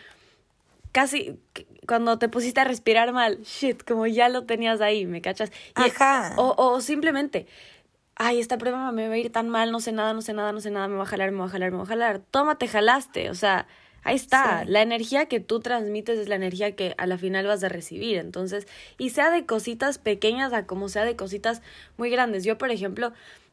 casi 0.93 1.41
cuando 1.87 2.19
te 2.19 2.29
pusiste 2.29 2.61
a 2.61 2.65
respirar 2.65 3.13
mal, 3.13 3.41
shit, 3.43 3.83
como 3.85 4.07
ya 4.07 4.29
lo 4.29 4.45
tenías 4.45 4.81
ahí, 4.81 5.07
¿me 5.07 5.21
cachas? 5.21 5.53
Ajá. 5.75 6.35
O, 6.37 6.55
o 6.57 6.81
simplemente, 6.81 7.47
ay, 8.17 8.41
esta 8.41 8.59
prueba 8.59 8.91
me 8.93 9.09
va 9.09 9.15
a 9.15 9.19
ir 9.19 9.31
tan 9.33 9.49
mal, 9.49 9.73
no 9.73 9.81
sé 9.81 9.93
nada, 9.93 10.13
no 10.15 10.23
sé 10.23 10.33
nada, 10.33 10.53
no 10.53 10.61
sé 10.61 10.71
nada, 10.71 10.89
me 10.89 10.97
va 10.97 11.03
a 11.03 11.07
jalar, 11.07 11.33
me 11.33 11.39
va 11.39 11.47
a 11.47 11.49
jalar, 11.49 11.71
me 11.71 11.79
va 11.79 11.83
a 11.85 11.87
jalar. 11.87 12.19
Tómate, 12.31 12.69
jalaste, 12.69 13.31
o 13.31 13.35
sea, 13.35 13.67
ahí 14.03 14.17
está. 14.17 14.65
La 14.67 14.83
energía 14.83 15.27
que 15.27 15.41
tú 15.41 15.61
transmites 15.61 16.19
es 16.19 16.29
la 16.29 16.37
energía 16.37 16.77
que 16.77 16.95
a 16.99 17.07
la 17.07 17.19
final 17.19 17.47
vas 17.47 17.65
a 17.65 17.69
recibir. 17.69 18.19
Entonces, 18.19 18.67
y 18.99 19.11
sea 19.11 19.31
de 19.31 19.47
cositas 19.47 19.99
pequeñas 19.99 20.53
a 20.53 20.67
como 20.67 20.89
sea 20.89 21.05
de 21.05 21.17
cositas 21.17 21.63
muy 21.97 22.11
grandes. 22.11 22.45
Yo, 22.45 22.59
por 22.59 22.71
ejemplo, 22.71 23.13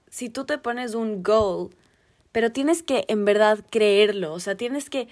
si 0.10 0.30
tú 0.30 0.46
te 0.46 0.58
pones 0.58 0.94
un 0.94 1.24
goal, 1.24 1.70
pero 2.32 2.52
tienes 2.52 2.84
que 2.84 3.06
en 3.08 3.26
verdad 3.26 3.60
creerlo, 3.70 4.34
o 4.34 4.40
sea, 4.40 4.56
tienes 4.56 4.90
que 4.90 5.08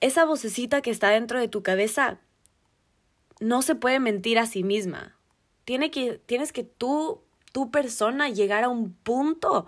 esa 0.00 0.24
vocecita 0.24 0.82
que 0.82 0.90
está 0.90 1.10
dentro 1.10 1.38
de 1.38 1.48
tu 1.48 1.62
cabeza 1.62 2.18
no 3.42 3.62
se 3.62 3.74
puede 3.74 4.00
mentir 4.00 4.38
a 4.38 4.46
sí 4.46 4.62
misma. 4.62 5.16
Tiene 5.64 5.90
que, 5.90 6.20
tienes 6.26 6.52
que 6.52 6.64
tú, 6.64 7.20
tu 7.52 7.70
persona, 7.70 8.28
llegar 8.28 8.64
a 8.64 8.68
un 8.68 8.92
punto 8.92 9.66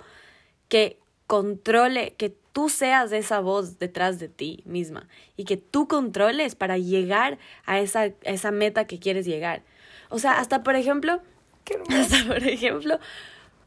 que 0.69 0.99
controle, 1.27 2.15
que 2.17 2.35
tú 2.53 2.69
seas 2.69 3.11
esa 3.13 3.41
voz 3.41 3.79
detrás 3.79 4.19
de 4.21 4.29
ti 4.29 4.63
misma 4.65 5.09
y 5.37 5.45
que 5.45 5.57
tú 5.57 5.89
controles 5.89 6.55
para 6.55 6.79
llegar 6.79 7.39
a 7.67 7.81
esa, 7.81 8.07
esa 8.23 8.51
meta 8.53 8.87
que 8.87 9.01
quieres 9.01 9.27
llegar. 9.27 9.63
O 10.09 10.19
sea, 10.19 10.39
hasta 10.39 10.63
por 10.63 10.77
ejemplo, 10.77 11.21
hasta 11.89 12.25
por 12.27 12.47
ejemplo, 12.47 13.01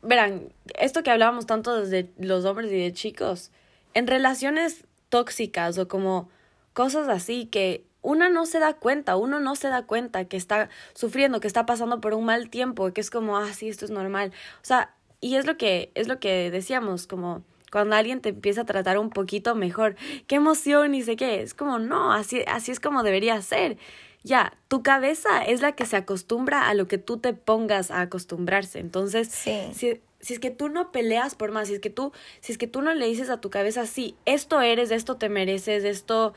verán, 0.02 0.54
esto 0.80 1.04
que 1.04 1.12
hablábamos 1.12 1.46
tanto 1.46 1.82
desde 1.82 2.10
los 2.17 2.46
hombres 2.46 2.72
y 2.72 2.78
de 2.78 2.93
chicos, 2.93 3.52
en 3.93 4.08
relaciones 4.08 4.86
tóxicas 5.10 5.78
o 5.78 5.88
como 5.88 6.30
cosas 6.74 7.10
así 7.10 7.48
que 7.48 7.87
uno 8.08 8.30
no 8.30 8.46
se 8.46 8.60
da 8.60 8.74
cuenta, 8.74 9.17
uno 9.17 9.41
no 9.41 9.58
se 9.58 9.67
da 9.67 9.84
cuenta 9.84 10.24
que 10.24 10.38
está 10.38 10.70
sufriendo, 10.93 11.41
que 11.41 11.48
está 11.48 11.65
pasando 11.65 12.00
por 12.00 12.13
un 12.13 12.24
mal 12.24 12.50
tiempo, 12.50 12.93
que 12.93 13.02
es 13.02 13.10
como, 13.10 13.36
ah, 13.36 13.52
sí, 13.52 13.67
esto 13.67 13.84
es 13.84 13.91
normal. 13.91 14.32
O 14.62 14.65
sea, 14.65 14.93
y 15.20 15.36
es 15.36 15.46
lo 15.46 15.58
que, 15.58 15.91
es 15.93 16.08
lo 16.08 16.17
que 16.17 16.50
decíamos, 16.50 17.06
como 17.06 17.43
cuando 17.70 17.98
alguien 17.98 18.22
te 18.22 18.30
empieza 18.30 18.62
a 18.62 18.65
tratar 18.65 18.98
un 18.98 19.10
poquito 19.10 19.56
mejor, 19.56 19.98
qué 20.26 20.36
emoción 20.36 20.96
y 20.96 21.02
sé 21.02 21.17
qué, 21.17 21.41
es 21.41 21.54
como, 21.54 21.80
no, 21.80 22.13
así, 22.13 22.46
así 22.48 22.72
es 22.72 22.80
como 22.80 23.04
debería 23.04 23.41
ser. 23.41 23.78
Ya, 24.24 24.54
tu 24.70 24.84
cabeza 24.84 25.43
es 25.43 25.60
la 25.60 25.74
que 25.74 25.86
se 25.86 25.98
acostumbra 25.98 26.70
a 26.70 26.74
lo 26.76 26.88
que 26.88 26.98
tú 26.98 27.17
te 27.17 27.34
pongas 27.34 27.91
a 27.91 28.00
acostumbrarse. 28.00 28.80
Entonces, 28.80 29.28
si, 29.28 30.02
si 30.22 30.34
es 30.34 30.39
que 30.39 30.50
tú 30.50 30.70
no 30.70 30.93
peleas 30.93 31.36
por 31.36 31.52
más, 31.52 31.67
si 31.67 31.74
es 31.74 31.82
que 31.82 31.89
tú, 31.89 32.13
si 32.39 32.54
es 32.54 32.58
que 32.58 32.67
tú 32.67 32.82
no 32.82 32.93
le 32.93 33.06
dices 33.06 33.30
a 33.30 33.41
tu 33.41 33.50
cabeza, 33.50 33.86
sí, 33.86 34.15
esto 34.26 34.62
eres, 34.62 34.91
esto 34.91 35.17
te 35.17 35.28
mereces, 35.28 35.84
esto 35.84 36.34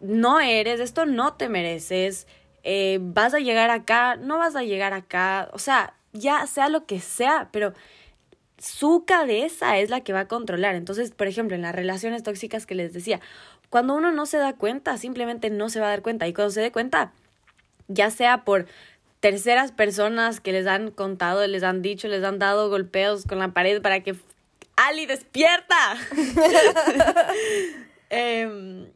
no 0.00 0.40
eres, 0.40 0.80
esto 0.80 1.06
no 1.06 1.34
te 1.34 1.48
mereces, 1.48 2.26
eh, 2.62 2.98
vas 3.00 3.34
a 3.34 3.38
llegar 3.38 3.70
acá, 3.70 4.16
no 4.16 4.38
vas 4.38 4.56
a 4.56 4.62
llegar 4.62 4.92
acá, 4.92 5.48
o 5.52 5.58
sea, 5.58 5.94
ya 6.12 6.46
sea 6.46 6.68
lo 6.68 6.86
que 6.86 7.00
sea, 7.00 7.48
pero 7.52 7.74
su 8.58 9.04
cabeza 9.06 9.78
es 9.78 9.90
la 9.90 10.00
que 10.00 10.12
va 10.12 10.20
a 10.20 10.28
controlar. 10.28 10.74
Entonces, 10.74 11.10
por 11.10 11.26
ejemplo, 11.26 11.54
en 11.54 11.62
las 11.62 11.74
relaciones 11.74 12.22
tóxicas 12.22 12.66
que 12.66 12.74
les 12.74 12.92
decía, 12.92 13.20
cuando 13.70 13.94
uno 13.94 14.12
no 14.12 14.26
se 14.26 14.38
da 14.38 14.54
cuenta, 14.54 14.96
simplemente 14.96 15.50
no 15.50 15.68
se 15.68 15.80
va 15.80 15.86
a 15.86 15.90
dar 15.90 16.02
cuenta. 16.02 16.26
Y 16.26 16.32
cuando 16.32 16.50
se 16.50 16.60
dé 16.60 16.72
cuenta, 16.72 17.12
ya 17.88 18.10
sea 18.10 18.44
por 18.44 18.66
terceras 19.20 19.72
personas 19.72 20.40
que 20.40 20.52
les 20.52 20.66
han 20.66 20.90
contado, 20.90 21.46
les 21.46 21.62
han 21.62 21.82
dicho, 21.82 22.08
les 22.08 22.24
han 22.24 22.38
dado 22.38 22.70
golpeos 22.70 23.24
con 23.26 23.38
la 23.38 23.48
pared 23.48 23.82
para 23.82 24.00
que 24.00 24.16
Ali 24.76 25.06
despierta. 25.06 25.96
eh, 28.10 28.88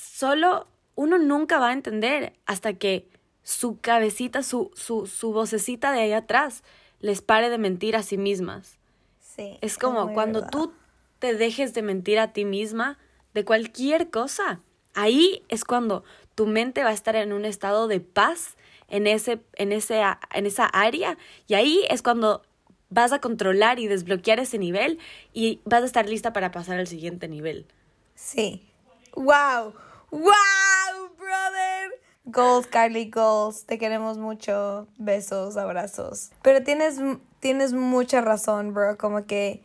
solo 0.00 0.66
uno 0.94 1.18
nunca 1.18 1.58
va 1.58 1.68
a 1.68 1.72
entender 1.72 2.34
hasta 2.46 2.74
que 2.74 3.08
su 3.42 3.78
cabecita, 3.80 4.42
su, 4.42 4.70
su, 4.74 5.06
su 5.06 5.32
vocecita 5.32 5.92
de 5.92 6.00
ahí 6.00 6.12
atrás 6.12 6.62
les 7.00 7.22
pare 7.22 7.50
de 7.50 7.58
mentir 7.58 7.96
a 7.96 8.02
sí 8.02 8.18
mismas. 8.18 8.78
Sí. 9.20 9.58
Es 9.60 9.78
como 9.78 10.12
cuando 10.12 10.46
tú 10.46 10.72
te 11.18 11.34
dejes 11.34 11.72
de 11.74 11.82
mentir 11.82 12.18
a 12.18 12.32
ti 12.32 12.44
misma 12.44 12.98
de 13.34 13.44
cualquier 13.44 14.10
cosa. 14.10 14.60
Ahí 14.94 15.42
es 15.48 15.64
cuando 15.64 16.04
tu 16.34 16.46
mente 16.46 16.82
va 16.82 16.90
a 16.90 16.94
estar 16.94 17.16
en 17.16 17.32
un 17.32 17.44
estado 17.44 17.88
de 17.88 18.00
paz 18.00 18.56
en, 18.88 19.06
ese, 19.06 19.40
en, 19.54 19.72
ese, 19.72 20.02
en 20.34 20.46
esa 20.46 20.66
área 20.66 21.16
y 21.46 21.54
ahí 21.54 21.84
es 21.88 22.02
cuando 22.02 22.42
vas 22.88 23.12
a 23.12 23.20
controlar 23.20 23.78
y 23.78 23.86
desbloquear 23.86 24.40
ese 24.40 24.58
nivel 24.58 24.98
y 25.32 25.60
vas 25.64 25.82
a 25.82 25.86
estar 25.86 26.08
lista 26.08 26.32
para 26.32 26.50
pasar 26.50 26.78
al 26.78 26.88
siguiente 26.88 27.28
nivel. 27.28 27.66
Sí. 28.14 28.68
¡Wow! 29.14 29.74
¡Wow, 30.10 31.14
brother! 31.16 32.00
Goals, 32.24 32.66
Carly, 32.66 33.10
goals. 33.10 33.64
Te 33.64 33.78
queremos 33.78 34.18
mucho. 34.18 34.86
Besos, 34.98 35.56
abrazos. 35.56 36.30
Pero 36.42 36.62
tienes, 36.62 37.00
tienes 37.40 37.72
mucha 37.72 38.20
razón, 38.20 38.74
bro. 38.74 38.96
Como 38.98 39.26
que. 39.26 39.62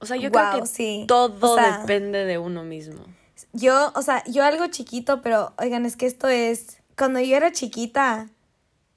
O 0.00 0.06
sea, 0.06 0.16
yo 0.16 0.30
creo 0.30 0.64
que 0.64 1.04
todo 1.06 1.56
depende 1.56 2.24
de 2.24 2.38
uno 2.38 2.64
mismo. 2.64 3.04
Yo, 3.52 3.92
o 3.94 4.02
sea, 4.02 4.22
yo 4.24 4.44
algo 4.44 4.66
chiquito, 4.68 5.22
pero 5.22 5.52
oigan, 5.58 5.84
es 5.84 5.96
que 5.96 6.06
esto 6.06 6.28
es. 6.28 6.78
Cuando 6.96 7.20
yo 7.20 7.36
era 7.36 7.52
chiquita, 7.52 8.28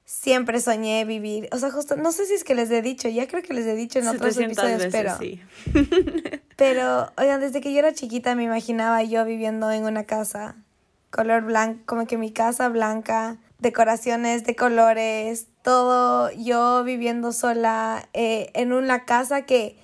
siempre 0.04 0.60
soñé 0.60 1.04
vivir. 1.04 1.48
O 1.52 1.58
sea, 1.58 1.70
justo, 1.70 1.96
no 1.96 2.12
sé 2.12 2.26
si 2.26 2.34
es 2.34 2.44
que 2.44 2.54
les 2.54 2.70
he 2.70 2.82
dicho, 2.82 3.08
ya 3.08 3.26
creo 3.26 3.42
que 3.42 3.54
les 3.54 3.66
he 3.66 3.74
dicho 3.74 3.98
en 3.98 4.08
otros 4.08 4.36
episodios, 4.38 4.86
pero. 4.90 5.16
Sí. 5.18 5.40
pero, 6.56 7.10
oigan, 7.16 7.40
desde 7.40 7.60
que 7.60 7.72
yo 7.72 7.78
era 7.78 7.92
chiquita 7.92 8.34
me 8.34 8.44
imaginaba 8.44 9.02
yo 9.02 9.24
viviendo 9.24 9.70
en 9.70 9.84
una 9.84 10.04
casa 10.04 10.56
color 11.10 11.44
blanco, 11.44 11.80
como 11.86 12.06
que 12.06 12.18
mi 12.18 12.32
casa 12.32 12.68
blanca, 12.68 13.38
decoraciones 13.60 14.44
de 14.44 14.56
colores, 14.56 15.46
todo 15.62 16.30
yo 16.32 16.82
viviendo 16.82 17.32
sola 17.32 18.08
eh, 18.12 18.50
en 18.54 18.72
una 18.72 19.04
casa 19.04 19.42
que 19.42 19.78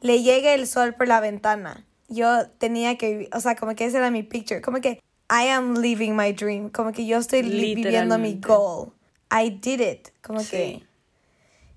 le 0.00 0.22
llegue 0.22 0.54
el 0.54 0.66
sol 0.66 0.94
por 0.94 1.06
la 1.06 1.20
ventana. 1.20 1.84
Yo 2.08 2.48
tenía 2.58 2.96
que 2.96 3.10
vivir, 3.10 3.28
o 3.34 3.40
sea, 3.40 3.56
como 3.56 3.74
que 3.74 3.84
ese 3.84 3.98
era 3.98 4.10
mi 4.10 4.22
picture, 4.22 4.62
como 4.62 4.80
que 4.80 5.00
I 5.30 5.48
am 5.48 5.76
living 5.76 6.12
my 6.16 6.32
dream, 6.32 6.70
como 6.70 6.92
que 6.92 7.06
yo 7.06 7.18
estoy 7.18 7.42
viviendo 7.42 8.18
mi 8.18 8.40
goal. 8.40 8.92
I 9.30 9.50
did 9.50 9.80
it, 9.80 10.08
como 10.22 10.40
que... 10.44 10.82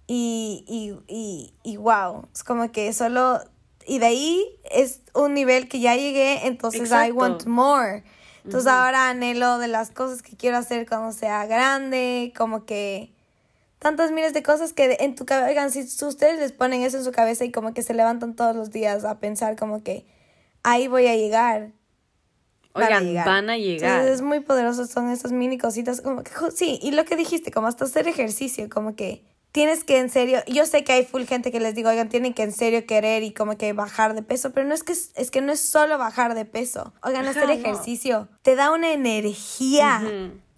Y, 0.08 0.66
y, 0.68 0.98
y, 1.08 1.54
y 1.64 1.78
wow, 1.78 2.28
es 2.34 2.44
como 2.44 2.72
que 2.72 2.92
solo... 2.94 3.42
Y 3.88 4.00
de 4.00 4.06
ahí 4.06 4.60
es 4.72 5.02
un 5.14 5.34
nivel 5.34 5.68
que 5.68 5.80
ya 5.80 5.96
llegué, 5.96 6.48
entonces 6.48 6.92
I 6.92 7.12
want 7.12 7.46
more. 7.46 8.04
Entonces 8.44 8.70
ahora 8.70 9.10
anhelo 9.10 9.58
de 9.58 9.68
las 9.68 9.92
cosas 9.92 10.22
que 10.22 10.36
quiero 10.36 10.58
hacer 10.58 10.88
cuando 10.88 11.12
sea 11.14 11.46
grande, 11.46 12.34
como 12.36 12.66
que 12.66 13.14
tantas 13.80 14.12
miles 14.12 14.34
de 14.34 14.44
cosas 14.44 14.74
que 14.74 14.98
en 15.00 15.16
tu 15.16 15.26
cabeza, 15.26 15.50
oigan, 15.50 15.72
si 15.72 15.82
ustedes 16.06 16.40
les 16.40 16.52
ponen 16.52 16.82
eso 16.82 16.98
en 16.98 17.04
su 17.04 17.12
cabeza 17.12 17.46
y 17.46 17.52
como 17.52 17.74
que 17.74 17.84
se 17.84 17.94
levantan 17.94 18.36
todos 18.36 18.56
los 18.56 18.72
días 18.72 19.06
a 19.06 19.20
pensar 19.20 19.56
como 19.56 19.84
que 19.84 20.06
ahí 20.64 20.88
voy 20.88 21.08
a 21.08 21.16
llegar. 21.16 21.72
Oigan, 22.74 23.14
van 23.14 23.50
a 23.50 23.58
llegar. 23.58 24.08
es 24.08 24.22
muy 24.22 24.40
poderoso, 24.40 24.88
son 24.88 25.12
esas 25.12 25.32
mini 25.32 25.58
cositas, 25.58 26.02
como 26.02 26.24
que, 26.24 26.32
sí, 26.56 26.80
y 26.82 26.92
lo 26.92 27.06
que 27.06 27.16
dijiste, 27.16 27.52
como 27.52 27.68
hasta 27.68 27.86
hacer 27.86 28.08
ejercicio, 28.08 28.68
como 28.70 28.96
que 28.96 29.24
tienes 29.54 29.84
que 29.84 30.00
en 30.00 30.10
serio, 30.10 30.40
yo 30.48 30.66
sé 30.66 30.84
que 30.84 30.94
hay 30.94 31.06
full 31.06 31.24
gente 31.24 31.52
que 31.52 31.60
les 31.60 31.76
digo, 31.76 31.90
oigan, 31.90 32.10
tienen 32.10 32.34
que 32.34 32.42
en 32.42 32.52
serio 32.52 32.86
querer 32.88 33.22
y 33.22 33.34
como 33.34 33.56
que 33.56 33.72
bajar 33.72 34.16
de 34.16 34.24
peso, 34.24 34.52
pero 34.52 34.68
no 34.68 34.74
es 34.74 34.84
que 34.84 34.94
es 34.94 35.32
que 35.32 35.42
no 35.42 35.54
es 35.54 35.62
solo 35.62 35.98
bajar 35.98 36.34
de 36.34 36.44
peso. 36.44 36.92
Oigan, 37.04 37.26
hacer 37.28 37.50
ejercicio 37.52 38.28
te 38.42 38.56
da 38.56 38.72
una 38.72 38.92
energía 38.92 40.02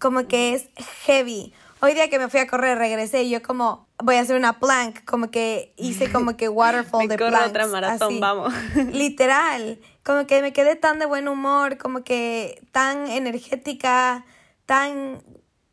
como 0.00 0.26
que 0.26 0.54
es 0.54 0.70
heavy. 1.04 1.52
Hoy 1.80 1.92
día 1.92 2.08
que 2.08 2.18
me 2.18 2.30
fui 2.30 2.40
a 2.40 2.46
correr, 2.46 2.78
regresé 2.78 3.24
y 3.24 3.30
yo 3.30 3.42
como 3.42 3.86
voy 4.02 4.16
a 4.16 4.22
hacer 4.22 4.34
una 4.34 4.58
plank, 4.58 5.04
como 5.04 5.30
que 5.30 5.74
hice 5.76 6.10
como 6.10 6.38
que 6.38 6.48
waterfall 6.48 7.06
de 7.08 7.18
planks. 7.18 7.48
otra 7.48 7.66
maratón, 7.66 8.18
vamos. 8.18 8.54
Literal, 8.92 9.78
como 10.04 10.26
que 10.26 10.40
me 10.40 10.54
quedé 10.54 10.74
tan 10.74 10.98
de 10.98 11.04
buen 11.04 11.28
humor, 11.28 11.76
como 11.76 12.02
que 12.02 12.66
tan 12.72 13.08
energética, 13.08 14.24
tan 14.64 15.22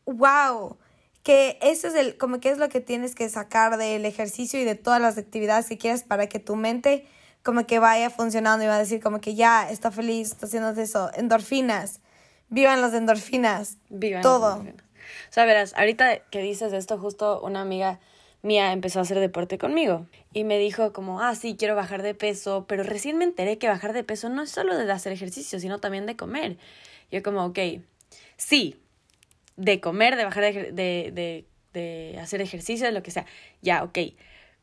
wow 0.05 0.77
que 1.23 1.57
eso 1.61 1.87
es 1.87 1.95
el, 1.95 2.17
como 2.17 2.39
que 2.39 2.49
es 2.49 2.57
lo 2.57 2.69
que 2.69 2.81
tienes 2.81 3.15
que 3.15 3.27
sacar 3.29 3.77
del 3.77 4.05
ejercicio 4.05 4.59
y 4.59 4.65
de 4.65 4.75
todas 4.75 5.01
las 5.01 5.17
actividades 5.17 5.67
que 5.67 5.77
quieras 5.77 6.03
para 6.03 6.27
que 6.27 6.39
tu 6.39 6.55
mente 6.55 7.07
como 7.43 7.65
que 7.65 7.79
vaya 7.79 8.09
funcionando 8.09 8.63
y 8.63 8.67
va 8.67 8.75
a 8.75 8.79
decir 8.79 9.01
como 9.01 9.19
que 9.19 9.35
ya 9.35 9.69
está 9.69 9.91
feliz, 9.91 10.31
está 10.31 10.45
haciendo 10.45 10.69
eso, 10.69 11.11
endorfinas, 11.15 11.99
vivan 12.49 12.81
las 12.81 12.93
endorfinas, 12.93 13.77
vivan 13.89 14.21
todo. 14.21 14.55
O 14.55 15.33
sea, 15.33 15.45
verás, 15.45 15.73
ahorita 15.75 16.19
que 16.29 16.41
dices 16.41 16.71
esto, 16.73 16.97
justo 16.97 17.41
una 17.41 17.61
amiga 17.61 17.99
mía 18.41 18.73
empezó 18.73 18.99
a 18.99 19.01
hacer 19.03 19.19
deporte 19.19 19.57
conmigo 19.57 20.07
y 20.33 20.43
me 20.43 20.57
dijo 20.57 20.93
como, 20.93 21.21
ah, 21.21 21.35
sí, 21.35 21.55
quiero 21.57 21.75
bajar 21.75 22.01
de 22.01 22.13
peso, 22.13 22.65
pero 22.67 22.83
recién 22.83 23.17
me 23.17 23.23
enteré 23.23 23.57
que 23.57 23.67
bajar 23.67 23.93
de 23.93 24.03
peso 24.03 24.29
no 24.29 24.41
es 24.43 24.49
solo 24.51 24.77
de 24.77 24.91
hacer 24.91 25.13
ejercicio, 25.13 25.59
sino 25.59 25.79
también 25.79 26.05
de 26.05 26.15
comer. 26.15 26.57
Yo 27.11 27.23
como, 27.23 27.45
ok, 27.45 27.59
sí, 28.37 28.82
de 29.57 29.79
comer, 29.79 30.15
de 30.15 30.25
bajar 30.25 30.43
de, 30.43 30.71
de, 31.11 31.45
de, 31.73 32.19
hacer 32.19 32.41
ejercicio, 32.41 32.85
de 32.85 32.91
lo 32.91 33.03
que 33.03 33.11
sea, 33.11 33.25
ya, 33.61 33.83
ok. 33.83 33.99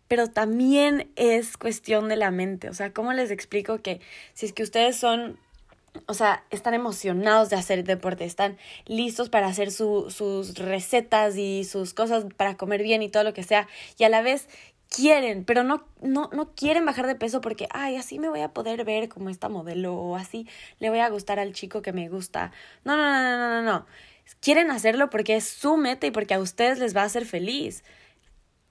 Pero 0.09 0.29
también 0.29 1.11
es 1.17 1.57
cuestión 1.57 2.09
de 2.09 2.17
la 2.17 2.31
mente. 2.31 2.69
O 2.69 2.75
sea, 2.75 2.93
¿cómo 2.93 3.13
les 3.13 3.31
explico 3.31 3.81
que 3.81 4.01
si 4.35 4.47
es 4.47 4.53
que 4.53 4.63
ustedes 4.63 4.97
son 4.97 5.39
o 6.07 6.15
sea, 6.15 6.45
están 6.51 6.75
emocionados 6.75 7.51
de 7.51 7.57
hacer 7.57 7.83
deporte, 7.85 8.25
están 8.25 8.59
listos 8.87 9.29
para 9.29 9.49
hacer 9.49 9.71
sus 9.73 10.55
recetas 10.57 11.37
y 11.37 11.65
sus 11.65 11.95
cosas 11.95 12.27
para 12.37 12.57
comer 12.57 12.83
bien 12.83 13.03
y 13.03 13.09
todo 13.09 13.25
lo 13.25 13.35
que 13.35 13.43
sea, 13.43 13.67
y 13.99 14.05
a 14.05 14.09
la 14.09 14.23
vez 14.23 14.49
quieren, 14.89 15.45
pero 15.45 15.63
no, 15.63 15.85
no, 16.01 16.31
no 16.33 16.55
quieren 16.55 16.85
bajar 16.85 17.07
de 17.07 17.15
peso 17.15 17.41
porque, 17.41 17.67
ay, 17.71 17.97
así 17.97 18.19
me 18.19 18.29
voy 18.29 18.41
a 18.41 18.53
poder 18.53 18.85
ver 18.85 19.09
como 19.09 19.31
esta 19.31 19.49
modelo, 19.49 19.95
o 19.95 20.17
así 20.17 20.47
le 20.79 20.91
voy 20.91 21.01
a 21.01 21.09
gustar 21.09 21.39
al 21.39 21.53
chico 21.53 21.83
que 21.83 21.93
me 21.93 22.09
gusta. 22.09 22.53
No, 22.85 22.97
no, 22.97 23.05
no, 23.05 23.39
no, 23.39 23.63
no, 23.63 23.63
no 23.63 23.87
quieren 24.41 24.71
hacerlo 24.71 25.11
porque 25.11 25.37
es 25.37 25.45
su 25.49 25.77
meta 25.77 26.07
y 26.07 26.11
porque 26.11 26.35
a 26.35 26.39
ustedes 26.39 26.79
les 26.79 26.97
va 26.97 27.03
a 27.03 27.07
hacer 27.07 27.27
feliz. 27.27 27.85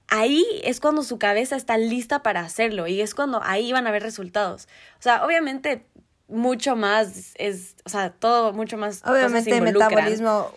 Ahí 0.08 0.44
es 0.64 0.80
cuando 0.80 1.02
su 1.02 1.18
cabeza 1.18 1.56
está 1.56 1.78
lista 1.78 2.22
para 2.22 2.40
hacerlo 2.40 2.86
y 2.86 3.00
es 3.00 3.14
cuando 3.14 3.40
ahí 3.44 3.72
van 3.72 3.86
a 3.86 3.90
ver 3.92 4.02
resultados. 4.02 4.66
O 4.98 5.02
sea, 5.02 5.24
obviamente 5.24 5.84
mucho 6.30 6.76
más 6.76 7.32
es, 7.36 7.76
o 7.84 7.88
sea, 7.88 8.10
todo 8.10 8.52
mucho 8.52 8.76
más. 8.76 9.02
Obviamente 9.04 9.56
el 9.56 9.62
metabolismo 9.62 10.52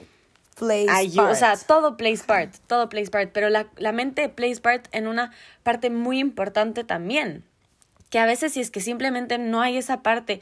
plays 0.56 1.16
part. 1.16 1.32
O 1.32 1.36
sea, 1.36 1.58
todo 1.58 1.98
plays 1.98 2.24
part, 2.24 2.56
todo 2.68 2.90
plays 2.90 3.10
part, 3.10 3.32
pero 3.32 3.50
la, 3.50 3.68
la 3.78 3.92
mente 3.92 4.30
plays 4.30 4.60
part 4.60 4.88
en 4.92 5.08
una 5.08 5.32
parte 5.64 5.90
muy 5.90 6.20
importante 6.20 6.84
también. 6.84 7.44
Que 8.10 8.20
a 8.20 8.26
veces 8.26 8.54
si 8.54 8.62
es 8.62 8.70
que 8.70 8.80
simplemente 8.80 9.38
no 9.38 9.62
hay 9.62 9.78
esa 9.78 10.04
parte 10.04 10.42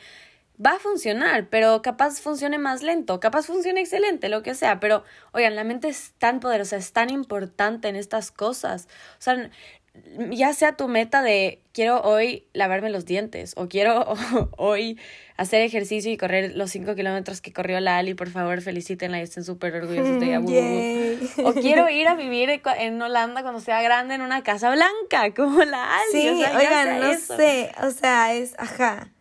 va 0.63 0.71
a 0.71 0.79
funcionar, 0.79 1.47
pero 1.49 1.81
capaz 1.81 2.19
funcione 2.19 2.57
más 2.57 2.83
lento, 2.83 3.19
capaz 3.19 3.45
funcione 3.47 3.81
excelente, 3.81 4.29
lo 4.29 4.43
que 4.43 4.55
sea, 4.55 4.79
pero 4.79 5.03
oigan, 5.31 5.55
la 5.55 5.63
mente 5.63 5.87
es 5.87 6.13
tan 6.17 6.39
poderosa, 6.39 6.77
es 6.77 6.93
tan 6.93 7.09
importante 7.09 7.87
en 7.87 7.95
estas 7.95 8.31
cosas. 8.31 8.87
O 9.19 9.21
sea, 9.21 9.49
ya 10.29 10.53
sea 10.53 10.77
tu 10.77 10.87
meta 10.87 11.21
de 11.21 11.61
quiero 11.73 12.01
hoy 12.01 12.47
lavarme 12.53 12.89
los 12.89 13.05
dientes 13.05 13.53
o 13.57 13.67
quiero 13.67 14.13
hoy 14.57 14.97
hacer 15.35 15.61
ejercicio 15.61 16.11
y 16.11 16.17
correr 16.17 16.55
los 16.55 16.71
5 16.71 16.95
kilómetros 16.95 17.41
que 17.41 17.51
corrió 17.51 17.79
la 17.81 17.97
Ali, 17.97 18.13
por 18.13 18.29
favor 18.29 18.61
felicítenla 18.61 19.19
y 19.19 19.23
estén 19.23 19.43
súper 19.43 19.75
orgullosos 19.75 20.19
de 20.19 20.27
ella. 20.27 20.41
O 21.43 21.53
quiero 21.53 21.89
ir 21.89 22.07
a 22.07 22.15
vivir 22.15 22.61
en 22.77 23.01
Holanda 23.01 23.41
cuando 23.41 23.59
sea 23.59 23.81
grande 23.81 24.15
en 24.15 24.21
una 24.21 24.43
casa 24.43 24.71
blanca 24.71 25.33
como 25.35 25.63
la 25.63 25.97
Ali. 25.97 26.21
Sí, 26.21 26.27
oigan, 26.27 26.99
no 26.99 27.13
sé, 27.17 27.71
o 27.81 27.91
sea, 27.91 28.33
es, 28.33 28.55
ajá 28.57 29.11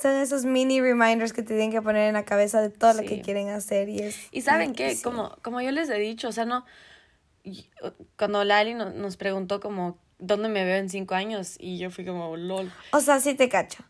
son 0.00 0.16
esos 0.16 0.44
mini 0.44 0.80
reminders 0.80 1.32
que 1.32 1.42
te 1.42 1.48
tienen 1.48 1.70
que 1.70 1.82
poner 1.82 2.08
en 2.08 2.14
la 2.14 2.24
cabeza 2.24 2.60
de 2.60 2.70
todo 2.70 2.94
lo 2.94 3.02
que 3.02 3.20
quieren 3.20 3.48
hacer 3.50 3.88
y 3.88 3.98
es... 3.98 4.16
Y 4.30 4.40
saben 4.42 4.72
qué, 4.72 4.96
como, 5.02 5.36
como 5.42 5.60
yo 5.60 5.70
les 5.72 5.90
he 5.90 5.98
dicho, 5.98 6.28
o 6.28 6.32
sea, 6.32 6.44
no... 6.44 6.64
Cuando 8.16 8.44
Lali 8.44 8.74
nos 8.74 9.16
preguntó 9.16 9.60
como, 9.60 9.98
¿dónde 10.18 10.48
me 10.48 10.64
veo 10.64 10.76
en 10.76 10.88
cinco 10.88 11.14
años? 11.14 11.56
Y 11.58 11.78
yo 11.78 11.90
fui 11.90 12.04
como, 12.04 12.36
lol. 12.36 12.72
O 12.92 13.00
sea, 13.00 13.20
sí 13.20 13.34
te 13.34 13.48
cacho. 13.48 13.82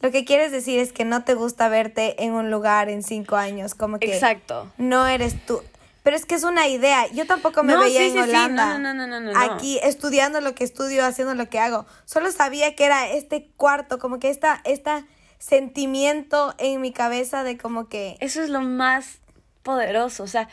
Lo 0.00 0.10
que 0.10 0.24
quieres 0.24 0.52
decir 0.52 0.78
es 0.78 0.92
que 0.92 1.04
no 1.04 1.24
te 1.24 1.34
gusta 1.34 1.68
verte 1.68 2.22
en 2.22 2.32
un 2.32 2.50
lugar 2.50 2.88
en 2.88 3.02
cinco 3.02 3.36
años, 3.36 3.74
como 3.74 3.98
que... 3.98 4.12
Exacto. 4.12 4.70
No 4.76 5.06
eres 5.06 5.46
tú. 5.46 5.62
Pero 6.02 6.16
es 6.16 6.26
que 6.26 6.34
es 6.34 6.44
una 6.44 6.68
idea. 6.68 7.06
Yo 7.12 7.26
tampoco 7.26 7.62
me 7.62 7.74
veía 7.78 8.06
en 8.06 8.18
Holanda. 8.18 8.78
No, 8.78 8.92
no, 8.92 9.06
no, 9.06 9.20
no, 9.20 9.32
Aquí 9.34 9.78
estudiando 9.82 10.42
lo 10.42 10.54
que 10.54 10.62
estudio, 10.64 11.06
haciendo 11.06 11.34
lo 11.34 11.48
que 11.48 11.58
hago. 11.58 11.86
Solo 12.04 12.30
sabía 12.30 12.76
que 12.76 12.84
era 12.84 13.08
este 13.08 13.48
cuarto, 13.56 13.98
como 13.98 14.18
que 14.18 14.28
esta, 14.28 14.60
esta 14.64 15.06
sentimiento 15.46 16.54
en 16.56 16.80
mi 16.80 16.90
cabeza 16.90 17.44
de 17.44 17.58
como 17.58 17.88
que... 17.90 18.16
Eso 18.20 18.42
es 18.42 18.48
lo 18.48 18.62
más 18.62 19.18
poderoso, 19.62 20.22
o 20.22 20.26
sea, 20.26 20.48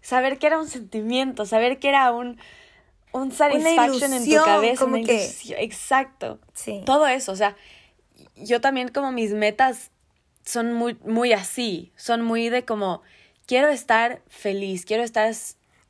saber 0.00 0.38
que 0.38 0.46
era 0.46 0.58
un 0.58 0.66
sentimiento, 0.66 1.44
saber 1.44 1.78
que 1.78 1.90
era 1.90 2.10
un, 2.10 2.38
un 3.12 3.32
satisfaction 3.32 4.14
en 4.14 4.24
tu 4.24 4.42
cabeza, 4.42 4.82
como 4.82 5.04
que... 5.04 5.30
Exacto. 5.58 6.38
Sí. 6.54 6.80
Todo 6.86 7.06
eso, 7.06 7.32
o 7.32 7.36
sea, 7.36 7.54
yo 8.34 8.62
también 8.62 8.88
como 8.88 9.12
mis 9.12 9.32
metas 9.32 9.90
son 10.42 10.72
muy, 10.72 10.96
muy 11.04 11.34
así, 11.34 11.92
son 11.96 12.22
muy 12.22 12.48
de 12.48 12.64
como, 12.64 13.02
quiero 13.44 13.68
estar 13.68 14.22
feliz, 14.28 14.86
quiero 14.86 15.02
estar 15.02 15.34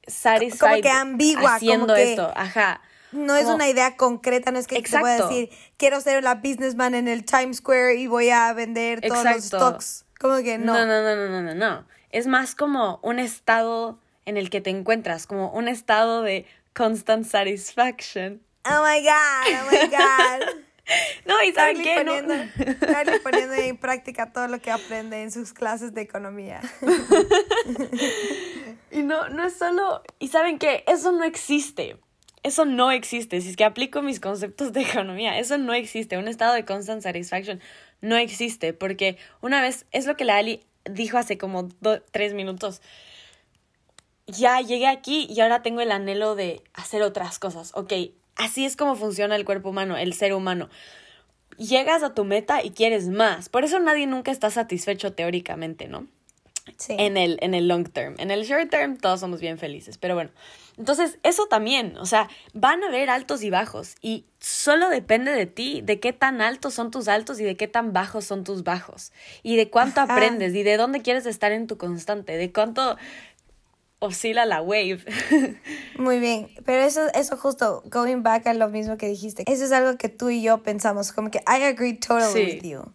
satisfied 0.08 0.58
como 0.58 0.82
que 0.82 0.90
ambigua, 0.90 1.54
haciendo 1.54 1.94
esto, 1.94 2.32
ajá 2.34 2.80
no 3.12 3.36
es 3.36 3.46
una 3.46 3.68
idea 3.68 3.96
concreta, 3.96 4.50
no 4.50 4.58
es 4.58 4.66
que 4.66 4.82
te 4.82 4.98
voy 4.98 5.10
a 5.10 5.26
decir, 5.26 5.50
quiero 5.76 6.00
ser 6.00 6.22
la 6.22 6.36
businessman 6.36 6.94
en 6.94 7.08
el 7.08 7.24
Times 7.24 7.58
Square 7.58 7.96
y 7.96 8.06
voy 8.06 8.30
a 8.30 8.52
vender 8.52 9.00
todos 9.00 9.24
los 9.24 9.44
stocks. 9.44 10.04
Como 10.18 10.36
que 10.42 10.58
no. 10.58 10.74
No, 10.74 10.86
no, 10.86 11.02
no, 11.02 11.28
no, 11.28 11.42
no, 11.42 11.54
no. 11.54 11.86
Es 12.10 12.26
más 12.26 12.54
como 12.54 13.00
un 13.02 13.18
estado 13.18 13.98
en 14.26 14.36
el 14.36 14.50
que 14.50 14.60
te 14.60 14.70
encuentras, 14.70 15.26
como 15.26 15.50
un 15.50 15.68
estado 15.68 16.22
de 16.22 16.46
constant 16.74 17.26
satisfaction. 17.26 18.42
Oh 18.64 18.84
my 18.84 19.02
God, 19.02 19.48
oh 19.48 19.70
my 19.70 19.88
God. 19.88 20.46
no, 21.26 21.42
y 21.42 21.52
saben 21.52 21.82
qué, 21.82 21.96
poniendo, 21.96 22.34
no. 22.34 23.22
poniendo 23.22 23.54
en 23.54 23.76
práctica 23.76 24.32
todo 24.32 24.48
lo 24.48 24.60
que 24.60 24.70
aprende 24.70 25.22
en 25.22 25.30
sus 25.30 25.52
clases 25.52 25.94
de 25.94 26.02
economía. 26.02 26.60
y 28.90 29.02
no, 29.02 29.28
no 29.28 29.44
es 29.44 29.56
solo, 29.56 30.02
y 30.18 30.28
saben 30.28 30.58
qué, 30.58 30.84
eso 30.86 31.12
no 31.12 31.24
existe. 31.24 31.98
Eso 32.42 32.64
no 32.64 32.90
existe. 32.90 33.40
Si 33.40 33.50
es 33.50 33.56
que 33.56 33.64
aplico 33.64 34.02
mis 34.02 34.20
conceptos 34.20 34.72
de 34.72 34.80
economía, 34.82 35.38
eso 35.38 35.58
no 35.58 35.74
existe. 35.74 36.16
Un 36.16 36.28
estado 36.28 36.54
de 36.54 36.64
constant 36.64 37.02
satisfaction 37.02 37.60
no 38.00 38.16
existe. 38.16 38.72
Porque 38.72 39.18
una 39.40 39.60
vez, 39.60 39.86
es 39.92 40.06
lo 40.06 40.16
que 40.16 40.24
la 40.24 40.36
Ali 40.36 40.62
dijo 40.84 41.18
hace 41.18 41.36
como 41.36 41.68
tres 42.10 42.34
minutos. 42.34 42.80
Ya 44.26 44.60
llegué 44.60 44.86
aquí 44.86 45.26
y 45.28 45.40
ahora 45.40 45.62
tengo 45.62 45.80
el 45.80 45.90
anhelo 45.90 46.34
de 46.34 46.62
hacer 46.72 47.02
otras 47.02 47.38
cosas. 47.38 47.72
Ok, 47.74 47.92
así 48.36 48.64
es 48.64 48.76
como 48.76 48.96
funciona 48.96 49.36
el 49.36 49.44
cuerpo 49.44 49.70
humano, 49.70 49.96
el 49.96 50.14
ser 50.14 50.32
humano. 50.32 50.70
Llegas 51.58 52.02
a 52.02 52.14
tu 52.14 52.24
meta 52.24 52.64
y 52.64 52.70
quieres 52.70 53.08
más. 53.08 53.48
Por 53.50 53.64
eso 53.64 53.78
nadie 53.80 54.06
nunca 54.06 54.30
está 54.30 54.50
satisfecho 54.50 55.12
teóricamente, 55.12 55.88
¿no? 55.88 56.06
Sí. 56.76 56.94
en 56.98 57.16
el, 57.16 57.38
en 57.40 57.54
el 57.54 57.68
long 57.68 57.88
term. 57.88 58.14
En 58.18 58.30
el 58.30 58.44
short 58.44 58.70
term 58.70 58.96
todos 58.96 59.20
somos 59.20 59.40
bien 59.40 59.58
felices, 59.58 59.98
pero 59.98 60.14
bueno. 60.14 60.30
Entonces, 60.80 61.18
eso 61.24 61.46
también, 61.46 61.98
o 61.98 62.06
sea, 62.06 62.30
van 62.54 62.82
a 62.82 62.86
haber 62.86 63.10
altos 63.10 63.42
y 63.42 63.50
bajos 63.50 63.96
y 64.00 64.24
solo 64.38 64.88
depende 64.88 65.30
de 65.30 65.44
ti, 65.44 65.82
de 65.82 66.00
qué 66.00 66.14
tan 66.14 66.40
altos 66.40 66.72
son 66.72 66.90
tus 66.90 67.06
altos 67.06 67.38
y 67.38 67.44
de 67.44 67.54
qué 67.54 67.68
tan 67.68 67.92
bajos 67.92 68.24
son 68.24 68.44
tus 68.44 68.64
bajos 68.64 69.12
y 69.42 69.56
de 69.56 69.68
cuánto 69.68 70.00
Ajá. 70.00 70.14
aprendes 70.14 70.54
y 70.54 70.62
de 70.62 70.78
dónde 70.78 71.02
quieres 71.02 71.26
estar 71.26 71.52
en 71.52 71.66
tu 71.66 71.76
constante, 71.76 72.38
de 72.38 72.50
cuánto 72.50 72.96
oscila 73.98 74.46
la 74.46 74.62
wave. 74.62 75.04
Muy 75.98 76.18
bien, 76.18 76.48
pero 76.64 76.82
eso, 76.82 77.08
eso 77.12 77.36
justo, 77.36 77.82
going 77.90 78.22
back 78.22 78.46
a 78.46 78.54
lo 78.54 78.70
mismo 78.70 78.96
que 78.96 79.06
dijiste, 79.06 79.44
eso 79.52 79.66
es 79.66 79.72
algo 79.72 79.98
que 79.98 80.08
tú 80.08 80.30
y 80.30 80.40
yo 80.40 80.62
pensamos, 80.62 81.12
como 81.12 81.30
que 81.30 81.40
I 81.40 81.62
agree 81.62 81.92
totally 81.92 82.32
Sí. 82.32 82.56
with 82.56 82.62
you. 82.62 82.94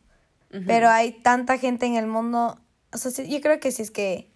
Pero 0.65 0.89
hay 0.89 1.11
tanta 1.11 1.59
gente 1.59 1.85
en 1.85 1.97
el 1.97 2.07
mundo, 2.07 2.59
o 2.91 2.97
sea, 2.97 3.11
yo 3.23 3.41
creo 3.41 3.59
que 3.59 3.71
si 3.71 3.83
es 3.83 3.91
que, 3.91 4.31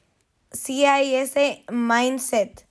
sí 0.52 0.86
hay 0.86 1.16
ese 1.16 1.64
mindset, 1.72 2.69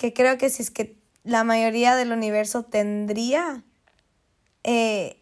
que 0.00 0.14
creo 0.14 0.38
que 0.38 0.48
si 0.48 0.62
es 0.62 0.70
que 0.70 0.96
la 1.24 1.44
mayoría 1.44 1.94
del 1.94 2.12
universo 2.12 2.62
tendría, 2.62 3.62
eh, 4.64 5.18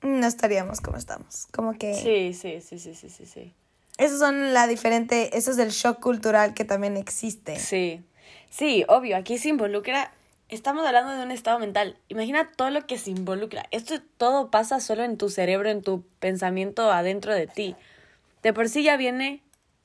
no 0.00 0.26
estaríamos 0.26 0.80
como 0.80 0.96
estamos. 0.96 1.46
Como 1.52 1.74
que... 1.74 1.92
Sí, 1.92 2.32
sí, 2.32 2.62
sí, 2.62 2.78
sí, 2.78 2.94
sí, 2.94 3.10
sí, 3.10 3.26
sí. 3.26 3.52
Esos 3.98 4.18
son 4.18 4.54
la 4.54 4.66
diferente, 4.66 5.36
eso 5.36 5.50
es 5.50 5.58
el 5.58 5.68
shock 5.68 6.00
cultural 6.00 6.54
que 6.54 6.64
también 6.64 6.96
existe. 6.96 7.58
Sí, 7.58 8.02
sí, 8.48 8.86
obvio, 8.88 9.14
aquí 9.14 9.36
se 9.36 9.50
involucra, 9.50 10.10
estamos 10.48 10.86
hablando 10.86 11.12
de 11.12 11.22
un 11.22 11.30
estado 11.30 11.58
mental, 11.58 11.98
imagina 12.08 12.50
todo 12.50 12.70
lo 12.70 12.86
que 12.86 12.96
se 12.96 13.10
involucra, 13.10 13.66
esto 13.72 14.00
todo 14.16 14.50
pasa 14.50 14.80
solo 14.80 15.04
en 15.04 15.18
tu 15.18 15.28
cerebro, 15.28 15.68
en 15.68 15.82
tu 15.82 16.02
pensamiento 16.18 16.90
adentro 16.90 17.34
de 17.34 17.46
ti. 17.46 17.76
De 18.42 18.54
por 18.54 18.70
sí 18.70 18.84
ya 18.84 18.96
viene 18.96 19.42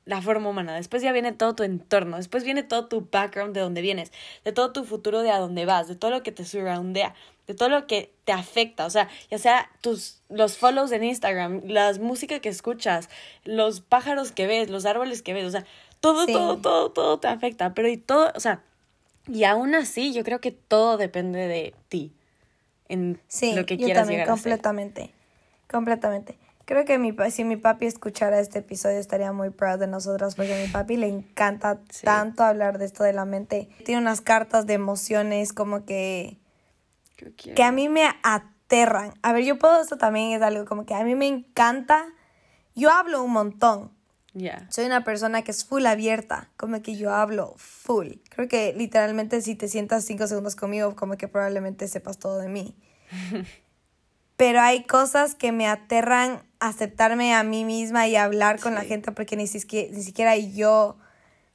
la 0.08 0.22
forma 0.22 0.50
humana, 0.50 0.74
después 0.76 1.04
ya 1.04 1.12
viene 1.12 1.34
todo 1.34 1.54
tu 1.54 1.64
entorno, 1.64 2.18
después 2.18 2.44
viene 2.44 2.64
todo 2.64 2.88
tu 2.88 3.08
background 3.12 3.54
de 3.54 3.60
dónde 3.62 3.82
vienes, 3.82 4.12
de 4.46 4.54
todo 4.54 4.72
tu 4.72 4.86
futuro 4.86 5.22
de 5.22 5.32
a 5.32 5.38
dónde 5.38 5.66
vas, 5.66 5.88
de 5.88 5.96
todo 5.96 6.12
lo 6.12 6.24
que 6.24 6.32
te 6.32 6.46
surroundea, 6.46 7.14
de 7.46 7.54
todo 7.54 7.68
lo 7.70 7.88
que 7.88 8.12
te 8.24 8.32
afecta, 8.32 8.86
o 8.86 8.90
sea, 8.90 9.10
ya 9.30 9.38
sea 9.38 9.70
tus 9.82 10.22
los 10.30 10.58
follows 10.58 10.92
en 10.94 11.04
Instagram, 11.04 11.62
las 11.66 12.00
música 12.00 12.40
que 12.40 12.50
escuchas, 12.50 13.10
los 13.44 13.82
pájaros 13.82 14.32
que 14.32 14.48
ves, 14.48 14.70
los 14.70 14.86
árboles 14.86 15.22
que 15.22 15.34
ves, 15.34 15.46
o 15.46 15.52
sea, 15.52 15.66
todo, 16.00 16.26
Sí. 16.26 16.32
todo, 16.34 16.58
todo, 16.58 16.92
todo 16.92 17.20
te 17.20 17.28
afecta, 17.28 17.74
pero 17.74 17.90
y 17.90 17.98
todo, 17.98 18.32
o 18.34 18.40
sea, 18.40 18.64
y 19.28 19.44
aún 19.44 19.76
así 19.76 20.14
yo 20.14 20.24
creo 20.24 20.40
que 20.40 20.52
todo 20.52 20.98
depende 20.98 21.48
de 21.48 21.74
ti 21.90 22.14
en 22.88 23.20
Sí, 23.28 23.54
lo 23.56 23.66
que 23.66 23.76
yo 23.78 23.86
quieras 23.86 24.04
también, 24.04 24.22
llegar 24.22 24.34
a 24.34 24.38
ser. 24.38 24.44
completamente. 25.70 26.38
Creo 26.68 26.84
que 26.84 26.98
mi, 26.98 27.16
si 27.32 27.46
mi 27.46 27.56
papi 27.56 27.86
escuchara 27.86 28.42
este 28.42 28.60
episodio 28.60 28.98
estaría 29.00 29.32
muy 29.32 29.52
proud 29.52 29.80
de 29.80 29.88
nosotros 29.88 30.36
porque 30.36 30.54
a 30.54 30.62
mi 30.62 30.68
papi 30.70 30.98
le 30.98 31.08
encanta 31.08 31.80
Sí. 31.90 32.06
tanto 32.06 32.44
hablar 32.44 32.78
de 32.78 32.84
esto 32.84 33.06
de 33.06 33.14
la 33.14 33.24
mente. 33.24 33.70
Tiene 33.86 34.02
unas 34.02 34.20
cartas 34.20 34.68
de 34.68 34.74
emociones 34.74 35.54
como 35.54 35.86
que, 35.86 36.38
que- 37.38 37.64
a 37.64 37.72
mí 37.72 37.88
me 37.88 38.04
aterran. 38.22 39.14
A 39.22 39.32
ver, 39.32 39.46
yo 39.46 39.58
puedo, 39.58 39.80
esto 39.82 39.98
también 39.98 40.34
es 40.34 40.42
algo 40.42 40.66
como 40.66 40.86
que 40.86 40.94
a 40.94 41.06
mí 41.06 41.16
me 41.16 41.28
encanta. 41.28 42.06
Yo 42.76 42.92
hablo 42.92 43.24
un 43.24 43.32
montón. 43.32 43.92
Ya. 44.34 44.68
Soy 44.70 44.86
una 44.88 45.06
persona 45.06 45.44
que 45.44 45.52
es 45.52 45.64
full 45.64 45.86
abierta, 45.86 46.50
como 46.58 46.82
que 46.82 46.98
yo 46.98 47.14
hablo 47.14 47.54
full. 47.56 48.16
Creo 48.30 48.50
que 48.50 48.74
literalmente 48.74 49.42
si 49.42 49.56
te 49.56 49.70
sientas 49.70 50.04
cinco 50.04 50.28
segundos 50.28 50.58
conmigo, 50.58 50.98
como 50.98 51.16
que 51.16 51.30
probablemente 51.30 51.88
sepas 51.88 52.20
todo 52.20 52.40
de 52.40 52.50
mí. 52.50 52.76
Pero 54.36 54.60
hay 54.62 54.84
cosas 54.84 55.34
que 55.34 55.52
me 55.52 55.68
aterran 55.68 56.44
aceptarme 56.60 57.34
a 57.34 57.44
mí 57.44 57.66
misma 57.66 58.08
y 58.08 58.16
hablar 58.16 58.60
con 58.60 58.76
la 58.76 58.82
gente 58.82 59.12
porque 59.12 59.36
ni 59.36 59.48
siquiera, 59.48 59.94
ni 59.94 60.04
siquiera 60.04 60.36
yo 60.38 60.98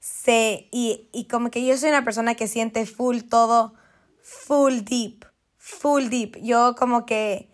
sé. 0.00 0.68
Y, 0.70 1.08
y 1.12 1.26
como 1.26 1.50
que 1.50 1.64
yo 1.64 1.76
soy 1.76 1.90
una 1.90 2.04
persona 2.04 2.34
que 2.34 2.48
siente 2.48 2.86
full 2.86 3.20
todo, 3.28 3.74
full 4.22 4.80
deep, 4.80 5.24
full 5.56 6.08
deep. 6.08 6.38
Yo 6.42 6.74
como 6.76 7.06
que 7.06 7.48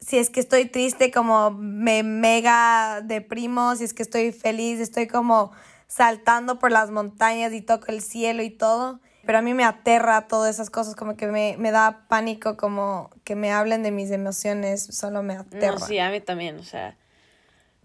si 0.00 0.18
es 0.18 0.30
que 0.30 0.40
estoy 0.40 0.66
triste, 0.66 1.10
como 1.10 1.50
me 1.50 2.02
mega 2.02 3.00
deprimo, 3.02 3.76
si 3.76 3.84
es 3.84 3.94
que 3.94 4.02
estoy 4.02 4.32
feliz, 4.32 4.80
estoy 4.80 5.06
como 5.06 5.52
saltando 5.86 6.58
por 6.58 6.70
las 6.70 6.90
montañas 6.90 7.52
y 7.52 7.60
toco 7.60 7.86
el 7.88 8.00
cielo 8.00 8.42
y 8.42 8.50
todo. 8.50 9.00
Pero 9.24 9.38
a 9.38 9.42
mí 9.42 9.54
me 9.54 9.64
aterra 9.64 10.26
todas 10.28 10.54
esas 10.54 10.70
cosas, 10.70 10.94
como 10.94 11.16
que 11.16 11.26
me, 11.26 11.56
me 11.58 11.70
da 11.70 12.06
pánico, 12.08 12.56
como 12.56 13.10
que 13.24 13.36
me 13.36 13.52
hablen 13.52 13.82
de 13.82 13.90
mis 13.90 14.10
emociones, 14.10 14.82
solo 14.82 15.22
me 15.22 15.34
aterra. 15.34 15.78
No, 15.78 15.86
sí, 15.86 15.98
a 15.98 16.10
mí 16.10 16.20
también, 16.20 16.58
o 16.58 16.62
sea, 16.62 16.96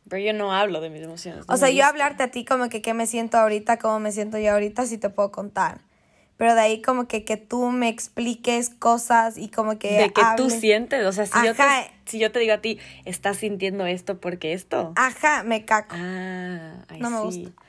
pero 0.08 0.22
yo 0.22 0.34
no 0.34 0.54
hablo 0.54 0.82
de 0.82 0.90
mis 0.90 1.02
emociones. 1.02 1.46
O 1.48 1.58
sea, 1.58 1.70
yo 1.70 1.86
hablarte 1.86 2.24
a 2.24 2.30
ti 2.30 2.46
como 2.46 2.70
que 2.70 2.82
qué 2.82 2.94
me 2.94 3.08
siento 3.08 3.38
ahorita, 3.38 3.78
cómo 3.78 4.00
me 4.00 4.12
siento 4.12 4.38
yo 4.38 4.54
ahorita, 4.54 4.86
sí 4.86 4.98
te 4.98 5.10
puedo 5.10 5.32
contar. 5.32 5.82
Pero 6.38 6.54
de 6.54 6.62
ahí 6.62 6.82
como 6.82 7.08
que, 7.08 7.24
que 7.24 7.38
tú 7.38 7.72
me 7.72 7.88
expliques 7.88 8.70
cosas 8.70 9.38
y 9.38 9.50
como 9.50 9.80
que... 9.80 9.98
de 9.98 10.14
que 10.14 10.22
tú 10.36 10.50
sientes, 10.50 11.06
o 11.06 11.12
sea, 11.12 11.26
si 11.26 11.44
yo, 11.44 11.56
te, 11.56 11.64
si 12.06 12.20
yo 12.20 12.32
te 12.32 12.40
digo 12.40 12.54
a 12.54 12.58
ti, 12.58 12.78
estás 13.06 13.38
sintiendo 13.38 13.86
esto 13.86 14.20
porque 14.20 14.54
esto. 14.54 14.92
Ajá, 14.96 15.44
me 15.44 15.64
caco. 15.66 15.96
Ah, 15.98 16.84
ay, 16.90 17.00
No 17.00 17.10
me 17.10 17.18
sí. 17.20 17.24
gusta. 17.24 17.65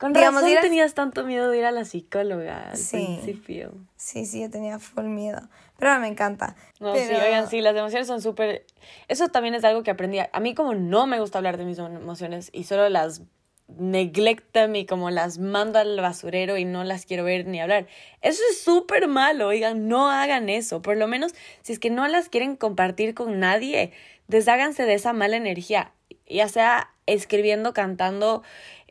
Con 0.00 0.14
Digamos, 0.14 0.40
razón 0.40 0.52
ir 0.52 0.58
a- 0.58 0.62
tenías 0.62 0.94
tanto 0.94 1.24
miedo 1.24 1.50
de 1.50 1.58
ir 1.58 1.64
a 1.66 1.70
la 1.70 1.84
psicóloga 1.84 2.70
al 2.70 2.76
Sí. 2.78 2.96
principio. 2.96 3.74
Sí, 3.96 4.24
sí, 4.24 4.40
yo 4.40 4.48
tenía 4.50 4.78
full 4.78 5.04
miedo. 5.04 5.42
Pero 5.78 5.90
ahora 5.92 6.00
me 6.00 6.08
encanta. 6.08 6.56
No, 6.80 6.94
sí, 6.96 7.12
oigan, 7.12 7.48
sí, 7.48 7.60
las 7.60 7.76
emociones 7.76 8.06
son 8.06 8.22
súper... 8.22 8.64
Eso 9.08 9.28
también 9.28 9.54
es 9.54 9.62
algo 9.62 9.82
que 9.82 9.90
aprendí. 9.90 10.18
A 10.32 10.40
mí 10.40 10.54
como 10.54 10.74
no 10.74 11.06
me 11.06 11.20
gusta 11.20 11.36
hablar 11.38 11.58
de 11.58 11.66
mis 11.66 11.78
emociones 11.78 12.48
y 12.52 12.64
solo 12.64 12.88
las 12.88 13.22
neglectan 13.68 14.74
y 14.74 14.86
como 14.86 15.10
las 15.10 15.38
mando 15.38 15.78
al 15.78 16.00
basurero 16.00 16.56
y 16.56 16.64
no 16.64 16.82
las 16.84 17.06
quiero 17.06 17.24
ver 17.24 17.46
ni 17.46 17.60
hablar. 17.60 17.86
Eso 18.20 18.42
es 18.50 18.60
súper 18.62 19.06
malo, 19.08 19.48
oigan, 19.48 19.86
no 19.88 20.10
hagan 20.10 20.48
eso. 20.48 20.82
Por 20.82 20.96
lo 20.96 21.06
menos, 21.08 21.34
si 21.62 21.72
es 21.72 21.78
que 21.78 21.90
no 21.90 22.06
las 22.08 22.28
quieren 22.28 22.56
compartir 22.56 23.14
con 23.14 23.38
nadie, 23.38 23.92
desháganse 24.28 24.84
de 24.86 24.94
esa 24.94 25.12
mala 25.12 25.36
energía. 25.36 25.92
Ya 26.28 26.48
sea 26.48 26.90
escribiendo, 27.06 27.72
cantando, 27.72 28.42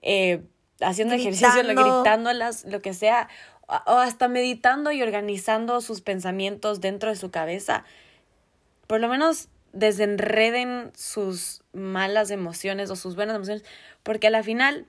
eh, 0.02 0.44
haciendo 0.82 1.16
ejercicio, 1.16 1.64
lo- 1.64 1.70
Gritando. 1.70 1.84
gritándolas, 2.04 2.66
lo 2.66 2.82
que 2.82 2.94
sea, 2.94 3.28
o 3.68 3.76
o 3.86 3.98
hasta 4.00 4.28
meditando 4.28 4.92
y 4.92 5.02
organizando 5.04 5.80
sus 5.82 6.02
pensamientos 6.02 6.82
dentro 6.82 7.10
de 7.10 7.16
su 7.16 7.30
cabeza 7.32 7.86
por 8.90 9.00
lo 9.00 9.08
menos 9.08 9.50
desenreden 9.72 10.92
sus 10.96 11.62
malas 11.74 12.32
emociones 12.32 12.90
o 12.90 12.96
sus 12.96 13.16
buenas 13.16 13.36
emociones, 13.36 13.64
porque 14.02 14.26
a 14.26 14.32
la 14.32 14.42
final, 14.42 14.88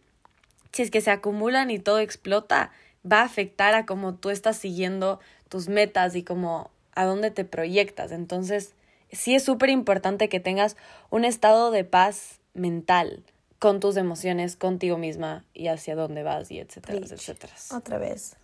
si 0.72 0.80
es 0.80 0.90
que 0.90 1.02
se 1.02 1.10
acumulan 1.10 1.70
y 1.70 1.78
todo 1.78 1.98
explota, 1.98 2.70
va 3.04 3.20
a 3.20 3.24
afectar 3.24 3.74
a 3.74 3.84
cómo 3.84 4.14
tú 4.14 4.30
estás 4.30 4.56
siguiendo 4.56 5.20
tus 5.50 5.68
metas 5.68 6.16
y 6.16 6.22
cómo 6.22 6.70
a 6.94 7.04
dónde 7.04 7.30
te 7.30 7.44
proyectas. 7.44 8.10
Entonces, 8.10 8.74
sí 9.12 9.34
es 9.34 9.44
súper 9.44 9.68
importante 9.68 10.30
que 10.30 10.40
tengas 10.40 10.78
un 11.10 11.26
estado 11.26 11.70
de 11.70 11.84
paz 11.84 12.40
mental 12.54 13.22
con 13.60 13.78
tus 13.78 13.96
emociones, 13.98 14.56
contigo 14.56 14.96
misma 14.96 15.44
y 15.52 15.68
hacia 15.68 15.94
dónde 15.94 16.22
vas 16.22 16.50
y 16.50 16.58
etcétera, 16.58 16.98
etcétera. 16.98 17.52
Otra 17.76 17.98
vez. 17.98 18.34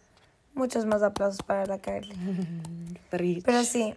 Muchos 0.55 0.85
más 0.85 1.03
aplausos 1.03 1.43
para 1.43 1.65
la 1.67 1.79
Carly. 1.79 2.15
Pero 3.11 3.65
sí, 3.65 3.95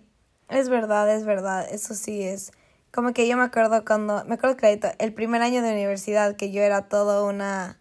es 0.49 0.69
verdad, 0.69 1.13
es 1.13 1.25
verdad. 1.25 1.67
Eso 1.69 1.93
sí 1.93 2.23
es. 2.23 2.51
Como 2.91 3.11
que 3.13 3.27
yo 3.27 3.35
me 3.35 3.43
acuerdo 3.43 3.83
cuando. 3.83 4.23
Me 4.25 4.35
acuerdo 4.35 4.55
clarito, 4.55 4.87
el 4.97 5.13
primer 5.13 5.41
año 5.41 5.61
de 5.61 5.73
universidad 5.73 6.37
que 6.37 6.51
yo 6.51 6.61
era 6.61 6.87
todo 6.87 7.27
una 7.27 7.77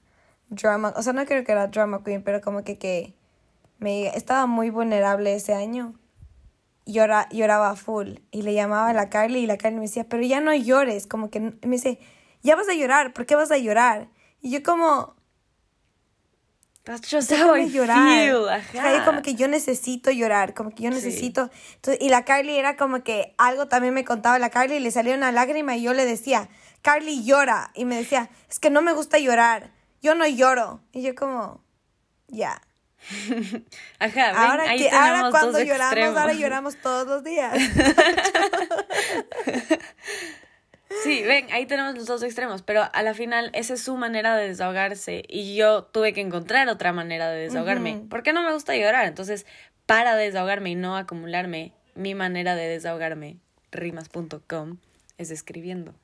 drama. 0.49 0.93
O 0.97 1.03
sea, 1.03 1.13
no 1.13 1.25
creo 1.25 1.45
que 1.45 1.53
era 1.53 1.69
drama 1.69 2.03
queen, 2.03 2.25
pero 2.25 2.41
como 2.41 2.65
que, 2.65 2.77
que 2.77 3.15
me 3.79 4.09
estaba 4.09 4.47
muy 4.47 4.71
vulnerable 4.71 5.33
ese 5.35 5.55
año. 5.55 5.95
Llora, 6.87 7.29
lloraba 7.31 7.77
full. 7.77 8.17
Y 8.33 8.43
le 8.43 8.53
llamaba 8.53 8.89
a 8.89 8.95
la 8.95 9.11
Carly 9.11 9.41
y 9.41 9.47
la 9.47 9.59
Carly 9.59 9.77
me 9.77 9.83
decía, 9.83 10.09
pero 10.09 10.25
ya 10.25 10.41
no 10.41 10.53
llores. 10.55 11.07
Como 11.07 11.31
que 11.31 11.39
me 11.39 11.55
dice, 11.63 12.01
ya 12.43 12.57
vas 12.57 12.69
a 12.69 12.75
llorar, 12.75 13.13
¿por 13.13 13.27
qué 13.27 13.35
vas 13.37 13.51
a 13.51 13.59
llorar? 13.59 14.09
Y 14.41 14.51
yo 14.51 14.63
como, 14.63 15.17
That's 16.85 17.11
just 17.11 17.31
how 17.33 17.55
I 17.55 17.69
llorar. 17.69 18.09
feel. 18.09 18.49
Ajá, 18.49 19.05
como 19.05 19.21
que 19.21 19.35
yo 19.35 19.47
necesito 19.47 20.11
llorar, 20.11 20.55
como 20.55 20.71
que 20.71 20.85
yo 20.85 20.89
Sí. 20.91 20.95
necesito. 20.97 21.51
Entonces, 21.75 22.03
y 22.03 22.09
la 22.09 22.25
Carly 22.25 22.57
era 22.57 22.77
como 22.79 23.03
que 23.05 23.35
algo 23.37 23.69
también 23.69 23.93
me 23.93 24.07
contaba 24.07 24.39
la 24.39 24.49
Carly 24.49 24.77
y 24.77 24.81
le 24.81 24.91
salía 24.91 25.15
una 25.15 25.31
lágrima 25.31 25.77
y 25.77 25.83
yo 25.83 25.93
le 25.93 26.07
decía, 26.07 26.49
Carly 26.81 27.25
llora. 27.25 27.73
Y 27.75 27.85
me 27.85 27.97
decía, 27.97 28.31
es 28.49 28.59
que 28.59 28.71
no 28.71 28.81
me 28.81 28.95
gusta 28.95 29.19
llorar, 29.19 29.71
yo 30.01 30.15
no 30.15 30.27
lloro. 30.27 30.81
Y 30.93 31.03
yo 31.03 31.15
como, 31.15 31.63
ya. 32.29 32.63
Ajá, 33.99 34.27
ven, 34.33 34.37
Ahora, 34.37 34.71
ahí 34.71 34.79
que, 34.79 34.91
ahora 34.91 35.29
cuando 35.31 35.59
lloramos, 35.63 35.93
extremos. 35.93 36.17
ahora 36.17 36.33
lloramos 36.33 36.77
todos 36.81 37.07
los 37.07 37.23
días. 37.23 37.53
Sí, 41.03 41.23
ven, 41.23 41.47
ahí 41.53 41.67
tenemos 41.67 41.95
los 41.95 42.07
dos 42.07 42.23
extremos, 42.23 42.63
pero 42.63 42.83
a 42.93 43.03
la 43.03 43.15
final 43.15 43.51
esa 43.53 43.75
es 43.75 43.83
su 43.83 43.97
manera 43.97 44.37
de 44.37 44.49
desahogarse 44.49 45.23
y 45.29 45.55
yo 45.55 45.85
tuve 45.85 46.13
que 46.13 46.21
encontrar 46.21 46.69
otra 46.69 46.93
manera 46.93 47.29
de 47.31 47.41
desahogarme. 47.41 47.97
Ujú. 47.97 48.09
¿Por 48.09 48.23
qué 48.23 48.33
no 48.33 48.43
me 48.43 48.53
gusta 48.53 48.75
llorar? 48.77 49.07
Entonces, 49.07 49.47
para 49.87 50.17
desahogarme 50.17 50.71
y 50.71 50.75
no 50.75 50.97
acumularme, 50.97 51.73
mi 51.95 52.15
manera 52.15 52.55
de 52.55 52.69
desahogarme, 52.69 53.39
rimas.com, 53.71 54.79
es 55.19 55.31
escribiendo. 55.31 55.95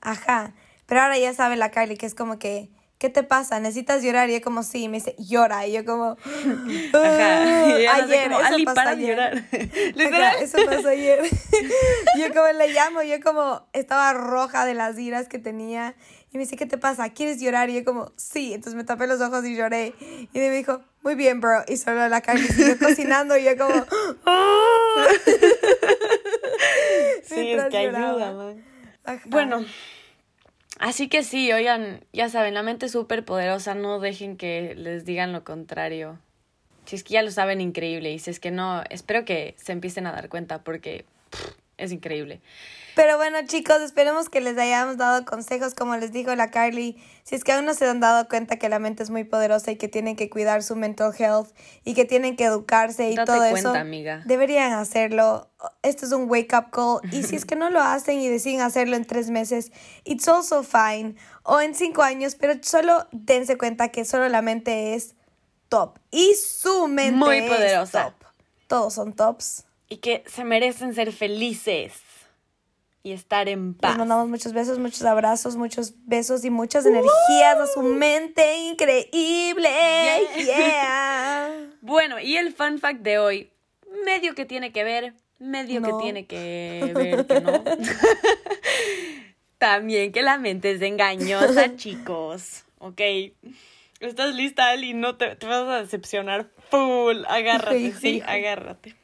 Ajá. 0.00 0.52
Pero 0.86 1.00
ahora 1.00 1.18
ya 1.18 1.32
sabe 1.32 1.56
la 1.56 1.70
Carly 1.70 1.96
que 1.96 2.06
es 2.06 2.14
como 2.14 2.38
que, 2.38 2.68
¿qué 3.04 3.10
te 3.10 3.22
pasa? 3.22 3.60
¿Necesitas 3.60 4.02
llorar? 4.02 4.30
Y 4.30 4.32
yo 4.32 4.40
como, 4.40 4.62
sí, 4.62 4.88
me 4.88 4.96
dice, 4.96 5.14
llora. 5.18 5.66
Y 5.66 5.72
yo 5.72 5.84
como, 5.84 6.12
Ajá. 6.94 7.66
Y 7.68 7.82
ella 7.82 7.94
ayer, 7.96 8.30
como, 8.30 8.42
Ali, 8.42 8.64
pasó 8.64 8.74
para 8.74 8.90
ayer. 8.92 9.08
llorar. 9.10 9.44
Ajá, 10.14 10.32
eso 10.40 10.56
pasó 10.64 10.88
ayer. 10.88 11.20
yo 12.18 12.32
como 12.32 12.46
le 12.56 12.68
llamo, 12.72 13.02
yo 13.02 13.20
como 13.22 13.68
estaba 13.74 14.14
roja 14.14 14.64
de 14.64 14.72
las 14.72 14.98
iras 14.98 15.28
que 15.28 15.38
tenía. 15.38 15.94
Y 16.32 16.38
me 16.38 16.44
dice, 16.44 16.56
¿qué 16.56 16.64
te 16.64 16.78
pasa? 16.78 17.10
¿Quieres 17.10 17.42
llorar? 17.42 17.68
Y 17.68 17.74
yo 17.74 17.84
como, 17.84 18.10
sí. 18.16 18.54
Entonces 18.54 18.74
me 18.74 18.84
tapé 18.84 19.06
los 19.06 19.20
ojos 19.20 19.44
y 19.44 19.54
lloré. 19.54 19.92
Y 20.32 20.38
me 20.38 20.48
dijo, 20.50 20.80
muy 21.02 21.14
bien, 21.14 21.42
bro. 21.42 21.62
Y 21.68 21.76
solo 21.76 22.08
la 22.08 22.22
carne 22.22 22.46
siguió 22.48 22.78
cocinando 22.78 23.36
y 23.36 23.44
yo 23.44 23.58
como... 23.58 23.84
"Ah". 24.24 25.04
Sí, 27.24 27.50
es 27.50 27.64
que 27.64 27.82
lloraba. 27.84 28.08
ayuda, 28.12 28.32
man. 28.32 28.64
Ajá. 29.04 29.20
Bueno, 29.26 29.62
así 30.78 31.08
que 31.08 31.22
sí, 31.22 31.52
oigan, 31.52 32.04
ya 32.12 32.28
saben, 32.28 32.54
la 32.54 32.62
mente 32.62 32.86
es 32.86 32.92
súper 32.92 33.24
poderosa, 33.24 33.74
no 33.74 34.00
dejen 34.00 34.36
que 34.36 34.74
les 34.74 35.04
digan 35.04 35.32
lo 35.32 35.44
contrario. 35.44 36.18
Si 36.84 36.96
es 36.96 37.04
que 37.04 37.14
ya 37.14 37.22
lo 37.22 37.30
saben, 37.30 37.60
increíble. 37.60 38.12
Y 38.12 38.18
si 38.18 38.30
es 38.30 38.40
que 38.40 38.50
no, 38.50 38.82
espero 38.90 39.24
que 39.24 39.54
se 39.56 39.72
empiecen 39.72 40.06
a 40.06 40.12
dar 40.12 40.28
cuenta 40.28 40.62
porque 40.62 41.04
es 41.78 41.92
increíble. 41.92 42.40
Pero 42.94 43.16
bueno, 43.16 43.38
chicos, 43.44 43.80
esperemos 43.80 44.28
que 44.28 44.40
les 44.40 44.56
hayamos 44.56 44.96
dado 44.96 45.24
consejos, 45.24 45.74
como 45.74 45.96
les 45.96 46.12
dijo 46.12 46.34
la 46.36 46.50
Carly. 46.50 46.96
Si 47.24 47.34
es 47.34 47.42
que 47.42 47.52
aún 47.52 47.64
no 47.64 47.74
se 47.74 47.88
han 47.88 47.98
dado 47.98 48.28
cuenta 48.28 48.56
que 48.56 48.68
la 48.68 48.78
mente 48.78 49.02
es 49.02 49.10
muy 49.10 49.24
poderosa 49.24 49.72
y 49.72 49.76
que 49.76 49.88
tienen 49.88 50.14
que 50.14 50.30
cuidar 50.30 50.62
su 50.62 50.76
mental 50.76 51.12
health 51.18 51.48
y 51.84 51.94
que 51.94 52.04
tienen 52.04 52.36
que 52.36 52.44
educarse 52.44 53.10
y 53.10 53.16
Date 53.16 53.26
todo 53.26 53.38
cuenta, 53.38 53.58
eso, 53.58 53.74
amiga. 53.74 54.22
deberían 54.26 54.72
hacerlo. 54.72 55.48
Esto 55.82 56.06
es 56.06 56.12
un 56.12 56.30
wake 56.30 56.54
up 56.54 56.70
call. 56.70 57.00
Y 57.12 57.24
si 57.24 57.34
es 57.34 57.44
que 57.44 57.56
no 57.56 57.68
lo 57.68 57.80
hacen 57.82 58.20
y 58.20 58.28
deciden 58.28 58.60
hacerlo 58.60 58.94
en 58.94 59.04
tres 59.04 59.28
meses, 59.28 59.72
it's 60.04 60.28
also 60.28 60.62
fine. 60.62 61.16
O 61.42 61.60
en 61.60 61.74
cinco 61.74 62.02
años, 62.02 62.36
pero 62.36 62.54
solo 62.62 63.08
dense 63.10 63.58
cuenta 63.58 63.88
que 63.88 64.04
solo 64.04 64.28
la 64.28 64.40
mente 64.40 64.94
es 64.94 65.16
top. 65.68 65.98
Y 66.12 66.34
su 66.34 66.86
mente 66.86 67.16
Muy 67.16 67.38
es 67.38 67.90
top. 67.90 68.12
Todos 68.68 68.94
son 68.94 69.14
tops. 69.14 69.64
Y 69.88 69.96
que 69.96 70.22
se 70.26 70.44
merecen 70.44 70.94
ser 70.94 71.12
felices 71.12 71.92
y 73.04 73.12
estar 73.12 73.48
en 73.50 73.72
Les 73.72 73.76
paz. 73.76 73.98
mandamos 73.98 74.28
muchos 74.28 74.52
besos, 74.54 74.78
muchos 74.78 75.02
abrazos, 75.02 75.56
muchos 75.56 75.92
besos 76.06 76.42
y 76.44 76.50
muchas 76.50 76.86
energías 76.86 77.56
a 77.60 77.66
su 77.66 77.82
mente 77.82 78.56
increíble. 78.56 79.68
Yeah. 80.38 81.50
Bueno, 81.82 82.18
y 82.18 82.38
el 82.38 82.54
fun 82.54 82.78
fact 82.78 83.02
de 83.02 83.18
hoy, 83.18 83.50
medio 84.06 84.34
que 84.34 84.46
tiene 84.46 84.72
que 84.72 84.84
ver, 84.84 85.12
medio 85.38 85.82
No. 85.82 85.98
que 85.98 86.02
tiene 86.02 86.26
que 86.26 86.92
ver 86.94 87.26
que 87.26 87.40
no. 87.42 87.62
También 89.58 90.10
que 90.10 90.22
la 90.22 90.38
mente 90.38 90.70
es 90.72 90.80
engañosa, 90.80 91.76
chicos. 91.76 92.64
Ok. 92.78 93.00
¿Estás 94.00 94.34
lista, 94.34 94.70
Ali? 94.70 94.94
No 94.94 95.16
te, 95.16 95.36
te 95.36 95.46
vas 95.46 95.68
a 95.68 95.82
decepcionar 95.82 96.48
full. 96.70 97.22
Agárrate, 97.28 97.92
sí, 97.92 98.08
hijo. 98.16 98.26
agárrate. 98.30 98.94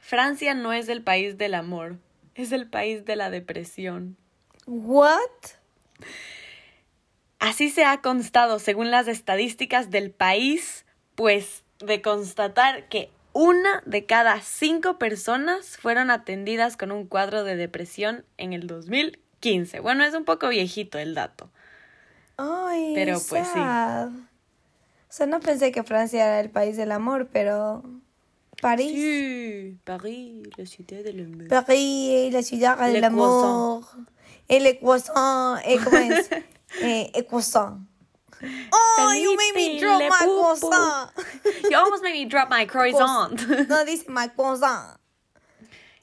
Francia 0.00 0.54
no 0.54 0.72
es 0.72 0.88
el 0.88 1.02
país 1.02 1.38
del 1.38 1.54
amor, 1.54 1.96
es 2.42 2.52
el 2.52 2.68
país 2.68 3.04
de 3.04 3.16
la 3.16 3.30
depresión. 3.30 4.16
What? 4.66 5.18
Así 7.38 7.70
se 7.70 7.84
ha 7.84 8.00
constado 8.00 8.58
según 8.58 8.90
las 8.90 9.08
estadísticas 9.08 9.90
del 9.90 10.10
país, 10.10 10.84
pues 11.14 11.64
de 11.78 12.02
constatar 12.02 12.88
que 12.88 13.10
una 13.32 13.82
de 13.86 14.04
cada 14.06 14.40
cinco 14.40 14.98
personas 14.98 15.76
fueron 15.76 16.10
atendidas 16.10 16.76
con 16.76 16.90
un 16.90 17.06
cuadro 17.06 17.44
de 17.44 17.56
depresión 17.56 18.24
en 18.36 18.52
el 18.52 18.66
2015. 18.66 19.80
Bueno, 19.80 20.04
es 20.04 20.14
un 20.14 20.24
poco 20.24 20.48
viejito 20.48 20.98
el 20.98 21.14
dato. 21.14 21.50
Ay, 22.36 22.92
Pero, 22.94 23.18
pues, 23.28 23.46
sí. 23.46 23.54
sad. 23.54 24.08
O 24.08 25.10
sea, 25.12 25.26
no 25.26 25.40
pensé 25.40 25.72
que 25.72 25.82
Francia 25.84 26.24
era 26.24 26.40
el 26.40 26.50
país 26.50 26.76
del 26.76 26.92
amor, 26.92 27.28
pero 27.32 27.82
París. 28.60 28.92
Sí, 28.92 29.78
París, 29.84 30.48
la 30.56 30.66
ciudad 30.66 31.04
del 31.04 31.20
amor. 31.20 31.48
París, 31.48 32.32
la 32.32 32.42
ciudad 32.42 32.78
del 32.78 33.04
amor. 33.04 33.84
El 34.48 34.78
croissant. 34.78 35.60
Eh, 35.64 35.78
¿Cómo 35.82 35.96
es? 35.98 36.30
eh, 36.82 37.10
el 37.14 37.26
croissant. 37.26 37.86
Oh, 38.72 39.12
you 39.14 39.34
made 39.36 39.52
me 39.54 39.80
Felipe, 39.80 39.80
drop 39.80 40.00
my 40.00 40.26
croissant. 40.26 41.10
You 41.70 41.76
almost 41.76 42.02
made 42.02 42.12
me 42.12 42.24
drop 42.26 42.48
my 42.48 42.66
croissant. 42.66 43.68
No, 43.68 43.84
dice 43.84 44.08
my 44.08 44.28
croissant. 44.28 44.98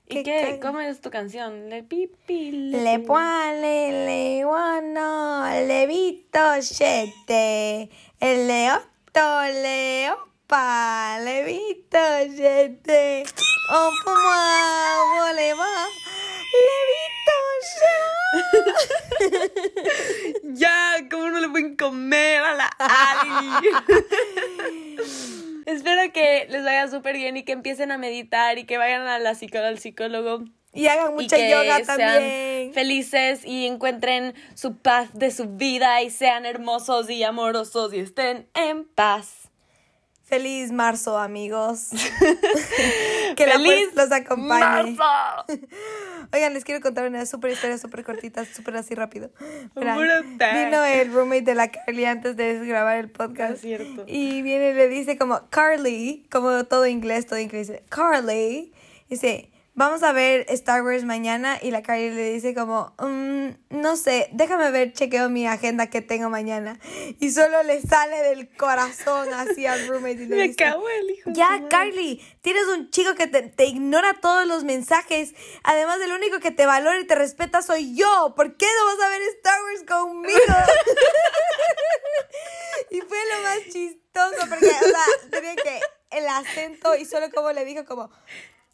¿Y 0.08 0.22
¿Qué 0.24 0.60
¿Cómo 0.62 0.80
es 0.82 1.02
tu 1.02 1.10
canción? 1.10 1.70
Le 1.70 1.82
pipi, 1.82 2.52
le, 2.52 2.82
Le 2.84 3.00
poale, 3.00 4.06
le 4.06 4.44
guano, 4.46 5.46
le 5.66 5.88
vito, 5.88 6.40
siete. 6.62 7.90
El 8.20 8.48
le 8.48 8.72
opa, 8.72 9.50
le 9.50 10.12
vito, 10.12 10.35
siete. 12.36 13.24
O 13.72 13.90
puma, 14.04 15.34
le 15.34 15.54
va, 15.56 15.88
le 16.66 16.78
vito, 16.92 17.34
Ya, 20.54 20.98
¿cómo 21.10 21.30
no 21.30 21.40
le 21.40 21.50
pueden 21.50 21.76
comer 21.76 22.44
a 22.44 22.54
la 22.56 22.68
Ali? 22.78 23.70
Espero 25.66 26.14
que 26.14 26.46
les 26.50 26.64
vaya 26.64 26.88
súper 26.90 27.16
bien 27.18 27.38
y 27.38 27.44
que 27.44 27.54
empiecen 27.54 27.92
a 27.92 27.98
meditar 27.98 28.60
y 28.60 28.66
que 28.66 28.78
vayan 28.78 29.08
a 29.08 29.18
la 29.18 29.34
psico- 29.34 29.58
al 29.58 29.80
psicólogo. 29.80 30.44
Y 30.74 30.86
hagan 30.88 31.14
y 31.14 31.16
mucha 31.24 31.38
que 31.38 31.50
yoga 31.50 31.84
sean 31.84 31.98
también. 31.98 32.74
felices 32.74 33.44
y 33.46 33.66
encuentren 33.66 34.36
su 34.54 34.78
paz 34.78 35.10
de 35.14 35.32
su 35.32 35.46
vida 35.56 36.04
y 36.04 36.12
sean 36.12 36.46
hermosos 36.46 37.10
y 37.10 37.24
amorosos 37.24 37.94
y 37.96 38.00
estén 38.00 38.48
en 38.54 38.84
paz. 38.86 39.45
Feliz 40.26 40.72
marzo, 40.72 41.20
amigos. 41.20 41.90
que 43.36 43.46
la 43.46 43.54
¡Feliz 43.54 43.92
fuerza 43.94 44.04
los 44.04 44.12
acompañe. 44.12 44.92
marzo! 44.98 45.46
Oigan, 46.34 46.56
les 46.56 46.66
quiero 46.66 46.82
contar 46.82 47.08
una 47.08 47.28
súper 47.28 47.52
historia, 47.52 47.78
súper 47.78 48.04
cortita, 48.04 48.44
súper 48.44 48.78
así 48.78 48.96
rápido. 48.96 49.30
Verán, 49.76 50.00
vino 50.00 50.84
el 50.84 51.14
roommate 51.14 51.44
de 51.44 51.54
la 51.54 51.68
Carly 51.70 52.06
antes 52.06 52.36
de 52.36 52.66
grabar 52.66 52.98
el 52.98 53.12
podcast. 53.12 53.54
Es 53.54 53.62
cierto. 53.62 54.04
Y 54.08 54.42
viene 54.42 54.72
y 54.72 54.74
le 54.74 54.90
dice 54.90 55.16
como, 55.16 55.48
Carly, 55.52 56.26
como 56.32 56.64
todo 56.66 56.88
inglés, 56.88 57.28
todo 57.28 57.38
inglés. 57.38 57.68
dice, 57.68 57.84
Carly, 57.90 58.74
dice, 59.08 59.52
vamos 59.76 60.02
a 60.04 60.12
ver 60.12 60.46
Star 60.50 60.82
Wars 60.84 61.04
mañana. 61.04 61.58
Y 61.62 61.70
la 61.72 61.84
Carly 61.84 62.10
le 62.10 62.34
dice 62.34 62.54
como, 62.56 62.94
"Mm, 63.00 63.50
no 63.70 63.96
sé, 63.98 64.30
déjame 64.32 64.72
ver, 64.72 64.94
chequeo 64.94 65.30
mi 65.30 65.46
agenda 65.48 65.88
que 65.88 66.02
tengo 66.02 66.30
mañana. 66.30 66.80
Y 67.20 67.32
solo 67.32 67.62
le 67.64 67.82
sale 67.82 68.18
del 68.24 68.50
corazón 68.56 69.32
así 69.34 69.66
al 69.68 69.88
roommate 69.88 70.24
y 70.24 70.28
le 70.28 70.30
Me 70.36 70.44
dice, 70.48 70.56
cago 70.56 70.88
el 70.90 71.10
hijo. 71.12 71.30
ya. 71.34 71.62
Carly, 71.70 72.22
tienes 72.42 72.66
un 72.68 72.90
chico 72.90 73.14
que 73.16 73.28
te, 73.28 73.44
te 73.44 73.66
ignora 73.66 74.16
todos 74.22 74.48
los 74.48 74.64
mensajes. 74.64 75.34
Además, 75.64 76.00
el 76.02 76.14
único 76.14 76.40
que 76.40 76.52
te 76.52 76.66
valora 76.66 77.00
y 77.00 77.06
te 77.06 77.16
respeta 77.16 77.62
soy 77.62 77.96
yo. 77.96 78.34
¿Por 78.36 78.56
qué 78.58 78.66
no 78.80 78.86
vas 78.86 79.00
a 79.06 79.10
ver 79.10 79.22
Star 79.38 79.62
Wars 79.64 79.84
conmigo? 79.88 80.40
y 82.92 83.02
fue 83.02 83.18
lo 83.34 83.42
más 83.44 83.60
chistoso 83.72 84.48
porque, 84.50 84.68
o 84.68 84.70
sea, 84.70 85.30
tenía 85.32 85.56
que 85.56 85.80
el 86.12 86.28
acento 86.28 86.96
y 86.96 87.06
solo 87.06 87.30
como 87.32 87.52
le 87.52 87.66
dijo 87.66 87.86
como... 87.86 88.10